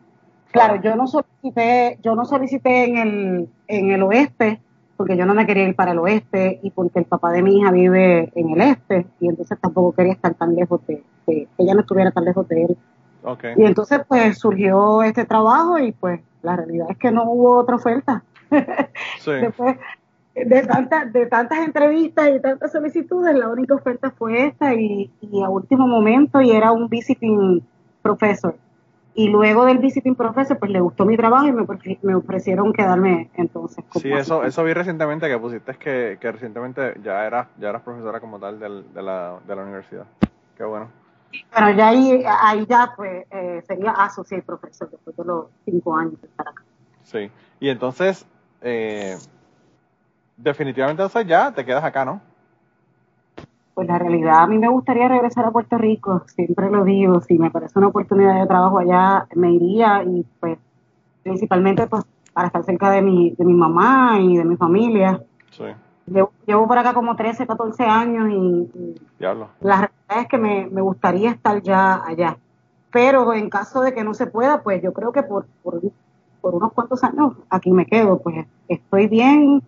Claro, 0.53 0.81
yo 0.81 0.97
no 0.97 1.07
solicité, 1.07 1.99
yo 2.03 2.14
no 2.14 2.25
solicité 2.25 2.85
en 2.85 2.97
el, 2.97 3.49
en 3.69 3.91
el 3.91 4.03
oeste, 4.03 4.61
porque 4.97 5.17
yo 5.17 5.27
no 5.27 5.35
me 5.35 5.45
quería 5.47 5.69
ir 5.69 5.77
para 5.77 5.93
el 5.93 5.99
oeste 5.99 6.59
y 6.62 6.71
porque 6.71 6.99
el 7.01 7.05
papá 7.05 7.31
de 7.31 7.43
mi 7.43 7.59
hija 7.59 7.71
vive 7.71 8.33
en 8.35 8.51
el 8.51 8.61
este, 8.62 9.07
y 9.21 9.29
entonces 9.29 9.59
tampoco 9.61 9.93
quería 9.93 10.14
estar 10.14 10.33
tan 10.35 10.55
lejos 10.55 10.81
de, 10.87 11.05
de- 11.27 11.47
que 11.57 11.62
ella 11.62 11.75
no 11.75 11.81
estuviera 11.81 12.11
tan 12.11 12.25
lejos 12.25 12.49
de 12.49 12.62
él. 12.64 12.77
Y 13.57 13.64
entonces 13.64 14.01
pues 14.09 14.39
surgió 14.39 15.03
este 15.03 15.24
trabajo 15.24 15.79
y 15.79 15.93
pues 15.93 16.20
la 16.43 16.57
realidad 16.57 16.87
es 16.91 16.97
que 16.99 17.11
no 17.11 17.24
hubo 17.24 17.57
otra 17.59 17.77
oferta. 17.77 18.22
Sí. 19.20 19.33
Después 19.33 19.77
de 20.35 20.62
tantas, 20.62 21.12
de 21.12 21.27
tantas 21.27 21.59
entrevistas 21.61 22.29
y 22.35 22.41
tantas 22.41 22.70
solicitudes, 22.70 23.35
la 23.35 23.49
única 23.49 23.74
oferta 23.74 24.11
fue 24.11 24.47
esta 24.47 24.74
y, 24.74 25.11
y 25.20 25.43
a 25.43 25.49
último 25.49 25.87
momento 25.89 26.41
y 26.41 26.51
era 26.51 26.72
un 26.72 26.89
visiting 26.89 27.62
professor. 28.03 28.55
Y 29.14 29.31
luego 29.31 29.64
del 29.64 29.79
visiting 29.79 30.14
professor, 30.14 30.59
pues 30.59 30.70
le 30.70 30.79
gustó 30.81 31.07
mi 31.07 31.16
trabajo 31.16 31.47
y 31.47 31.53
me, 31.53 31.64
me 32.03 32.14
ofrecieron 32.14 32.72
quedarme 32.74 33.31
entonces. 33.35 33.83
Sí, 33.95 34.12
eso, 34.12 34.45
eso 34.45 34.62
vi 34.62 34.74
recientemente 34.74 35.27
que 35.27 35.39
pusiste 35.39 35.72
que, 35.74 36.18
que 36.20 36.31
recientemente 36.33 37.01
ya 37.03 37.27
eras, 37.27 37.49
ya 37.59 37.70
eras 37.70 37.81
profesora 37.83 38.20
como 38.20 38.39
tal 38.39 38.61
del- 38.61 38.93
de, 38.93 39.03
la, 39.03 39.37
de 39.49 39.57
la 39.57 39.62
universidad. 39.62 40.05
Qué 40.57 40.64
bueno. 40.64 40.89
Bueno, 41.53 41.70
ya 41.76 41.89
ahí, 41.89 42.24
ahí 42.26 42.66
ya 42.66 42.93
pues 42.97 43.26
eh, 43.30 43.62
sería 43.66 43.93
associate 43.93 44.45
professor 44.45 44.91
después 44.91 45.16
de 45.16 45.24
los 45.24 45.47
cinco 45.64 45.97
años 45.97 46.20
de 46.20 46.28
estar 46.28 46.49
acá. 46.49 46.62
Sí. 47.03 47.30
Y 47.61 47.68
entonces, 47.68 48.26
eh, 48.61 49.16
definitivamente 50.37 51.03
entonces 51.03 51.26
ya 51.26 51.53
te 51.53 51.64
quedas 51.64 51.84
acá, 51.84 52.05
¿no? 52.05 52.20
Pues 53.74 53.89
la 53.89 53.99
realidad, 53.99 54.43
a 54.43 54.47
mí 54.47 54.59
me 54.59 54.68
gustaría 54.68 55.07
regresar 55.07 55.45
a 55.45 55.51
Puerto 55.51 55.76
Rico, 55.76 56.24
siempre 56.26 56.70
lo 56.70 56.82
digo, 56.84 57.20
si 57.20 57.39
me 57.39 57.51
parece 57.51 57.78
una 57.78 57.89
oportunidad 57.89 58.41
de 58.41 58.47
trabajo 58.47 58.78
allá, 58.78 59.26
me 59.34 59.53
iría 59.53 60.03
y 60.03 60.24
pues 60.41 60.59
principalmente 61.22 61.87
pues 61.87 62.05
para 62.32 62.47
estar 62.47 62.64
cerca 62.64 62.91
de 62.91 63.03
mi, 63.03 63.32
de 63.32 63.45
mi 63.45 63.53
mamá 63.53 64.18
y 64.20 64.37
de 64.37 64.45
mi 64.45 64.57
familia. 64.57 65.22
Sí. 65.51 65.64
Llevo, 66.07 66.32
llevo 66.46 66.68
por 66.68 66.78
acá 66.78 66.94
como 66.94 67.16
13, 67.16 67.46
14 67.46 67.82
años 67.84 68.28
y, 68.30 68.94
la 69.18 69.34
realidad 69.61 70.22
es 70.22 70.28
que 70.28 70.38
me, 70.38 70.66
me 70.66 70.80
gustaría 70.80 71.30
estar 71.30 71.61
ya 71.62 72.02
allá. 72.04 72.38
Pero 72.92 73.34
en 73.34 73.50
caso 73.50 73.80
de 73.80 73.92
que 73.92 74.04
no 74.04 74.14
se 74.14 74.26
pueda, 74.26 74.62
pues 74.62 74.82
yo 74.82 74.92
creo 74.92 75.12
que 75.12 75.22
por, 75.22 75.46
por, 75.62 75.80
por 76.40 76.54
unos 76.54 76.72
cuantos 76.72 77.02
años 77.02 77.34
aquí 77.50 77.72
me 77.72 77.86
quedo, 77.86 78.20
pues 78.20 78.46
estoy 78.68 79.09
bien. 79.09 79.62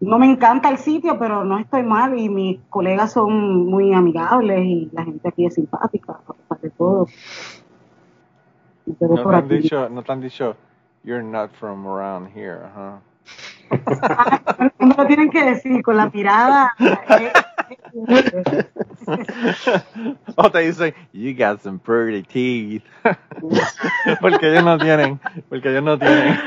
No 0.00 0.18
me 0.18 0.30
encanta 0.30 0.68
el 0.68 0.78
sitio, 0.78 1.18
pero 1.18 1.44
no 1.44 1.58
estoy 1.58 1.82
mal 1.82 2.16
y 2.16 2.28
mis 2.28 2.60
colegas 2.70 3.12
son 3.12 3.66
muy 3.66 3.92
amigables 3.92 4.64
y 4.64 4.88
la 4.92 5.04
gente 5.04 5.28
aquí 5.28 5.44
es 5.44 5.54
simpática, 5.54 6.20
a 6.26 6.32
pesar 6.32 6.60
de 6.60 6.70
todo. 6.70 7.06
Me 8.86 8.94
quedo 8.94 9.16
No 9.16 9.22
por 9.24 9.32
te 9.32 9.38
han 9.38 9.48
dicho, 9.48 9.88
no 9.88 10.02
te 10.04 10.12
han 10.12 10.20
dicho, 10.20 10.56
you're 11.02 11.22
not 11.22 11.50
from 11.50 11.84
around 11.84 12.28
here, 12.32 12.64
ajá. 12.64 13.00
No 14.78 14.94
lo 14.96 15.06
tienen 15.06 15.30
que 15.30 15.44
decir 15.44 15.82
con 15.82 15.96
la 15.96 16.08
mirada. 16.08 16.72
eh, 16.78 17.32
eh, 17.70 18.64
o 20.36 20.50
te 20.50 20.58
dicen, 20.60 20.94
you 21.12 21.34
got 21.36 21.60
some 21.60 21.78
pretty 21.78 22.22
teeth. 22.22 22.82
porque 24.20 24.50
ellos 24.50 24.64
no 24.64 24.78
tienen, 24.78 25.20
porque 25.48 25.70
ellos 25.70 25.82
no 25.82 25.98
tienen. 25.98 26.38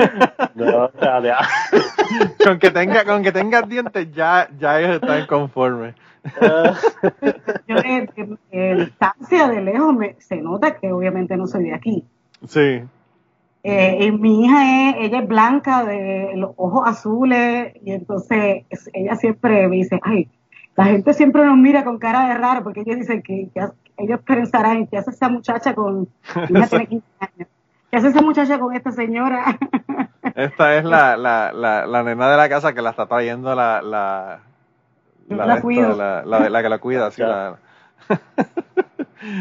No, 0.55 0.85
o 0.85 0.91
sea, 0.99 1.21
ya. 1.21 1.37
con 2.43 2.59
que 2.59 2.71
tenga, 2.71 3.03
con 3.05 3.21
que 3.23 3.31
tengas 3.31 3.67
dientes 3.67 4.11
ya, 4.13 4.47
ya 4.59 4.79
ellos 4.79 4.95
están 4.95 5.25
conformes. 5.27 5.95
yo 7.67 7.75
de- 7.75 8.37
de 8.51 8.75
distancia, 8.75 9.47
de 9.47 9.61
lejos, 9.61 9.93
me, 9.95 10.15
se 10.19 10.37
nota 10.37 10.75
que 10.77 10.91
obviamente 10.91 11.35
no 11.37 11.47
soy 11.47 11.65
de 11.65 11.73
aquí. 11.75 12.05
Sí. 12.47 12.83
Eh, 13.63 14.05
y 14.05 14.11
mi 14.11 14.45
hija 14.45 14.89
es, 14.89 14.95
ella 14.99 15.19
es 15.19 15.27
blanca, 15.27 15.83
de 15.85 16.31
los 16.35 16.51
ojos 16.57 16.87
azules, 16.87 17.73
y 17.83 17.91
entonces 17.91 18.65
es- 18.69 18.89
ella 18.93 19.15
siempre 19.15 19.67
me 19.67 19.75
dice, 19.77 19.99
ay, 20.03 20.27
la 20.75 20.85
gente 20.85 21.13
siempre 21.13 21.45
nos 21.45 21.57
mira 21.57 21.83
con 21.83 21.99
cara 21.99 22.27
de 22.27 22.33
raro, 22.35 22.63
porque 22.63 22.81
ellos 22.81 22.95
dicen 22.97 23.21
que, 23.21 23.49
que 23.53 23.61
ellos 23.97 24.19
pensarán, 24.25 24.87
¿qué 24.87 24.97
hace 24.97 25.11
esa 25.11 25.29
muchacha 25.29 25.75
con, 25.75 26.07
hija 26.49 26.67
tiene 26.67 26.87
15 26.87 27.05
años, 27.19 27.47
¿qué 27.91 27.97
hace 27.97 28.07
esa 28.07 28.21
muchacha 28.21 28.57
con 28.59 28.75
esta 28.75 28.91
señora? 28.91 29.57
Esta 30.35 30.77
es 30.77 30.85
la, 30.85 31.17
la, 31.17 31.51
la, 31.51 31.85
la 31.85 32.03
nena 32.03 32.31
de 32.31 32.37
la 32.37 32.47
casa 32.49 32.73
que 32.73 32.81
la 32.81 32.91
está 32.91 33.05
trayendo 33.05 33.53
la... 33.53 33.81
La, 33.81 34.39
La 35.27 35.45
de 35.45 35.53
esto, 35.53 35.61
cuido. 35.63 35.95
la, 35.95 36.23
la, 36.25 36.39
de- 36.41 36.49
la 36.49 36.61
que 36.63 36.69
la 36.69 36.77
cuida, 36.79 37.11
sí, 37.11 37.21
la- 37.21 37.57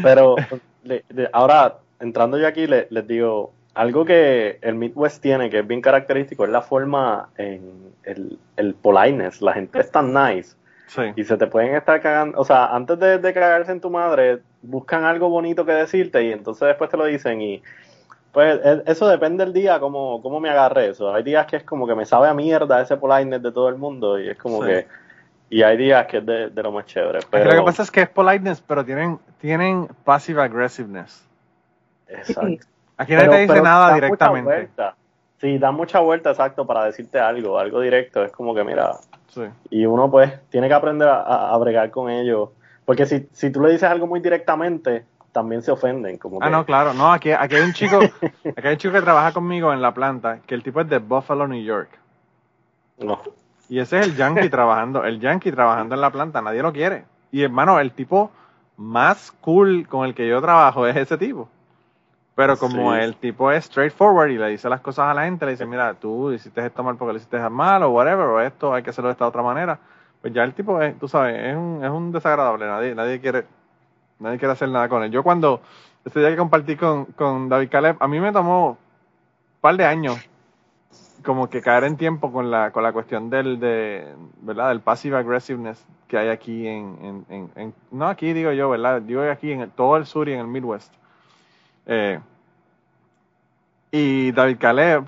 Pero 0.03 0.35
le- 0.83 1.03
le- 1.09 1.29
ahora, 1.33 1.77
entrando 1.99 2.37
ya 2.37 2.49
aquí, 2.49 2.67
le- 2.67 2.87
les 2.89 3.07
digo, 3.07 3.53
algo 3.73 4.03
que 4.05 4.59
el 4.61 4.75
Midwest 4.75 5.21
tiene 5.21 5.49
que 5.49 5.59
es 5.59 5.67
bien 5.67 5.81
característico 5.81 6.43
es 6.43 6.49
la 6.51 6.61
forma 6.61 7.29
en 7.37 7.93
el, 8.03 8.37
el 8.57 8.73
politeness. 8.75 9.41
La 9.41 9.53
gente 9.53 9.79
es 9.79 9.91
tan 9.91 10.13
nice 10.13 10.55
sí. 10.87 11.01
y 11.15 11.23
se 11.23 11.37
te 11.37 11.47
pueden 11.47 11.75
estar 11.75 12.01
cagando. 12.01 12.39
O 12.39 12.43
sea, 12.43 12.65
antes 12.75 12.99
de, 12.99 13.17
de 13.17 13.33
cagarse 13.33 13.71
en 13.71 13.79
tu 13.81 13.89
madre, 13.89 14.39
buscan 14.61 15.05
algo 15.05 15.29
bonito 15.29 15.65
que 15.65 15.71
decirte 15.71 16.23
y 16.23 16.31
entonces 16.31 16.67
después 16.67 16.89
te 16.89 16.97
lo 16.97 17.05
dicen 17.05 17.41
y. 17.41 17.63
Pues 18.33 18.61
e- 18.63 18.83
eso 18.85 19.09
depende 19.09 19.43
del 19.43 19.53
día, 19.53 19.77
cómo, 19.81 20.21
cómo 20.21 20.39
me 20.39 20.49
agarre 20.49 20.87
eso. 20.89 21.13
Hay 21.13 21.21
días 21.21 21.45
que 21.47 21.57
es 21.57 21.63
como 21.63 21.85
que 21.85 21.95
me 21.95 22.05
sabe 22.05 22.29
a 22.29 22.33
mierda 22.33 22.81
ese 22.81 22.95
politeness 22.95 23.41
de 23.43 23.51
todo 23.51 23.67
el 23.67 23.75
mundo 23.75 24.17
y 24.19 24.29
es 24.29 24.37
como 24.37 24.63
Sí. 24.63 24.69
que. 24.69 24.87
Y 25.49 25.63
hay 25.63 25.75
días 25.75 26.07
que 26.07 26.19
es 26.19 26.25
de, 26.25 26.49
de 26.49 26.63
lo 26.63 26.71
más 26.71 26.85
chévere. 26.85 27.19
Pero, 27.29 27.51
Lo 27.51 27.57
que 27.57 27.65
pasa 27.65 27.83
es 27.83 27.91
que 27.91 28.01
es 28.03 28.09
politeness, 28.09 28.61
pero 28.61 28.85
tienen, 28.85 29.19
tienen 29.41 29.87
passive 30.05 30.41
aggressiveness. 30.41 31.27
Exacto. 32.07 32.65
Aquí 33.01 33.13
nadie 33.13 33.29
te 33.29 33.37
dice 33.41 33.61
nada 33.61 33.93
directamente. 33.93 34.49
vuelta. 34.49 34.95
Sí, 35.39 35.57
da 35.57 35.71
mucha 35.71 35.99
vuelta, 35.99 36.29
exacto, 36.31 36.65
para 36.67 36.85
decirte 36.85 37.19
algo, 37.19 37.57
algo 37.57 37.79
directo. 37.81 38.23
Es 38.23 38.31
como 38.31 38.53
que, 38.53 38.63
mira, 38.63 38.91
Sí. 39.27 39.41
y 39.69 39.85
uno 39.85 40.09
pues 40.11 40.31
tiene 40.49 40.67
que 40.67 40.73
aprender 40.73 41.07
a, 41.09 41.57
bregar 41.57 41.89
con 41.89 42.09
ello. 42.09 42.51
Porque 42.85 43.05
si, 43.05 43.27
si 43.31 43.49
tú 43.51 43.61
le 43.61 43.71
dices 43.71 43.89
algo 43.89 44.05
muy 44.05 44.19
directamente, 44.19 45.05
también 45.31 45.61
se 45.61 45.71
ofenden. 45.71 46.17
Como 46.17 46.37
Ah, 46.41 46.45
que, 46.45 46.51
no, 46.51 46.65
claro. 46.65 46.93
No, 46.93 47.11
aquí, 47.11 47.31
aquí 47.31 47.55
hay 47.55 47.61
un 47.63 47.73
chico, 47.73 47.99
aquí 48.21 48.67
hay 48.67 48.73
un 48.73 48.77
chico 48.77 48.93
que 48.93 49.01
trabaja 49.01 49.31
conmigo 49.31 49.71
en 49.73 49.81
la 49.81 49.93
planta, 49.93 50.39
que 50.45 50.53
el 50.53 50.61
tipo 50.63 50.81
es 50.81 50.89
de 50.89 50.99
Buffalo, 50.99 51.47
New 51.47 51.63
York. 51.63 51.89
no. 52.99 53.19
Y 53.69 53.79
ese 53.79 53.99
es 53.99 54.05
el 54.07 54.17
yankee 54.17 54.49
trabajando, 54.49 55.05
el 55.05 55.21
yankee 55.21 55.49
trabajando 55.49 55.95
en 55.95 56.01
la 56.01 56.09
planta, 56.11 56.41
nadie 56.41 56.61
lo 56.61 56.73
quiere. 56.73 57.05
Y 57.31 57.41
hermano, 57.43 57.79
el 57.79 57.93
tipo 57.93 58.29
más 58.75 59.31
cool 59.39 59.87
con 59.87 60.05
el 60.05 60.13
que 60.13 60.27
yo 60.27 60.41
trabajo 60.41 60.85
es 60.85 60.97
ese 60.97 61.17
tipo. 61.17 61.47
Pero 62.35 62.57
como 62.57 62.93
Sí. 62.93 62.99
el 63.01 63.15
tipo 63.17 63.51
es 63.51 63.65
straightforward 63.65 64.29
y 64.29 64.37
le 64.37 64.47
dice 64.47 64.69
las 64.69 64.79
cosas 64.81 65.07
a 65.07 65.13
la 65.13 65.25
gente, 65.25 65.45
le 65.45 65.51
dice, 65.51 65.65
mira, 65.65 65.93
tú 65.95 66.31
hiciste 66.31 66.65
esto 66.65 66.81
mal 66.81 66.95
porque 66.95 67.11
lo 67.13 67.17
hiciste 67.17 67.37
mal 67.49 67.83
o 67.83 67.89
whatever, 67.91 68.25
o 68.25 68.39
esto 68.41 68.73
hay 68.73 68.83
que 68.83 68.89
hacerlo 68.91 69.09
de 69.09 69.13
esta 69.13 69.27
otra 69.27 69.41
manera. 69.43 69.77
Pues 70.21 70.33
ya 70.33 70.43
el 70.43 70.53
tipo 70.53 70.81
es, 70.81 70.97
tú 70.97 71.07
sabes, 71.07 71.35
es 71.37 71.55
un, 71.55 71.81
es 71.83 71.89
un 71.89 72.11
desagradable, 72.11 72.65
nadie, 72.67 72.95
nadie 72.95 73.19
quiere, 73.19 73.45
nadie 74.19 74.37
quiere 74.37 74.53
hacer 74.53 74.69
nada 74.69 74.87
con 74.87 75.03
él. 75.03 75.11
Yo 75.11 75.23
cuando, 75.23 75.61
este 76.05 76.19
día 76.19 76.29
que 76.29 76.37
compartí 76.37 76.75
con, 76.77 77.05
con 77.05 77.49
David 77.49 77.69
Caleb, 77.69 77.97
a 77.99 78.07
mí 78.07 78.19
me 78.19 78.31
tomó 78.31 78.69
un 78.69 78.77
par 79.59 79.75
de 79.75 79.85
años 79.85 80.17
como 81.25 81.49
que 81.49 81.61
caer 81.61 81.83
en 81.83 81.97
tiempo 81.97 82.31
con 82.31 82.49
la, 82.49 82.71
con 82.71 82.81
la 82.81 82.93
cuestión 82.93 83.29
del, 83.29 83.59
de, 83.59 84.07
¿verdad? 84.41 84.69
Del 84.69 84.79
passive 84.79 85.17
aggressiveness 85.17 85.85
que 86.07 86.17
hay 86.17 86.29
aquí 86.29 86.67
en, 86.67 86.97
en, 87.01 87.25
en- 87.29 87.51
en- 87.55 87.73
no 87.91 88.07
aquí 88.07 88.33
digo 88.33 88.51
yo, 88.53 88.69
¿verdad? 88.69 89.01
Digo 89.01 89.21
aquí 89.29 89.51
en 89.51 89.61
el- 89.61 89.69
todo 89.71 89.97
el 89.97 90.05
sur 90.05 90.29
y 90.29 90.33
en 90.33 90.39
el 90.39 90.47
Midwest. 90.47 90.93
Eh, 91.85 92.19
y 93.91 94.31
David 94.31 94.57
Caleb, 94.59 95.05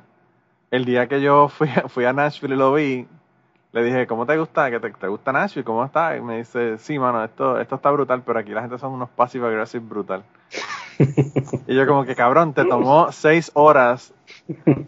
el 0.72 0.86
día 0.86 1.08
que 1.08 1.22
yo 1.22 1.48
fui, 1.50 1.70
a- 1.70 1.88
fui 1.90 2.06
a 2.06 2.14
Nashville 2.14 2.56
y 2.56 2.58
lo 2.58 2.74
vi, 2.74 3.08
le 3.72 3.84
dije, 3.84 4.08
¿cómo 4.08 4.26
te 4.26 4.38
gusta? 4.38 4.70
¿Que 4.70 4.80
te, 4.80 4.92
te 4.92 5.08
gusta 5.08 5.32
Nashville? 5.32 5.64
¿Cómo 5.64 5.84
está? 5.86 6.16
Y 6.18 6.22
me 6.22 6.38
dice, 6.38 6.78
sí, 6.78 7.00
mano, 7.00 7.24
esto, 7.24 7.60
esto 7.60 7.76
está 7.76 7.92
brutal, 7.92 8.22
pero 8.26 8.40
aquí 8.40 8.52
la 8.52 8.62
gente 8.62 8.78
son 8.78 8.94
unos 8.94 9.10
passive 9.10 9.48
aggressive 9.48 9.84
brutal. 9.88 10.24
y 11.68 11.76
yo 11.76 11.88
como 11.88 12.06
que, 12.06 12.16
cabrón, 12.16 12.54
te 12.54 12.66
tomó 12.66 13.12
seis 13.12 13.52
horas 13.54 14.14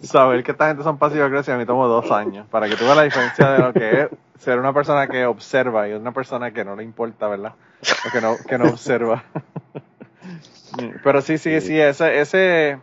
saber 0.02 0.44
que 0.44 0.52
esta 0.52 0.68
gente 0.68 0.84
son 0.84 0.98
passive 0.98 1.24
aggressive, 1.24 1.56
a 1.56 1.58
mí 1.58 1.66
tomó 1.66 1.88
dos 1.88 2.12
años, 2.12 2.46
para 2.48 2.68
que 2.68 2.76
tú 2.76 2.84
veas 2.84 2.98
la 2.98 3.04
diferencia 3.04 3.50
de 3.50 3.60
lo 3.68 3.74
que 3.74 4.02
es 4.04 4.10
ser 4.40 4.60
una 4.60 4.74
persona 4.74 5.08
que 5.08 5.26
observa 5.26 5.88
y 5.88 5.94
una 5.94 6.12
persona 6.12 6.52
que 6.52 6.64
no 6.66 6.76
le 6.76 6.84
importa, 6.84 7.28
¿verdad? 7.28 7.54
O 8.08 8.12
que 8.12 8.22
no, 8.22 8.38
que 8.38 8.58
no 8.58 8.66
observa. 8.70 9.24
pero 11.03 11.21
sí, 11.21 11.38
sí, 11.38 11.61
sí, 11.61 11.80
ese, 11.80 12.19
ese, 12.19 12.80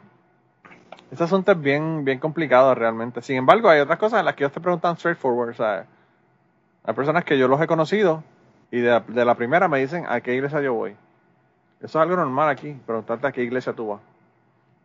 ese 1.10 1.24
asunto 1.24 1.52
es 1.52 1.60
bien, 1.60 2.04
bien 2.04 2.18
complicado 2.18 2.74
realmente. 2.74 3.22
Sin 3.22 3.36
embargo, 3.36 3.68
hay 3.68 3.80
otras 3.80 3.98
cosas 3.98 4.20
en 4.20 4.26
las 4.26 4.34
que 4.34 4.44
ellos 4.44 4.52
te 4.52 4.60
preguntan 4.60 4.96
straightforward. 4.96 5.50
O 5.50 5.54
sea, 5.54 5.86
hay 6.84 6.94
personas 6.94 7.24
que 7.24 7.38
yo 7.38 7.48
los 7.48 7.60
he 7.60 7.66
conocido 7.66 8.22
y 8.70 8.80
de 8.80 8.90
la, 8.90 9.00
de 9.00 9.24
la 9.24 9.34
primera 9.34 9.68
me 9.68 9.78
dicen 9.78 10.04
a 10.08 10.20
qué 10.20 10.34
iglesia 10.34 10.60
yo 10.60 10.74
voy. 10.74 10.96
Eso 11.80 11.98
es 11.98 12.02
algo 12.02 12.16
normal 12.16 12.48
aquí, 12.48 12.78
preguntarte 12.86 13.26
a 13.26 13.32
qué 13.32 13.42
iglesia 13.42 13.72
tú 13.72 13.88
vas. 13.88 14.00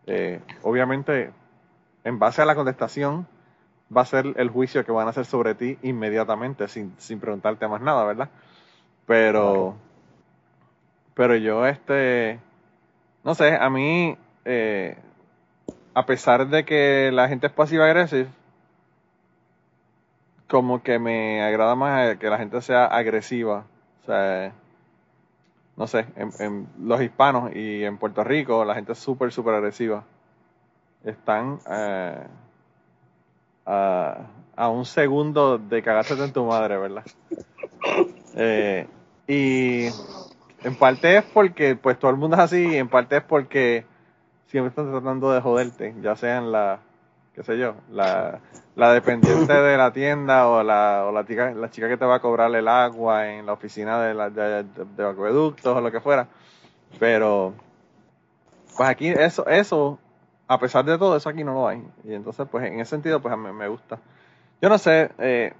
Eh, 0.07 0.41
obviamente, 0.63 1.31
en 2.03 2.17
base 2.17 2.41
a 2.41 2.45
la 2.45 2.55
contestación, 2.55 3.27
va 3.95 4.01
a 4.01 4.05
ser 4.05 4.33
el 4.35 4.49
juicio 4.49 4.85
que 4.85 4.91
van 4.91 5.07
a 5.07 5.11
hacer 5.11 5.25
sobre 5.25 5.55
ti 5.55 5.77
inmediatamente, 5.83 6.67
sin, 6.67 6.93
sin 6.97 7.19
preguntarte 7.19 7.67
más 7.67 7.81
nada, 7.81 8.03
¿verdad? 8.05 8.29
Pero, 9.05 9.75
pero 11.13 11.35
yo, 11.35 11.65
este, 11.65 12.39
no 13.27 13.35
sé, 13.35 13.57
a 13.57 13.69
mí, 13.69 14.17
eh, 14.45 14.95
a 15.93 16.05
pesar 16.05 16.47
de 16.47 16.63
que 16.63 17.11
la 17.11 17.27
gente 17.27 17.47
es 17.47 17.51
pasiva 17.51 17.83
agresiva, 17.83 18.29
como 20.47 20.81
que 20.81 20.97
me 20.97 21.43
agrada 21.43 21.75
más 21.75 22.15
que 22.19 22.29
la 22.29 22.37
gente 22.37 22.61
sea 22.61 22.85
agresiva. 22.85 23.65
O 24.01 24.05
sea, 24.05 24.53
no 25.75 25.87
sé, 25.87 26.05
en, 26.15 26.69
los 26.81 27.01
hispanos 27.01 27.53
y 27.53 27.83
en 27.83 27.97
Puerto 27.97 28.23
Rico 28.23 28.63
la 28.63 28.75
gente 28.75 28.93
es 28.93 28.97
súper, 28.97 29.33
súper 29.33 29.55
agresiva. 29.55 30.05
Están 31.03 31.59
eh, 31.69 32.27
a, 33.65 34.17
a 34.55 34.69
un 34.69 34.85
segundo 34.85 35.57
de 35.57 35.83
cagarse 35.83 36.13
en 36.13 36.31
tu 36.31 36.45
madre, 36.45 36.77
¿verdad? 36.77 37.03
Eh, 38.39 38.87
y 39.27 39.87
en 40.63 40.75
parte 40.75 41.17
es 41.17 41.23
porque 41.25 41.75
pues 41.75 41.99
todo 41.99 42.11
el 42.11 42.17
mundo 42.17 42.35
es 42.37 42.43
así 42.43 42.73
y 42.73 42.77
en 42.77 42.89
parte 42.89 43.17
es 43.17 43.23
porque 43.23 43.85
siempre 44.47 44.69
están 44.69 44.91
tratando 44.91 45.31
de 45.31 45.41
joderte, 45.41 45.95
ya 46.01 46.15
sean 46.15 46.51
la, 46.51 46.79
qué 47.35 47.43
sé 47.43 47.57
yo, 47.57 47.75
la, 47.91 48.39
la 48.75 48.93
dependiente 48.93 49.53
de 49.53 49.77
la 49.77 49.91
tienda 49.93 50.47
o 50.47 50.63
la, 50.63 51.05
o 51.07 51.11
la, 51.11 51.25
chica, 51.25 51.51
la 51.53 51.69
chica 51.69 51.87
que 51.89 51.97
te 51.97 52.05
va 52.05 52.15
a 52.15 52.21
cobrar 52.21 52.53
el 52.55 52.67
agua 52.67 53.29
en 53.29 53.45
la 53.45 53.53
oficina 53.53 54.01
de, 54.01 54.13
la, 54.13 54.29
de, 54.29 54.63
de- 54.63 54.85
de 54.97 55.07
acueductos 55.09 55.75
o 55.77 55.81
lo 55.81 55.91
que 55.91 56.01
fuera. 56.01 56.27
Pero, 56.99 57.53
pues 58.75 58.89
aquí 58.89 59.07
eso, 59.09 59.45
eso, 59.47 59.99
a 60.47 60.59
pesar 60.59 60.85
de 60.85 60.97
todo, 60.97 61.15
eso 61.17 61.29
aquí 61.29 61.43
no 61.43 61.53
lo 61.53 61.67
hay. 61.67 61.83
Y 62.03 62.13
entonces, 62.13 62.47
pues 62.49 62.65
en 62.65 62.79
ese 62.79 62.91
sentido, 62.91 63.21
pues 63.21 63.33
a 63.33 63.37
mí 63.37 63.51
me 63.51 63.67
gusta. 63.67 63.99
Yo 64.61 64.69
no 64.69 64.77
sé, 64.77 65.11
eh, 65.19 65.53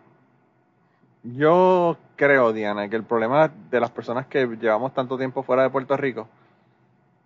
yo 1.35 1.97
creo, 2.15 2.53
Diana, 2.53 2.89
que 2.89 2.95
el 2.95 3.03
problema 3.03 3.51
de 3.69 3.79
las 3.79 3.91
personas 3.91 4.27
que 4.27 4.45
llevamos 4.45 4.93
tanto 4.93 5.17
tiempo 5.17 5.43
fuera 5.43 5.63
de 5.63 5.69
Puerto 5.69 5.97
Rico 5.97 6.27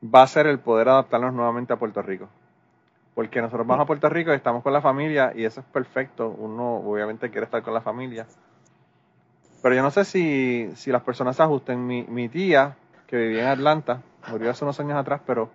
va 0.04 0.24
a 0.24 0.28
ser 0.28 0.48
el 0.48 0.60
poder 0.60 0.90
adaptarnos 0.90 1.34
nuevamente 1.34 1.74
a 1.74 1.78
Puerto 1.78 2.02
Rico. 2.02 2.28
Porque 3.14 3.42
nosotros 3.42 3.68
vamos 3.68 3.84
a 3.84 3.88
Puerto 3.88 4.10
Rico 4.10 4.32
y 4.32 4.36
estamos 4.36 4.64
con 4.64 4.74
la 4.74 4.82
familia 4.82 5.34
y 5.36 5.44
eso 5.44 5.60
es 5.60 5.66
perfecto. 5.68 6.30
Uno 6.30 6.78
obviamente 6.78 7.30
quiere 7.30 7.46
estar 7.46 7.62
con 7.62 7.74
la 7.74 7.82
familia. 7.82 8.26
Pero 9.62 9.76
yo 9.76 9.84
no 9.84 9.92
sé 9.92 10.06
si, 10.06 10.72
si 10.76 10.92
las 10.92 11.04
personas 11.04 11.36
se 11.36 11.44
ajusten. 11.44 11.86
Mi, 11.86 12.04
mi 12.04 12.30
tía, 12.30 12.78
que 13.06 13.18
vivía 13.18 13.44
en 13.44 13.50
Atlanta, 13.50 14.02
murió 14.30 14.50
hace 14.50 14.64
unos 14.64 14.80
años 14.80 14.98
atrás, 14.98 15.22
pero 15.26 15.50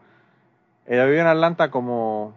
ella 0.86 1.07
vivió 1.07 1.22
en 1.22 1.26
Atlanta 1.26 1.70
como, 1.70 2.34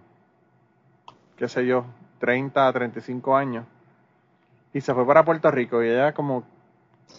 qué 1.38 1.48
sé 1.48 1.66
yo, 1.66 1.86
30 2.20 2.68
a 2.68 2.74
35 2.74 3.36
años. 3.36 3.66
Y 4.74 4.82
se 4.82 4.94
fue 4.94 5.06
para 5.06 5.26
Puerto 5.26 5.50
Rico 5.52 5.84
y 5.84 5.90
ella 5.90 6.14
como, 6.14 6.44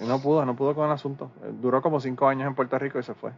no 0.01 0.20
pudo, 0.20 0.44
no 0.44 0.55
pudo 0.55 0.74
con 0.74 0.86
el 0.86 0.92
asunto. 0.92 1.30
Duró 1.61 1.82
como 1.82 2.01
5 2.01 2.28
años 2.28 2.46
en 2.46 2.55
Puerto 2.55 2.78
Rico 2.78 2.98
y 2.98 3.03
se 3.03 3.14
fue. 3.14 3.32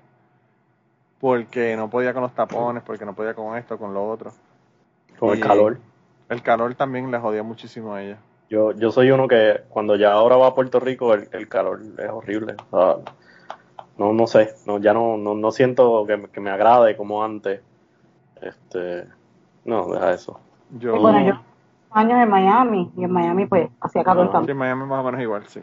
Porque 1.21 1.77
no 1.77 1.89
podía 1.89 2.13
con 2.13 2.23
los 2.23 2.35
tapones, 2.35 2.83
porque 2.83 3.05
no 3.05 3.15
podía 3.15 3.35
con 3.35 3.57
esto, 3.57 3.79
con 3.79 3.95
lo 3.95 4.09
otro. 4.09 4.33
Con 5.19 5.31
el 5.31 5.41
calor. 5.41 5.79
El 6.29 6.43
calor 6.43 6.75
también 6.75 7.11
le 7.11 7.19
jodía 7.19 7.43
muchísimo 7.43 7.95
a 7.95 8.03
ella. 8.03 8.19
Yo, 8.51 8.73
yo 8.73 8.91
soy 8.91 9.11
uno 9.11 9.29
que 9.29 9.63
cuando 9.69 9.97
ya 9.97 10.13
ahora 10.13 10.37
va 10.37 10.49
a 10.49 10.55
Puerto 10.55 10.81
Rico, 10.81 11.15
el, 11.15 11.29
el 11.33 11.49
calor 11.49 11.81
es 11.99 12.11
horrible. 12.11 12.57
O 12.71 12.79
sea, 12.79 13.13
no, 13.99 14.13
no 14.13 14.27
sé, 14.27 14.55
no, 14.67 14.79
ya 14.79 14.93
no, 14.93 15.17
no, 15.17 15.35
no 15.35 15.53
siento 15.53 16.05
que, 16.07 16.17
me- 16.17 16.29
que 16.29 16.41
me 16.41 16.51
agrade 16.51 16.97
como 16.97 17.23
antes. 17.25 17.61
Este, 18.41 19.07
no, 19.65 19.87
deja 19.93 20.13
eso. 20.13 20.41
Yo, 20.79 20.97
Y 20.97 20.99
bueno, 20.99 21.19
yo 21.27 21.41
años 21.95 22.23
en 22.23 22.29
Miami 22.31 22.91
y 22.97 23.05
en 23.05 23.11
Miami 23.11 23.47
pues 23.47 23.69
hacía 23.81 24.05
calor 24.05 24.27
No, 24.27 24.31
sí, 24.31 24.33
también. 24.33 24.55
en 24.57 24.59
Miami 24.59 24.87
más 24.87 25.01
o 25.01 25.05
menos 25.05 25.21
igual, 25.21 25.47
sí. 25.47 25.61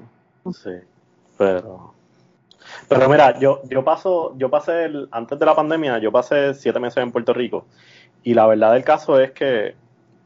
Sí, 0.52 0.72
pero, 1.38 1.94
pero 2.88 3.10
mira, 3.10 3.38
yo, 3.40 3.62
yo 3.70 3.84
paso, 3.84 4.34
yo 4.38 4.50
pasé 4.50 4.86
el, 4.86 5.08
antes 5.12 5.38
de 5.38 5.46
la 5.46 5.56
pandemia, 5.56 5.98
yo 6.00 6.12
pasé 6.12 6.54
siete 6.54 6.80
meses 6.80 7.04
en 7.04 7.12
Puerto 7.12 7.34
Rico 7.34 7.66
y 8.24 8.34
la 8.34 8.48
verdad 8.48 8.74
del 8.74 8.84
caso 8.84 9.20
es 9.20 9.32
que, 9.32 9.76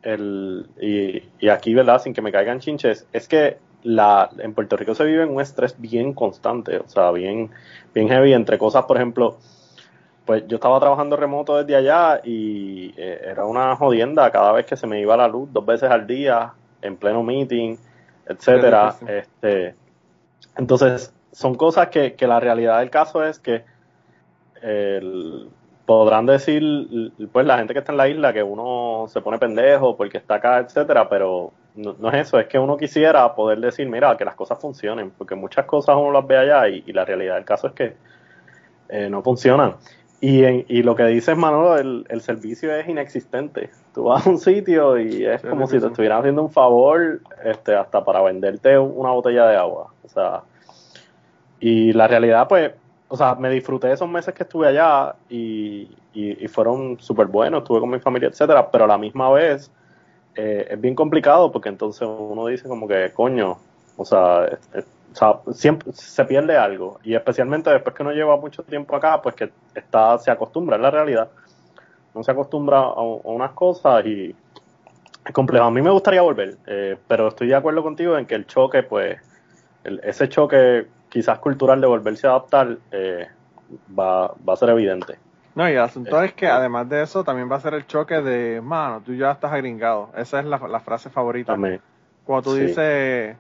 el, 0.02 0.68
y, 0.82 1.24
y 1.40 1.50
aquí, 1.50 1.74
¿verdad? 1.74 2.00
Sin 2.02 2.14
que 2.14 2.22
me 2.22 2.32
caigan 2.32 2.60
chinches, 2.60 3.08
es 3.14 3.28
que 3.28 3.58
la, 3.84 4.30
en 4.40 4.54
Puerto 4.54 4.78
Rico 4.78 4.96
se 4.96 5.04
vive 5.06 5.24
en 5.24 5.30
un 5.30 5.42
estrés 5.42 5.80
bien 5.80 6.14
constante, 6.14 6.78
o 6.78 6.88
sea, 6.88 7.12
bien, 7.12 7.52
bien 7.94 8.08
heavy 8.08 8.34
entre 8.34 8.58
cosas, 8.58 8.86
por 8.86 8.98
ejemplo, 8.98 9.38
pues 10.26 10.48
yo 10.48 10.56
estaba 10.56 10.80
trabajando 10.80 11.16
remoto 11.16 11.58
desde 11.58 11.76
allá 11.76 12.22
y 12.24 12.94
eh, 12.98 13.22
era 13.26 13.46
una 13.46 13.76
jodienda 13.76 14.32
cada 14.32 14.52
vez 14.52 14.66
que 14.66 14.78
se 14.78 14.88
me 14.88 15.00
iba 15.00 15.18
la 15.18 15.28
luz 15.28 15.50
dos 15.52 15.66
veces 15.66 15.90
al 15.90 16.08
día 16.08 16.54
en 16.82 16.98
pleno 16.98 17.24
meeting, 17.24 17.78
etcétera. 18.26 18.96
Este, 19.08 19.76
entonces, 20.58 21.14
son 21.32 21.56
cosas 21.56 21.90
que, 21.90 22.14
que 22.14 22.28
la 22.28 22.40
realidad 22.40 22.80
del 22.80 22.90
caso 22.90 23.24
es 23.24 23.40
que 23.40 23.64
el, 24.62 25.50
podrán 25.86 26.26
decir, 26.26 27.12
pues 27.32 27.46
la 27.46 27.58
gente 27.58 27.74
que 27.74 27.80
está 27.80 27.92
en 27.92 27.98
la 27.98 28.08
isla 28.08 28.34
que 28.34 28.44
uno 28.44 29.06
se 29.08 29.22
pone 29.22 29.38
pendejo 29.38 29.98
porque 29.98 30.18
está 30.18 30.36
acá, 30.36 30.60
etcétera, 30.60 31.10
pero 31.10 31.52
no, 31.76 32.10
es 32.10 32.28
eso, 32.28 32.40
es 32.40 32.48
que 32.48 32.58
uno 32.58 32.78
quisiera 32.78 33.34
poder 33.36 33.60
decir, 33.60 33.88
mira, 33.90 34.16
que 34.16 34.24
las 34.24 34.36
cosas 34.36 34.60
funcionen, 34.60 35.12
porque 35.12 35.36
muchas 35.36 35.66
cosas 35.66 35.96
uno 35.98 36.12
las 36.12 36.26
ve 36.26 36.38
allá 36.38 36.70
y, 36.70 36.82
la 36.94 37.04
realidad 37.04 37.36
del 37.36 37.46
caso 37.46 37.68
es 37.68 37.74
que 37.74 37.96
eh, 38.90 39.10
no 39.10 39.22
funcionan. 39.22 39.76
Y, 40.24 40.46
en, 40.46 40.64
y 40.70 40.84
lo 40.84 40.96
que 40.96 41.04
dices, 41.04 41.36
Manolo, 41.36 41.78
el, 41.78 42.06
el 42.08 42.22
servicio 42.22 42.74
es 42.74 42.88
inexistente. 42.88 43.70
Tú 43.94 44.06
vas 44.06 44.26
a 44.26 44.30
un 44.30 44.38
sitio 44.40 44.98
y 44.98 45.26
es 45.26 45.42
como 45.42 45.68
si 45.68 45.82
te 45.82 45.88
estuvieran 45.88 46.20
haciendo 46.20 46.44
un 46.44 46.50
favor 46.50 47.20
este, 47.44 47.76
hasta 47.76 48.06
para 48.06 48.22
venderte 48.22 48.80
una 48.80 49.12
botella 49.12 49.46
de 49.48 49.58
agua. 49.58 49.92
O 50.02 50.08
sea, 50.08 50.44
y 51.60 51.92
la 51.92 52.08
realidad, 52.08 52.48
pues, 52.48 52.72
o 53.10 53.18
sea, 53.18 53.36
me 53.36 53.50
disfruté 53.50 53.92
esos 53.92 54.08
meses 54.08 54.34
que 54.34 54.44
estuve 54.44 54.70
allá 54.70 55.14
y, 55.28 55.90
y, 56.14 56.48
fueron 56.48 56.98
súper 57.02 57.28
buenos, 57.28 57.64
estuve 57.64 57.82
con 57.82 57.90
mi 57.90 58.00
familia, 58.00 58.30
etcétera, 58.30 58.72
pero 58.72 58.86
a 58.86 58.88
la 58.88 58.98
misma 58.98 59.30
vez 59.30 59.70
eh, 60.36 60.68
es 60.70 60.80
bien 60.80 60.96
complicado 60.96 61.52
porque 61.52 61.68
entonces 61.68 62.08
uno 62.08 62.48
dice 62.48 62.70
como 62.70 62.88
que, 62.88 63.12
coño, 63.14 63.58
o 63.98 64.06
sea, 64.06 64.60
o 65.14 65.16
sea, 65.16 65.40
siempre 65.54 65.92
se 65.94 66.26
pierde 66.26 66.58
algo 66.58 67.00
y 67.04 67.14
especialmente 67.14 67.70
después 67.70 67.96
que 67.96 68.02
uno 68.02 68.12
lleva 68.12 68.36
mucho 68.38 68.64
tiempo 68.64 68.96
acá, 68.96 69.22
pues 69.22 69.36
que 69.36 69.52
está 69.76 70.18
se 70.18 70.32
acostumbra, 70.32 70.78
es 70.78 70.82
la 70.82 70.92
realidad. 70.92 71.30
No 72.16 72.24
se 72.24 72.32
acostumbra 72.32 72.80
a, 72.80 73.02
unas 73.02 73.52
cosas 73.52 74.06
y 74.06 74.36
es 75.26 75.34
complejo. 75.34 75.66
A 75.66 75.72
mí 75.72 75.82
me 75.82 75.92
gustaría 75.92 76.22
volver, 76.22 76.58
eh, 76.68 76.98
pero 77.08 77.28
estoy 77.28 77.48
de 77.48 77.56
acuerdo 77.56 77.84
contigo 77.84 78.18
en 78.18 78.26
que 78.26 78.36
el 78.36 78.46
choque, 78.48 78.84
pues, 78.84 79.20
ese 79.84 80.30
choque 80.30 80.88
quizás 81.10 81.40
cultural 81.40 81.80
de 81.82 81.88
volverse 81.88 82.26
a 82.26 82.32
adaptar 82.32 82.78
eh, 82.92 83.28
va, 83.98 84.34
va 84.48 84.54
a 84.54 84.56
ser 84.56 84.70
evidente. 84.70 85.18
No, 85.56 85.70
y 85.70 85.74
el 85.74 85.80
asunto 85.80 86.22
es 86.24 86.34
que 86.34 86.48
además 86.48 86.90
de 86.90 87.04
eso 87.04 87.24
también 87.24 87.52
va 87.52 87.58
a 87.58 87.60
ser 87.60 87.76
el 87.76 87.86
choque 87.86 88.22
de, 88.22 88.62
mano, 88.62 89.02
tú 89.06 89.14
ya 89.14 89.32
estás 89.32 89.52
agringado. 89.52 90.10
Esa 90.18 90.40
es 90.40 90.46
la, 90.46 90.58
frase 90.80 91.10
favorita. 91.12 91.56
Cuando 92.26 92.50
tú 92.50 92.56
dices, 92.56 93.36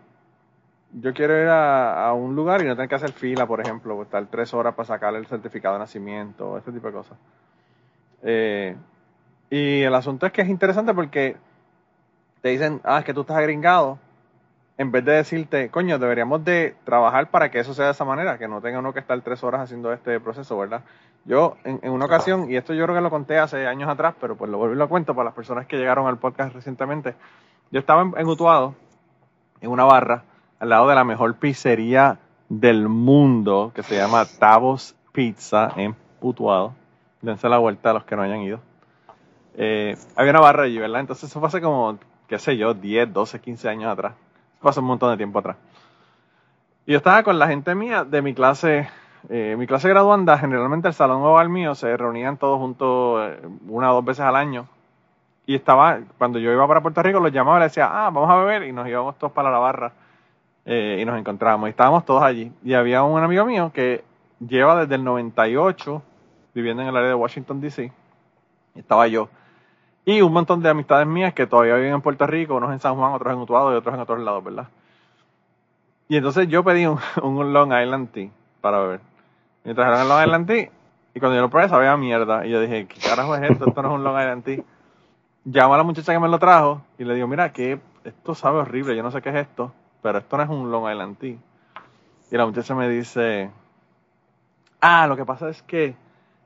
yo 0.93 1.13
quiero 1.13 1.39
ir 1.41 1.47
a, 1.49 2.13
un 2.13 2.35
lugar 2.35 2.61
y 2.61 2.65
no 2.65 2.75
tener 2.75 2.89
que 2.89 2.95
hacer 2.95 3.11
fila, 3.11 3.47
por 3.47 3.59
ejemplo, 3.59 4.01
estar 4.01 4.25
tres 4.27 4.53
horas 4.53 4.75
para 4.75 4.87
sacar 4.87 5.15
el 5.15 5.25
certificado 5.25 5.75
de 5.75 5.79
nacimiento, 5.79 6.57
ese 6.57 6.71
tipo 6.71 6.87
de 6.87 6.93
cosas. 6.93 7.17
Eh, 8.21 8.75
y 9.49 9.81
el 9.81 9.95
asunto 9.95 10.25
es 10.25 10.31
que 10.31 10.41
es 10.41 10.49
interesante 10.49 10.93
porque 10.93 11.35
te 12.41 12.49
dicen, 12.49 12.79
ah, 12.83 12.99
es 12.99 13.05
que 13.05 13.13
tú 13.13 13.21
estás 13.21 13.37
agringado. 13.37 13.97
En 14.77 14.91
vez 14.91 15.05
de 15.05 15.13
decirte, 15.13 15.69
coño, 15.69 15.99
deberíamos 15.99 16.43
de 16.43 16.75
trabajar 16.83 17.29
para 17.29 17.51
que 17.51 17.59
eso 17.59 17.73
sea 17.73 17.85
de 17.85 17.91
esa 17.91 18.05
manera, 18.05 18.39
que 18.39 18.47
no 18.47 18.59
tenga 18.59 18.79
uno 18.79 18.91
que 18.91 18.99
estar 18.99 19.19
tres 19.21 19.43
horas 19.43 19.61
haciendo 19.61 19.93
este 19.93 20.19
proceso, 20.19 20.57
¿verdad? 20.57 20.81
Yo, 21.25 21.57
en, 21.63 21.89
una 21.89 22.05
ocasión, 22.05 22.49
y 22.49 22.55
esto 22.55 22.73
yo 22.73 22.83
creo 22.85 22.95
que 22.95 23.01
lo 23.01 23.11
conté 23.11 23.37
hace 23.37 23.67
años 23.67 23.87
atrás, 23.87 24.15
pero 24.19 24.35
pues 24.35 24.49
lo 24.49 24.57
vuelvo 24.57 24.73
y 24.73 24.77
lo 24.77 24.89
cuento 24.89 25.13
para 25.13 25.25
las 25.25 25.35
personas 25.35 25.67
que 25.67 25.77
llegaron 25.77 26.07
al 26.07 26.17
podcast 26.17 26.53
recientemente. 26.55 27.13
Yo 27.71 27.79
estaba 27.79 28.01
en, 28.01 28.13
en 28.17 28.27
Utuado, 28.27 28.75
en 29.61 29.69
una 29.69 29.85
barra, 29.85 30.23
al 30.63 30.69
lado 30.69 30.87
de 30.87 30.95
la 30.95 31.03
mejor 31.03 31.35
pizzería 31.35 32.19
del 32.47 32.87
mundo, 32.87 33.73
que 33.75 33.83
se 33.83 33.97
llama 33.97 34.23
Tavos 34.39 34.95
Pizza 35.11 35.73
en 35.75 35.93
Utuado. 36.21 36.73
Dense 37.21 37.49
la 37.49 37.57
vuelta 37.57 37.89
a 37.89 37.93
los 37.93 38.05
que 38.05 38.15
no 38.15 38.21
hayan 38.21 38.39
ido. 38.39 38.61
Eh, 39.57 39.97
había 40.15 40.31
una 40.31 40.39
barra 40.39 40.63
allí, 40.63 40.77
¿verdad? 40.77 41.01
Entonces 41.01 41.29
eso 41.29 41.41
fue 41.41 41.49
hace 41.49 41.59
como, 41.59 41.99
qué 42.29 42.39
sé 42.39 42.55
yo, 42.55 42.73
10, 42.73 43.11
12, 43.11 43.41
15 43.41 43.67
años 43.67 43.91
atrás. 43.91 44.13
Fue 44.61 44.71
hace 44.71 44.79
un 44.79 44.85
montón 44.85 45.11
de 45.11 45.17
tiempo 45.17 45.39
atrás. 45.39 45.57
Y 46.85 46.93
yo 46.93 46.97
estaba 46.97 47.23
con 47.23 47.37
la 47.37 47.49
gente 47.49 47.75
mía 47.75 48.05
de 48.05 48.21
mi 48.21 48.33
clase 48.33 48.87
eh, 49.27 49.55
mi 49.57 49.67
clase 49.67 49.89
graduanda, 49.89 50.37
generalmente 50.37 50.87
el 50.87 50.93
salón 50.93 51.21
oval 51.23 51.49
mío, 51.49 51.75
se 51.75 51.97
reunían 51.97 52.37
todos 52.37 52.57
juntos 52.57 53.19
eh, 53.21 53.47
una 53.67 53.91
o 53.91 53.95
dos 53.95 54.05
veces 54.05 54.23
al 54.23 54.37
año. 54.37 54.69
Y 55.45 55.55
estaba, 55.55 55.99
cuando 56.17 56.39
yo 56.39 56.53
iba 56.53 56.65
para 56.69 56.81
Puerto 56.81 57.03
Rico, 57.03 57.19
los 57.19 57.33
llamaba 57.33 57.57
y 57.57 57.63
les 57.63 57.71
decía, 57.73 57.89
ah, 57.91 58.09
vamos 58.11 58.29
a 58.29 58.37
beber. 58.37 58.63
Y 58.63 58.71
nos 58.71 58.87
íbamos 58.87 59.17
todos 59.17 59.33
para 59.33 59.51
la 59.51 59.59
barra 59.59 59.91
eh, 60.65 60.99
y 61.01 61.05
nos 61.05 61.19
encontrábamos. 61.19 61.69
Y 61.69 61.71
estábamos 61.71 62.05
todos 62.05 62.23
allí. 62.23 62.51
Y 62.63 62.73
había 62.73 63.03
un 63.03 63.21
amigo 63.21 63.45
mío 63.45 63.71
que 63.73 64.03
lleva 64.39 64.79
desde 64.81 64.95
el 64.95 65.03
98 65.03 66.01
viviendo 66.53 66.83
en 66.83 66.89
el 66.89 66.95
área 66.95 67.09
de 67.09 67.15
Washington, 67.15 67.61
D.C. 67.61 67.91
Estaba 68.75 69.07
yo. 69.07 69.29
Y 70.05 70.21
un 70.21 70.33
montón 70.33 70.61
de 70.61 70.69
amistades 70.69 71.07
mías 71.07 71.33
que 71.33 71.47
todavía 71.47 71.75
viven 71.75 71.93
en 71.93 72.01
Puerto 72.01 72.27
Rico, 72.27 72.55
unos 72.55 72.71
en 72.71 72.79
San 72.79 72.95
Juan, 72.95 73.13
otros 73.13 73.33
en 73.33 73.39
Utuado 73.39 73.73
y 73.73 73.77
otros 73.77 73.95
en 73.95 74.01
otros 74.01 74.19
lados, 74.19 74.43
¿verdad? 74.43 74.67
Y 76.09 76.17
entonces 76.17 76.47
yo 76.49 76.63
pedí 76.63 76.85
un, 76.85 76.99
un 77.23 77.53
Long 77.53 77.71
Island 77.73 78.11
Tea 78.11 78.29
para 78.61 78.79
beber. 78.79 78.99
Me 79.63 79.73
trajeron 79.73 80.01
el 80.01 80.09
Long 80.09 80.23
Island 80.23 80.47
Tea. 80.47 80.69
Y 81.15 81.19
cuando 81.19 81.35
yo 81.35 81.41
lo 81.41 81.49
probé, 81.49 81.69
sabía 81.69 81.95
mierda. 81.95 82.45
Y 82.45 82.49
yo 82.49 82.59
dije, 82.59 82.87
¿qué 82.87 82.99
carajo 82.99 83.35
es 83.35 83.49
esto? 83.49 83.67
Esto 83.67 83.81
no 83.81 83.89
es 83.89 83.95
un 83.95 84.03
Long 84.03 84.19
Island 84.19 84.43
Tea. 84.43 84.63
Llamo 85.45 85.73
a 85.73 85.77
la 85.77 85.83
muchacha 85.83 86.13
que 86.13 86.19
me 86.19 86.27
lo 86.27 86.39
trajo 86.39 86.81
y 86.97 87.03
le 87.03 87.15
digo, 87.15 87.27
mira, 87.27 87.51
que 87.51 87.79
esto 88.03 88.35
sabe 88.35 88.59
horrible. 88.59 88.95
Yo 88.95 89.03
no 89.03 89.11
sé 89.11 89.21
qué 89.21 89.29
es 89.29 89.35
esto, 89.35 89.73
pero 90.03 90.19
esto 90.19 90.37
no 90.37 90.43
es 90.43 90.49
un 90.49 90.69
Long 90.69 90.91
Island 90.91 91.17
Tea. 91.17 91.37
Y 92.29 92.37
la 92.37 92.45
muchacha 92.45 92.75
me 92.75 92.89
dice, 92.89 93.49
ah, 94.81 95.07
lo 95.07 95.15
que 95.15 95.25
pasa 95.25 95.49
es 95.49 95.63
que 95.63 95.95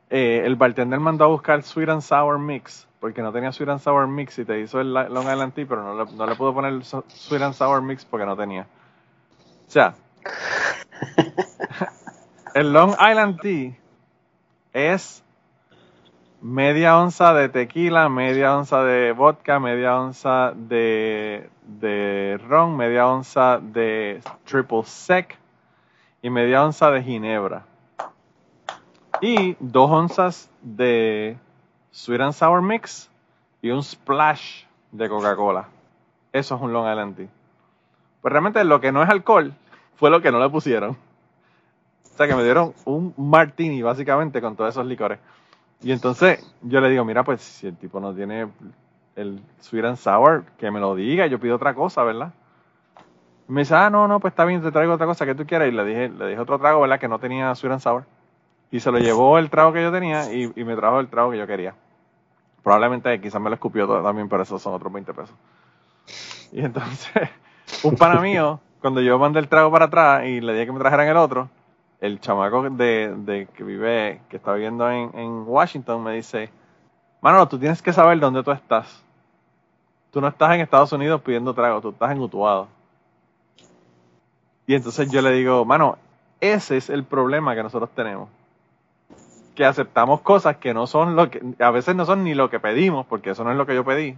eh, 0.09 0.43
el 0.45 0.55
bartender 0.55 0.99
mandó 0.99 1.25
a 1.25 1.27
buscar 1.27 1.63
Sweet 1.63 1.89
and 1.89 2.01
Sour 2.01 2.37
Mix, 2.39 2.87
porque 2.99 3.21
no 3.21 3.33
tenía 3.33 3.51
Sweet 3.51 3.69
and 3.69 3.79
Sour 3.81 4.07
Mix 4.07 4.37
y 4.39 4.45
te 4.45 4.59
hizo 4.61 4.79
el 4.79 4.93
Long 4.93 5.29
Island 5.29 5.53
Tea, 5.53 5.65
pero 5.67 5.83
no 5.83 6.05
le, 6.05 6.11
no 6.13 6.25
le 6.25 6.35
pudo 6.35 6.53
poner 6.53 6.85
Sweet 6.85 7.41
and 7.41 7.53
Sour 7.53 7.81
Mix 7.81 8.05
porque 8.05 8.25
no 8.25 8.37
tenía. 8.37 8.67
O 9.67 9.71
sea, 9.71 9.95
el 12.53 12.71
Long 12.71 12.91
Island 12.91 13.41
Tea 13.41 13.77
es 14.71 15.23
media 16.41 16.97
onza 16.97 17.33
de 17.33 17.49
tequila, 17.49 18.09
media 18.09 18.55
onza 18.55 18.83
de 18.83 19.11
vodka, 19.11 19.59
media 19.59 19.99
onza 19.99 20.53
de, 20.55 21.49
de 21.63 22.39
ron, 22.47 22.77
media 22.77 23.07
onza 23.07 23.59
de 23.59 24.21
triple 24.45 24.83
sec 24.83 25.37
y 26.21 26.29
media 26.29 26.63
onza 26.63 26.91
de 26.91 27.03
ginebra. 27.03 27.65
Y 29.21 29.55
dos 29.59 29.89
onzas 29.89 30.51
de 30.61 31.37
sweet 31.91 32.21
and 32.21 32.33
sour 32.33 32.61
mix 32.61 33.09
y 33.61 33.71
un 33.71 33.81
splash 33.81 34.65
de 34.91 35.09
Coca-Cola. 35.09 35.67
Eso 36.31 36.55
es 36.55 36.61
un 36.61 36.71
Long 36.71 36.87
Island. 36.87 37.29
Pues 38.21 38.31
realmente 38.31 38.63
lo 38.63 38.79
que 38.79 38.91
no 38.91 39.01
es 39.01 39.09
alcohol 39.09 39.53
fue 39.95 40.11
lo 40.11 40.21
que 40.21 40.31
no 40.31 40.39
le 40.39 40.49
pusieron. 40.49 40.91
O 40.91 42.17
sea, 42.17 42.27
que 42.27 42.35
me 42.35 42.43
dieron 42.43 42.73
un 42.85 43.13
martini, 43.17 43.81
básicamente, 43.81 44.41
con 44.41 44.55
todos 44.55 44.71
esos 44.71 44.85
licores. 44.85 45.19
Y 45.81 45.91
entonces 45.91 46.43
yo 46.61 46.81
le 46.81 46.89
digo, 46.89 47.05
mira, 47.05 47.23
pues 47.23 47.41
si 47.41 47.67
el 47.67 47.75
tipo 47.75 47.99
no 47.99 48.13
tiene 48.13 48.47
el 49.15 49.41
sweet 49.59 49.85
and 49.85 49.97
sour, 49.97 50.45
que 50.57 50.71
me 50.71 50.79
lo 50.79 50.95
diga, 50.95 51.27
yo 51.27 51.39
pido 51.39 51.55
otra 51.55 51.73
cosa, 51.73 52.03
¿verdad? 52.03 52.33
me 53.47 53.61
dice, 53.61 53.75
ah, 53.75 53.89
no, 53.89 54.07
no, 54.07 54.19
pues 54.19 54.33
está 54.33 54.45
bien, 54.45 54.61
te 54.61 54.71
traigo 54.71 54.93
otra 54.93 55.05
cosa 55.05 55.25
que 55.25 55.35
tú 55.35 55.45
quieras. 55.45 55.69
Y 55.69 55.71
le 55.71 55.85
dije, 55.85 56.09
le 56.09 56.27
dije 56.27 56.39
otro 56.39 56.59
trago, 56.59 56.81
¿verdad? 56.81 56.99
Que 56.99 57.07
no 57.07 57.19
tenía 57.19 57.53
sweet 57.55 57.73
and 57.73 57.81
sour. 57.81 58.05
Y 58.71 58.79
se 58.81 58.91
lo 58.91 58.99
llevó 58.99 59.37
el 59.37 59.49
trago 59.49 59.71
que 59.71 59.81
yo 59.81 59.91
tenía 59.91 60.31
y, 60.33 60.51
me 60.55 60.75
trajo 60.75 60.99
el 60.99 61.07
trago 61.07 61.31
que 61.31 61.37
yo 61.37 61.47
quería. 61.47 61.73
Probablemente 62.61 63.21
quizás 63.21 63.41
me 63.41 63.49
lo 63.49 63.55
escupió 63.55 63.87
también, 64.03 64.27
pero 64.27 64.43
esos 64.43 64.61
son 64.61 64.73
otros 64.73 64.91
20 64.91 65.13
pesos. 65.13 65.35
Y 66.51 66.59
entonces, 66.59 67.29
un 67.83 67.95
pana 67.95 68.19
mío, 68.19 68.59
cuando 68.81 68.99
yo 69.01 69.17
mandé 69.17 69.39
el 69.39 69.47
trago 69.47 69.71
para 69.71 69.85
atrás 69.85 70.25
y 70.25 70.41
le 70.41 70.51
dije 70.53 70.65
que 70.65 70.71
me 70.73 70.79
trajeran 70.79 71.07
el 71.07 71.17
otro, 71.17 71.49
el 71.99 72.19
chamaco 72.19 72.69
de, 72.69 73.47
que 73.55 73.63
vive, 73.63 74.21
que 74.29 74.37
está 74.37 74.53
viviendo 74.53 74.89
en, 74.89 75.11
en 75.17 75.43
Washington, 75.47 76.03
me 76.03 76.13
dice, 76.13 76.49
Manolo, 77.21 77.47
tú 77.47 77.57
tienes 77.57 77.81
que 77.81 77.93
saber 77.93 78.19
dónde 78.19 78.43
tú 78.43 78.51
estás. 78.51 79.03
Tú 80.11 80.21
no 80.21 80.27
estás 80.27 80.53
en 80.53 80.61
Estados 80.61 80.91
Unidos 80.91 81.21
pidiendo 81.21 81.53
trago, 81.53 81.81
tú 81.81 81.89
estás 81.89 82.11
en 82.11 82.19
Utuado. 82.19 82.67
Y 84.67 84.75
entonces 84.75 85.09
yo 85.09 85.21
le 85.21 85.31
digo, 85.31 85.65
mano, 85.65 85.97
ese 86.39 86.77
es 86.77 86.89
el 86.89 87.03
problema 87.03 87.55
que 87.55 87.63
nosotros 87.63 87.89
tenemos. 87.95 88.29
Que 89.55 89.65
aceptamos 89.65 90.21
cosas 90.21 90.57
que 90.57 90.73
no 90.73 90.85
son 90.85 91.15
lo 91.15 91.31
que, 91.31 91.41
a 91.59 91.71
veces 91.71 91.95
no 91.95 92.05
son 92.05 92.23
ni 92.23 92.35
lo 92.35 92.49
que 92.49 92.59
pedimos, 92.59 93.05
porque 93.07 93.31
eso 93.31 93.43
no 93.43 93.51
es 93.51 93.57
lo 93.57 93.65
que 93.65 93.73
yo 93.73 93.83
pedí. 93.83 94.15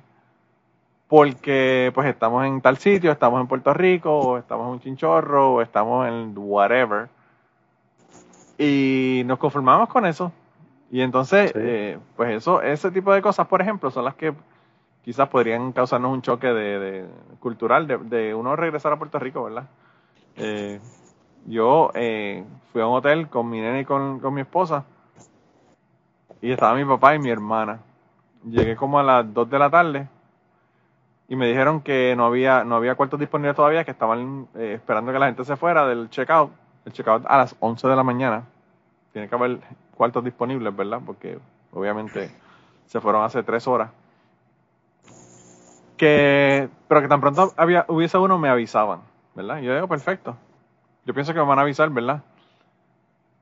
Porque 1.07 1.91
pues 1.95 2.07
estamos 2.07 2.45
en 2.45 2.61
tal 2.61 2.77
sitio, 2.77 3.11
estamos 3.11 3.39
en 3.39 3.47
Puerto 3.47 3.73
Rico, 3.73 4.19
o 4.19 4.38
estamos 4.38 4.67
en 4.67 4.73
un 4.73 4.80
chinchorro, 4.82 5.53
o 5.53 5.61
estamos 5.61 6.07
en 6.07 6.34
whatever 6.36 7.09
y 8.60 9.24
nos 9.26 9.39
conformamos 9.39 9.88
con 9.89 10.05
eso. 10.05 10.32
Y 10.91 11.01
entonces, 11.01 11.51
Sí. 11.53 11.60
eh, 11.62 11.97
pues 12.18 12.32
eso, 12.36 12.62
ese 12.62 12.91
tipo 12.91 13.14
de 13.14 13.22
cosas, 13.22 13.47
por 13.47 13.62
ejemplo, 13.62 13.89
son 13.89 14.03
las 14.05 14.16
que 14.16 14.34
quizás 15.03 15.30
podrían 15.30 15.72
causarnos 15.72 16.12
un 16.12 16.22
choque 16.22 16.47
de, 16.47 16.80
de- 16.80 17.05
cultural 17.39 17.88
de, 17.88 17.97
de 17.97 18.36
uno 18.36 18.55
regresar 18.55 18.91
a 18.91 18.97
Puerto 18.97 19.18
Rico, 19.18 19.43
¿verdad? 19.45 19.64
Eh, 20.36 20.80
yo 21.45 21.91
eh, 21.93 22.43
fui 22.74 22.82
a 22.82 22.88
un 22.88 22.95
hotel 22.97 23.30
con 23.30 23.49
mi 23.49 23.62
nene 23.62 23.82
y 23.82 23.86
con, 23.86 24.20
con 24.20 24.34
mi 24.34 24.41
esposa 24.41 24.84
y 26.41 26.51
estaba 26.51 26.76
mi 26.76 26.84
papá 26.86 27.16
y 27.16 27.20
mi 27.20 27.30
hermana. 27.30 27.80
Llegué 28.43 28.76
como 28.76 28.99
a 28.99 29.03
las 29.03 29.34
2 29.34 29.49
de 29.49 29.60
la 29.60 29.70
tarde 29.70 30.07
y 31.30 31.36
me 31.36 31.47
dijeron 31.47 31.82
que 31.82 32.14
no 32.18 32.26
había 32.26 32.64
no 32.64 32.76
había 32.76 32.95
cuartos 32.95 33.20
disponibles 33.20 33.55
todavía, 33.55 33.86
que 33.86 33.91
estaban 33.91 34.47
eh, 34.55 34.74
esperando 34.76 35.12
que 35.14 35.20
la 35.20 35.28
gente 35.28 35.45
se 35.45 35.55
fuera 35.55 35.88
del 35.88 36.10
checkout. 36.10 36.51
El 36.90 36.94
checkout 36.94 37.24
a 37.28 37.38
las 37.38 37.56
11 37.60 37.88
de 37.88 37.96
la 37.96 38.02
mañana. 38.02 38.46
Tiene 39.14 39.30
que 39.30 39.36
haber 39.36 39.60
cuartos 39.96 40.24
disponibles, 40.24 40.76
¿verdad? 40.76 41.00
Porque 41.06 41.38
obviamente 41.72 42.32
se 42.88 43.00
fueron 43.00 43.24
hace 43.24 43.44
tres 43.44 43.68
horas. 43.68 43.92
Que, 45.98 46.68
pero 46.88 47.02
que 47.02 47.08
tan 47.08 47.22
pronto 47.22 47.54
había, 47.58 47.86
hubiese 47.90 48.18
uno, 48.18 48.40
me 48.40 48.50
avisaban, 48.50 49.02
¿verdad? 49.36 49.60
Yo 49.60 49.76
digo, 49.76 49.88
perfecto. 49.88 50.36
Yo 51.06 51.14
pienso 51.14 51.32
que 51.32 51.40
me 51.40 51.46
van 51.46 51.60
a 51.60 51.62
avisar, 51.62 51.92
¿verdad? 51.92 52.24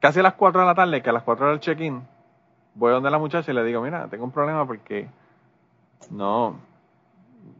Casi 0.02 0.20
a 0.20 0.24
las 0.24 0.34
4 0.34 0.60
de 0.60 0.68
la 0.68 0.76
tarde, 0.76 1.02
que 1.02 1.10
a 1.10 1.14
las 1.14 1.24
4 1.24 1.45
era 1.45 1.54
el 1.54 1.62
check-in, 1.62 2.06
voy 2.76 2.91
donde 2.91 3.10
la 3.10 3.18
muchacha 3.18 3.50
y 3.50 3.56
le 3.56 3.64
digo, 3.64 3.82
mira, 3.82 4.10
tengo 4.10 4.26
un 4.26 4.32
problema 4.32 4.66
porque 4.68 5.08
no, 6.10 6.58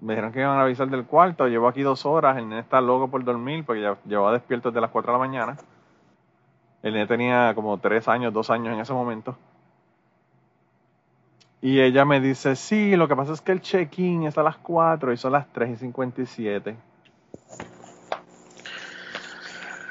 me 0.02 0.14
dijeron 0.14 0.32
que 0.32 0.42
iban 0.42 0.58
a 0.58 0.64
avisar 0.64 0.90
del 0.90 1.06
cuarto, 1.06 1.48
llevo 1.48 1.68
aquí 1.68 1.82
dos 1.82 2.06
horas, 2.06 2.38
el 2.38 2.50
nene 2.50 2.62
está 2.62 2.82
loco 2.82 3.08
por 3.08 3.24
dormir 3.24 3.66
porque 3.66 3.82
ya 3.82 3.98
llevaba 4.06 4.34
despierto 4.34 4.70
desde 4.70 4.82
las 4.82 4.92
4 4.92 5.12
de 5.12 5.20
la 5.20 5.26
mañana. 5.26 5.58
El 6.88 6.94
nene 6.94 7.06
tenía 7.06 7.54
como 7.54 7.78
tres 7.80 8.08
años, 8.08 8.32
dos 8.32 8.50
años 8.50 8.74
en 8.74 8.80
ese 8.80 8.94
momento. 8.94 9.38
Y 11.62 11.82
ella 11.82 12.06
me 12.06 12.22
dice, 12.22 12.56
sí, 12.56 12.96
lo 12.96 13.10
que 13.10 13.16
pasa 13.16 13.34
es 13.34 13.42
que 13.42 13.52
el 13.52 13.62
check-in 13.62 14.24
es 14.24 14.38
a 14.38 14.44
las 14.44 14.58
4 14.58 15.12
y 15.12 15.18
son 15.18 15.34
las 15.34 15.52
3 15.52 15.72
y 15.72 15.76
57. 15.76 16.76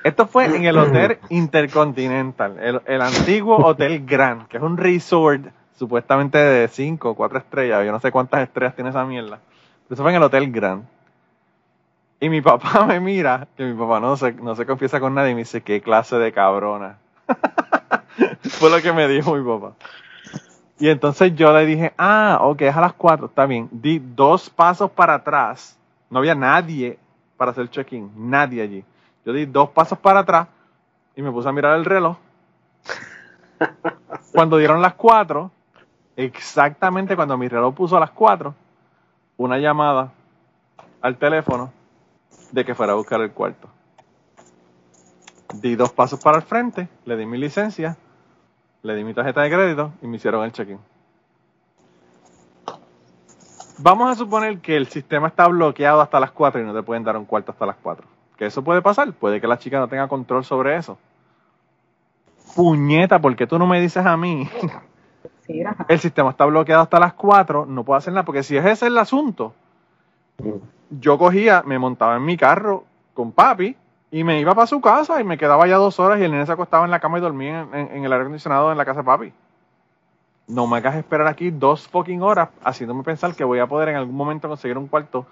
Esto 0.05 0.27
fue 0.27 0.47
en 0.47 0.65
el 0.65 0.79
Hotel 0.79 1.19
Intercontinental, 1.29 2.59
el, 2.61 2.81
el 2.87 3.03
antiguo 3.03 3.57
Hotel 3.57 4.07
Grand, 4.07 4.47
que 4.47 4.57
es 4.57 4.63
un 4.63 4.79
resort 4.79 5.49
supuestamente 5.75 6.39
de 6.39 6.69
5 6.69 7.11
o 7.11 7.15
4 7.15 7.39
estrellas. 7.39 7.85
Yo 7.85 7.93
no 7.93 8.01
sé 8.01 8.11
cuántas 8.11 8.41
estrellas 8.43 8.75
tiene 8.75 8.91
esa 8.91 9.05
mierda. 9.05 9.41
Pero 9.87 9.95
eso 9.95 10.03
fue 10.03 10.13
en 10.13 10.17
el 10.17 10.23
Hotel 10.23 10.51
Grand. 10.51 10.96
Y 12.21 12.29
mi 12.29 12.41
papá 12.41 12.85
me 12.87 13.01
mira, 13.01 13.49
que 13.57 13.65
mi 13.65 13.79
papá 13.79 14.01
no 14.01 14.17
se, 14.17 14.33
no 14.33 14.55
se 14.55 14.67
confiesa 14.67 15.01
con 15.01 15.15
nadie, 15.15 15.33
y 15.33 15.35
me 15.35 15.41
dice, 15.41 15.63
qué 15.63 15.81
clase 15.81 16.17
de 16.17 16.33
cabrona. 16.33 16.99
fue 18.43 18.71
lo 18.71 18.81
que 18.81 18.93
me 18.93 19.09
dijo 19.09 19.35
mi 19.35 19.45
papá. 19.45 19.75
Y 20.79 20.89
entonces 20.89 21.35
yo 21.35 21.53
le 21.53 21.65
dije, 21.65 21.95
ah, 21.97 22.39
ok, 22.43 22.63
es 22.63 22.77
a 22.77 22.81
las 22.81 22.93
4, 22.93 23.27
está 23.27 23.47
bien. 23.47 23.69
Di 23.73 23.99
dos 23.99 24.51
pasos 24.51 24.91
para 24.91 25.15
atrás. 25.15 25.79
No 26.11 26.19
había 26.19 26.35
nadie 26.35 26.99
para 27.37 27.51
hacer 27.51 27.69
check-in, 27.71 28.11
nadie 28.15 28.63
allí. 28.63 28.85
Yo 29.25 29.33
di 29.33 29.47
dos 29.47 29.71
pasos 29.71 29.99
para 29.99 30.21
atrás 30.21 30.49
y 31.15 31.23
me 31.23 31.33
puse 31.33 31.49
a 31.49 31.53
mirar 31.53 31.77
el 31.77 31.85
reloj. 31.85 32.17
Cuando 34.33 34.59
dieron 34.59 34.83
las 34.83 34.95
4, 34.95 35.51
exactamente 36.17 37.17
cuando 37.17 37.39
mi 37.39 37.49
reloj 37.49 37.75
puso 37.75 37.97
a 37.97 38.01
las 38.01 38.11
4, 38.11 38.55
una 39.39 39.59
llamada 39.59 40.13
al 41.01 41.17
teléfono 41.17 41.73
de 42.53 42.65
que 42.65 42.75
fuera 42.75 42.93
a 42.93 42.97
buscar 42.97 43.21
el 43.21 43.33
cuarto. 43.33 43.69
Di 45.55 45.77
dos 45.77 45.93
pasos 45.93 46.21
para 46.21 46.39
el 46.39 46.43
frente, 46.43 46.89
le 47.05 47.17
di 47.17 47.27
mi 47.27 47.39
licencia, 47.39 47.97
le 48.83 48.95
di 48.95 49.05
mi 49.05 49.15
tarjeta 49.15 49.43
de 49.43 49.51
crédito 49.51 49.93
y 50.03 50.07
me 50.07 50.17
hicieron 50.17 50.45
el 50.45 50.53
check-in. 50.53 50.79
Vamos 53.79 54.11
a 54.11 54.15
suponer 54.15 54.59
que 54.61 54.77
el 54.77 54.87
sistema 54.87 55.29
está 55.29 55.47
bloqueado 55.49 56.01
hasta 56.01 56.19
las 56.19 56.31
4 56.31 56.63
y 56.63 56.65
no 56.65 56.75
te 56.75 56.83
pueden 56.83 57.05
dar 57.05 57.17
un 57.17 57.27
cuarto 57.27 57.53
hasta 57.53 57.67
las 57.67 57.77
4. 57.77 58.07
Que 58.37 58.47
eso 58.47 58.65
puede 58.65 58.81
pasar, 58.81 59.13
puede 59.13 59.41
que 59.41 59.47
la 59.47 59.59
chica 59.59 59.79
no 59.79 59.89
tenga 59.89 60.09
control 60.09 60.45
sobre 60.45 60.77
eso. 60.77 60.99
Puñeta, 62.55 63.21
¿por 63.21 63.37
qué 63.37 63.47
tú 63.47 63.59
no 63.59 63.67
me 63.67 63.81
dices 63.81 64.05
a 64.05 64.17
mí? 64.17 64.49
Sí. 65.47 65.63
El 65.89 65.99
sistema 66.01 66.31
está 66.31 66.45
bloqueado 66.47 66.83
hasta 66.83 66.99
las 66.99 67.13
4, 67.15 67.67
no 67.67 67.85
puedo 67.85 67.99
hacer 67.99 68.13
nada, 68.13 68.25
porque 68.25 68.43
si 68.43 68.57
es 68.57 68.65
ese 68.65 68.87
el 68.87 68.99
asunto, 68.99 69.55
yo 70.91 71.19
cogía, 71.19 71.63
me 71.65 71.79
montaba 71.79 72.17
en 72.17 72.25
mi 72.25 72.37
carro 72.37 72.85
con 73.15 73.33
papi 73.33 73.77
y 74.11 74.25
me 74.25 74.41
iba 74.41 74.55
para 74.55 74.67
su 74.67 74.81
casa 74.81 75.21
y 75.21 75.25
me 75.25 75.39
quedaba 75.39 75.67
ya 75.67 75.77
dos 75.77 75.99
horas 75.99 76.21
y 76.21 76.25
el 76.25 76.31
nene 76.31 76.47
se 76.47 76.53
acostaba 76.53 76.85
en 76.85 76.91
la 76.91 77.01
cama 77.01 77.19
y 77.19 77.21
dormía 77.21 77.67
en, 77.73 78.05
el 78.05 78.13
aire 78.13 78.25
acondicionado 78.25 78.71
en 78.71 78.79
la 78.79 78.85
casa 78.85 79.01
de 79.01 79.07
papi. 79.07 79.33
No 80.49 80.67
me 80.67 80.77
hagas 80.77 80.95
esperar 80.95 81.27
aquí 81.27 81.51
dos 81.51 81.89
fucking 81.89 82.23
horas 82.23 82.51
haciéndome 82.63 83.03
pensar 83.03 83.35
que 83.35 83.45
voy 83.45 83.59
a 83.59 83.67
poder 83.67 83.89
en 83.89 83.97
algún 83.97 84.15
momento 84.15 84.49
conseguir 84.49 84.79
un 84.79 84.87
cuarto 84.87 85.27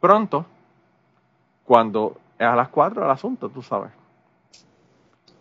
pronto 0.00 0.44
cuando 1.64 2.16
es 2.38 2.46
a 2.46 2.56
las 2.56 2.68
4 2.68 3.04
el 3.04 3.10
asunto, 3.10 3.48
tú 3.48 3.62
sabes. 3.62 3.90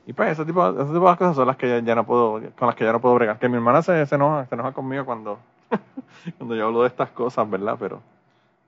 Y 0.06 0.14
pues 0.14 0.32
ese 0.32 0.46
tipo, 0.46 0.66
ese 0.70 0.94
tipo 0.94 1.10
de 1.10 1.18
cosas 1.18 1.36
son 1.36 1.48
las 1.48 1.58
que 1.58 1.68
ya, 1.68 1.80
ya 1.80 1.96
no 1.96 2.06
puedo, 2.06 2.42
con 2.58 2.68
las 2.68 2.76
que 2.76 2.86
ya 2.86 2.94
no 2.94 3.02
puedo 3.02 3.16
bregar. 3.16 3.40
Que 3.40 3.50
mi 3.50 3.56
hermana 3.56 3.82
se, 3.82 4.06
se 4.06 4.16
enoja, 4.16 4.46
se 4.46 4.56
enoja 4.56 4.72
conmigo 4.72 5.04
cuando, 5.04 5.40
cuando 6.38 6.56
yo 6.56 6.68
hablo 6.68 6.84
de 6.84 6.88
estas 6.88 7.10
cosas, 7.10 7.50
¿verdad? 7.50 7.76
Pero 7.80 8.02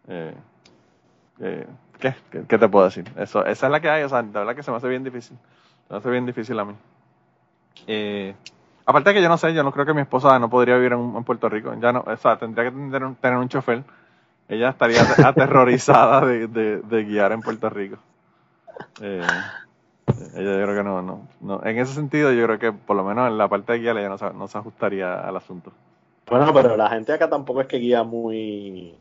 eh, 0.08 0.34
eh, 1.42 1.68
¿qué? 2.00 2.16
¿Qué, 2.32 2.44
qué 2.48 2.58
te 2.58 2.70
puedo 2.70 2.86
decir? 2.86 3.06
Eso, 3.18 3.46
esa 3.46 3.66
es 3.68 3.72
la 3.72 3.80
que 3.80 3.90
hay, 3.90 4.04
o 4.04 4.10
sea, 4.10 4.22
de 4.22 4.30
verdad 4.30 4.56
que 4.56 4.64
se 4.64 4.72
me 4.72 4.78
hace 4.78 4.88
bien 4.88 5.04
difícil. 5.04 5.38
Se 5.88 5.94
me 5.94 6.00
hace 6.00 6.10
bien 6.10 6.26
difícil 6.26 6.60
a 6.60 6.66
mí. 6.66 6.74
Eh, 7.88 8.36
aparte 8.86 9.10
de 9.10 9.16
que 9.16 9.22
yo 9.22 9.30
no 9.30 9.38
sé, 9.38 9.54
yo 9.54 9.64
no 9.64 9.72
creo 9.72 9.86
que 9.86 9.94
mi 9.94 10.02
esposa 10.02 10.38
no 10.40 10.50
podría 10.50 10.76
vivir 10.76 10.94
en, 10.94 11.16
en 11.16 11.24
Puerto 11.24 11.50
Rico. 11.50 11.74
Ya 11.80 11.92
no, 11.94 12.04
o 12.06 12.18
sea, 12.18 12.38
tendría 12.38 12.66
que 12.66 12.72
tener 12.72 13.04
un, 13.04 13.16
tener 13.16 13.38
un 13.38 13.50
chofer. 13.50 13.84
Ella 14.48 14.70
estaría 14.70 15.02
ate- 15.02 15.24
aterrorizada 15.28 16.26
de, 16.26 16.48
de, 16.48 16.82
de 16.82 17.04
guiar 17.04 17.32
en 17.32 17.42
Puerto 17.42 17.70
Rico. 17.70 17.98
Eh, 19.02 19.22
ella 20.36 20.58
yo 20.60 20.64
creo 20.64 20.76
que 20.76 20.84
no, 20.84 21.02
no, 21.02 21.28
no. 21.42 21.62
En 21.64 21.78
ese 21.78 21.94
sentido, 21.94 22.32
yo 22.32 22.46
creo 22.46 22.60
que 22.60 22.72
por 22.74 22.96
lo 22.98 23.04
menos 23.04 23.28
en 23.28 23.38
la 23.38 23.48
parte 23.48 23.74
de 23.74 23.80
guiar 23.80 23.98
ella 23.98 24.10
no 24.10 24.18
se, 24.18 24.32
no 24.34 24.48
se 24.48 24.58
ajustaría 24.58 25.22
al 25.22 25.38
asunto. 25.38 25.72
Bueno, 26.30 26.54
pero 26.54 26.76
la 26.78 26.90
gente 26.90 27.14
acá 27.14 27.30
tampoco 27.30 27.62
es 27.62 27.68
que 27.68 27.78
guía 27.78 28.04
muy 28.04 28.96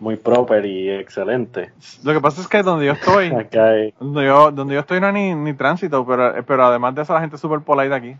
muy 0.00 0.16
proper 0.16 0.64
y 0.64 0.90
excelente. 0.90 1.72
Lo 2.04 2.12
que 2.12 2.20
pasa 2.20 2.40
es 2.40 2.48
que 2.48 2.62
donde 2.62 2.86
yo 2.86 2.92
estoy, 2.92 3.30
Donde 4.00 4.24
yo, 4.24 4.50
donde 4.52 4.74
yo 4.74 4.80
estoy 4.80 5.00
no 5.00 5.08
hay 5.08 5.12
ni, 5.12 5.34
ni 5.34 5.54
tránsito, 5.54 6.06
pero, 6.06 6.34
pero 6.44 6.64
además 6.64 6.94
de 6.94 7.02
eso 7.02 7.14
la 7.14 7.20
gente 7.20 7.36
es 7.36 7.42
súper 7.42 7.60
polite 7.60 7.94
aquí. 7.94 8.16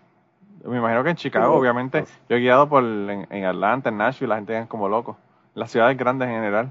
Me 0.64 0.78
imagino 0.78 1.02
que 1.04 1.10
en 1.10 1.16
Chicago, 1.16 1.54
Sí. 1.54 1.60
obviamente, 1.60 2.04
yo 2.28 2.36
he 2.36 2.40
guiado 2.40 2.68
por 2.68 2.82
en, 2.82 3.26
en 3.30 3.44
Atlanta, 3.44 3.88
en 3.90 3.96
Nashville, 3.98 4.28
la 4.28 4.36
gente 4.36 4.58
es 4.58 4.66
como 4.66 4.88
loco. 4.88 5.16
Las 5.54 5.70
ciudades 5.70 5.96
grandes 5.96 6.28
en 6.28 6.34
general. 6.34 6.70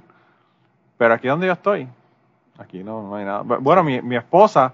Pero 0.97 1.13
aquí 1.13 1.27
donde 1.27 1.47
yo 1.47 1.53
estoy, 1.53 1.87
aquí 2.57 2.83
no, 2.83 3.01
no 3.03 3.15
hay 3.15 3.25
nada. 3.25 3.43
Bu- 3.43 3.59
Bueno, 3.59 3.83
mi, 3.83 4.01
mi 4.01 4.15
esposa 4.17 4.73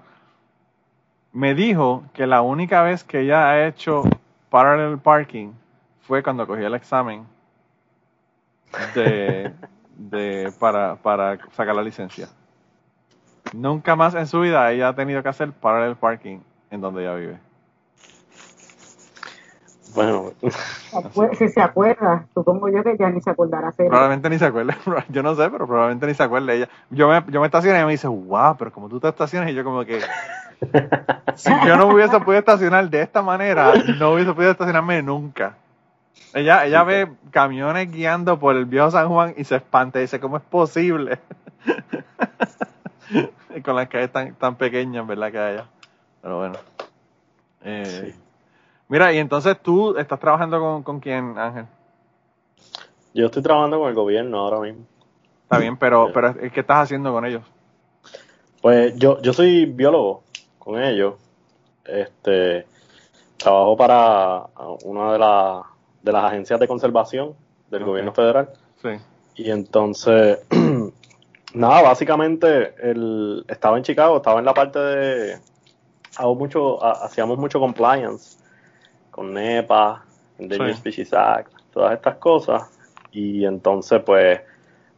me 1.32 1.54
dijo 1.54 2.02
que 2.12 2.26
la 2.26 2.42
única 2.42 2.82
vez 2.82 3.04
que 3.04 3.20
ella 3.20 3.48
ha 3.50 3.66
hecho 3.66 4.02
parallel 4.50 4.98
parking 4.98 5.52
fue 6.02 6.22
cuando 6.22 6.46
cogí 6.46 6.62
el 6.62 6.74
examen 6.74 7.24
de, 8.94 9.52
de 9.96 10.52
para, 10.58 10.96
para 10.96 11.38
sacar 11.52 11.74
la 11.74 11.82
licencia. 11.82 12.28
Nunca 13.52 13.94
más 13.94 14.14
en 14.14 14.26
su 14.26 14.40
vida 14.40 14.70
ella 14.72 14.88
ha 14.88 14.94
tenido 14.94 15.22
que 15.22 15.28
hacer 15.28 15.52
parallel 15.52 15.96
parking 15.96 16.38
en 16.70 16.80
donde 16.80 17.02
ella 17.02 17.14
vive. 17.14 17.38
bueno, 19.94 20.32
Si 21.36 21.48
se 21.48 21.60
acuerda, 21.60 22.26
supongo 22.34 22.68
yo 22.68 22.82
que 22.82 22.96
ya 22.98 23.10
ni 23.10 23.20
se 23.20 23.30
acordará 23.30 23.68
hacer. 23.68 23.86
Probablemente 23.86 24.28
ni 24.30 24.38
se 24.38 24.46
acuerde, 24.46 24.74
yo 25.10 25.22
no 25.22 25.34
sé, 25.36 25.48
pero 25.50 25.66
probablemente 25.66 26.06
ni 26.06 26.14
se 26.14 26.22
acuerde 26.22 26.56
ella. 26.56 26.68
Yo 26.90 27.08
me, 27.08 27.22
yo 27.28 27.40
me 27.40 27.46
estacioné 27.46 27.76
y 27.76 27.78
ella 27.78 27.86
me 27.86 27.92
dice, 27.92 28.08
wow, 28.08 28.56
pero 28.58 28.72
como 28.72 28.88
tú 28.88 28.98
te 28.98 29.08
estacionas 29.08 29.50
y 29.50 29.54
yo 29.54 29.62
como 29.62 29.84
que, 29.84 30.00
si 31.36 31.52
yo 31.64 31.76
no 31.76 31.86
hubiese 31.88 32.18
podido 32.20 32.40
estacionar 32.40 32.88
de 32.90 33.02
esta 33.02 33.22
manera, 33.22 33.72
no 33.98 34.14
hubiese 34.14 34.32
podido 34.32 34.50
estacionarme 34.50 35.02
nunca. 35.02 35.54
Ella, 36.32 36.66
ella 36.66 36.82
ve 36.84 37.08
camiones 37.30 37.90
guiando 37.92 38.38
por 38.38 38.56
el 38.56 38.64
viejo 38.66 38.90
San 38.90 39.08
Juan 39.08 39.34
y 39.36 39.44
se 39.44 39.56
espanta 39.56 39.98
y 39.98 40.02
dice, 40.02 40.20
¿cómo 40.20 40.36
es 40.36 40.42
posible? 40.42 41.18
Y 43.56 43.60
Con 43.62 43.76
las 43.76 43.88
calles 43.88 44.10
tan, 44.10 44.34
tan 44.34 44.56
pequeñas, 44.56 45.06
¿verdad? 45.06 45.30
Que 45.30 45.38
haya. 45.38 45.66
Pero 46.22 46.38
bueno. 46.38 46.54
Eh, 47.62 47.84
Sí. 48.14 48.20
Mira, 48.88 49.12
y 49.12 49.18
entonces 49.18 49.56
tú 49.62 49.96
estás 49.96 50.18
trabajando 50.20 50.58
con, 50.60 50.82
con 50.82 51.00
quién, 51.00 51.38
Ángel. 51.38 51.66
yo 53.14 53.26
estoy 53.26 53.42
trabajando 53.42 53.78
con 53.78 53.88
el 53.88 53.94
gobierno 53.94 54.38
ahora 54.40 54.60
mismo. 54.60 54.84
Está 55.44 55.58
bien, 55.58 55.76
pero, 55.76 56.10
pero 56.12 56.34
¿qué 56.34 56.60
estás 56.60 56.78
haciendo 56.84 57.12
con 57.12 57.24
ellos? 57.24 57.42
Pues 58.60 58.94
yo, 58.96 59.20
yo 59.22 59.32
soy 59.32 59.66
biólogo 59.66 60.22
con 60.58 60.82
ellos. 60.82 61.14
Este 61.84 62.66
trabajo 63.36 63.76
para 63.76 64.46
una 64.84 65.12
de, 65.12 65.18
la- 65.18 65.62
de 66.04 66.12
las 66.12 66.24
agencias 66.24 66.60
de 66.60 66.68
conservación 66.68 67.34
del 67.70 67.82
gobierno 67.84 68.12
federal. 68.12 68.50
Sí. 68.82 68.90
Y 69.36 69.50
entonces, 69.50 70.38
nada, 71.54 71.82
básicamente 71.82 72.74
el, 72.80 73.44
estaba 73.48 73.76
en 73.78 73.82
Chicago, 73.84 74.18
estaba 74.18 74.38
en 74.38 74.44
la 74.44 74.54
parte 74.54 74.78
de. 74.78 75.38
Hago 76.16 76.34
mucho, 76.36 76.82
ha- 76.84 77.04
hacíamos 77.04 77.38
mucho 77.38 77.58
compliance 77.58 78.38
con 79.10 79.32
NEPA 79.32 80.04
Endangered 80.38 80.72
Sí. 80.74 80.78
Species 80.78 81.12
Act, 81.14 81.52
todas 81.72 81.94
estas 81.94 82.16
cosas. 82.16 82.70
Y 83.10 83.44
entonces, 83.44 84.00
pues, 84.04 84.40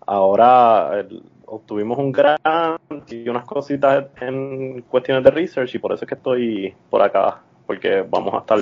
ahora 0.06 1.00
el- 1.00 1.22
obtuvimos 1.46 1.96
un 1.98 2.10
grant 2.12 2.80
y 3.12 3.28
unas 3.28 3.44
cositas 3.44 4.06
en 4.20 4.82
cuestiones 4.82 5.22
de 5.22 5.30
research 5.30 5.74
y 5.74 5.78
por 5.78 5.92
eso 5.92 6.04
es 6.04 6.08
que 6.08 6.14
estoy 6.16 6.74
por 6.90 7.00
acá, 7.02 7.40
porque 7.66 8.04
vamos 8.08 8.34
a 8.34 8.38
estar... 8.38 8.58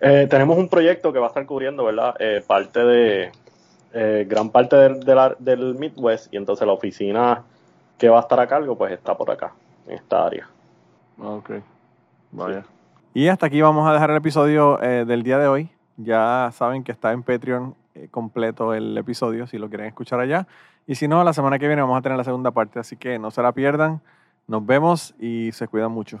eh, 0.00 0.26
tenemos 0.28 0.58
un 0.58 0.68
proyecto 0.68 1.12
que 1.12 1.18
va 1.18 1.26
a 1.26 1.28
estar 1.28 1.46
cubriendo, 1.46 1.84
¿verdad? 1.84 2.14
Eh, 2.18 2.42
parte 2.46 2.80
de... 2.84 3.32
eh, 3.92 4.26
gran 4.28 4.50
parte 4.50 4.76
del, 4.76 5.00
de 5.00 5.14
la- 5.14 5.36
del 5.38 5.74
Midwest 5.74 6.32
y 6.32 6.36
entonces 6.36 6.66
la 6.66 6.72
oficina 6.74 7.42
que 7.98 8.08
va 8.10 8.18
a 8.18 8.20
estar 8.20 8.38
a 8.40 8.46
cargo, 8.46 8.76
pues 8.76 8.92
está 8.92 9.16
por 9.16 9.30
acá, 9.30 9.52
en 9.86 9.94
esta 9.94 10.26
área. 10.26 10.48
Ok. 11.18 11.50
Vaya. 12.32 12.64
Y 13.14 13.28
hasta 13.28 13.46
aquí 13.46 13.62
vamos 13.62 13.88
a 13.88 13.94
dejar 13.94 14.10
el 14.10 14.16
episodio 14.16 14.82
eh, 14.82 15.04
del 15.06 15.22
día 15.22 15.38
de 15.38 15.48
hoy. 15.48 15.70
Ya 15.96 16.50
saben 16.52 16.84
que 16.84 16.92
está 16.92 17.12
en 17.12 17.22
Patreon 17.22 17.74
eh, 17.94 18.08
completo 18.10 18.74
el 18.74 18.98
episodio 18.98 19.46
si 19.46 19.56
lo 19.56 19.70
quieren 19.70 19.86
escuchar 19.86 20.20
allá. 20.20 20.46
Y 20.86 20.96
si 20.96 21.08
no, 21.08 21.24
la 21.24 21.32
semana 21.32 21.58
que 21.58 21.66
viene 21.66 21.80
vamos 21.80 21.96
a 21.98 22.02
tener 22.02 22.18
la 22.18 22.24
segunda 22.24 22.50
parte, 22.50 22.78
así 22.78 22.96
que 22.96 23.18
no 23.18 23.30
se 23.30 23.40
la 23.40 23.52
pierdan. 23.52 24.02
Nos 24.46 24.66
vemos 24.66 25.14
y 25.18 25.50
se 25.52 25.66
cuidan 25.68 25.90
mucho. 25.92 26.20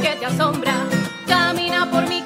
Que 0.00 0.16
te 0.16 0.26
asombra. 0.26 0.74
Camina 1.26 1.90
por 1.90 2.08
mi 2.08 2.22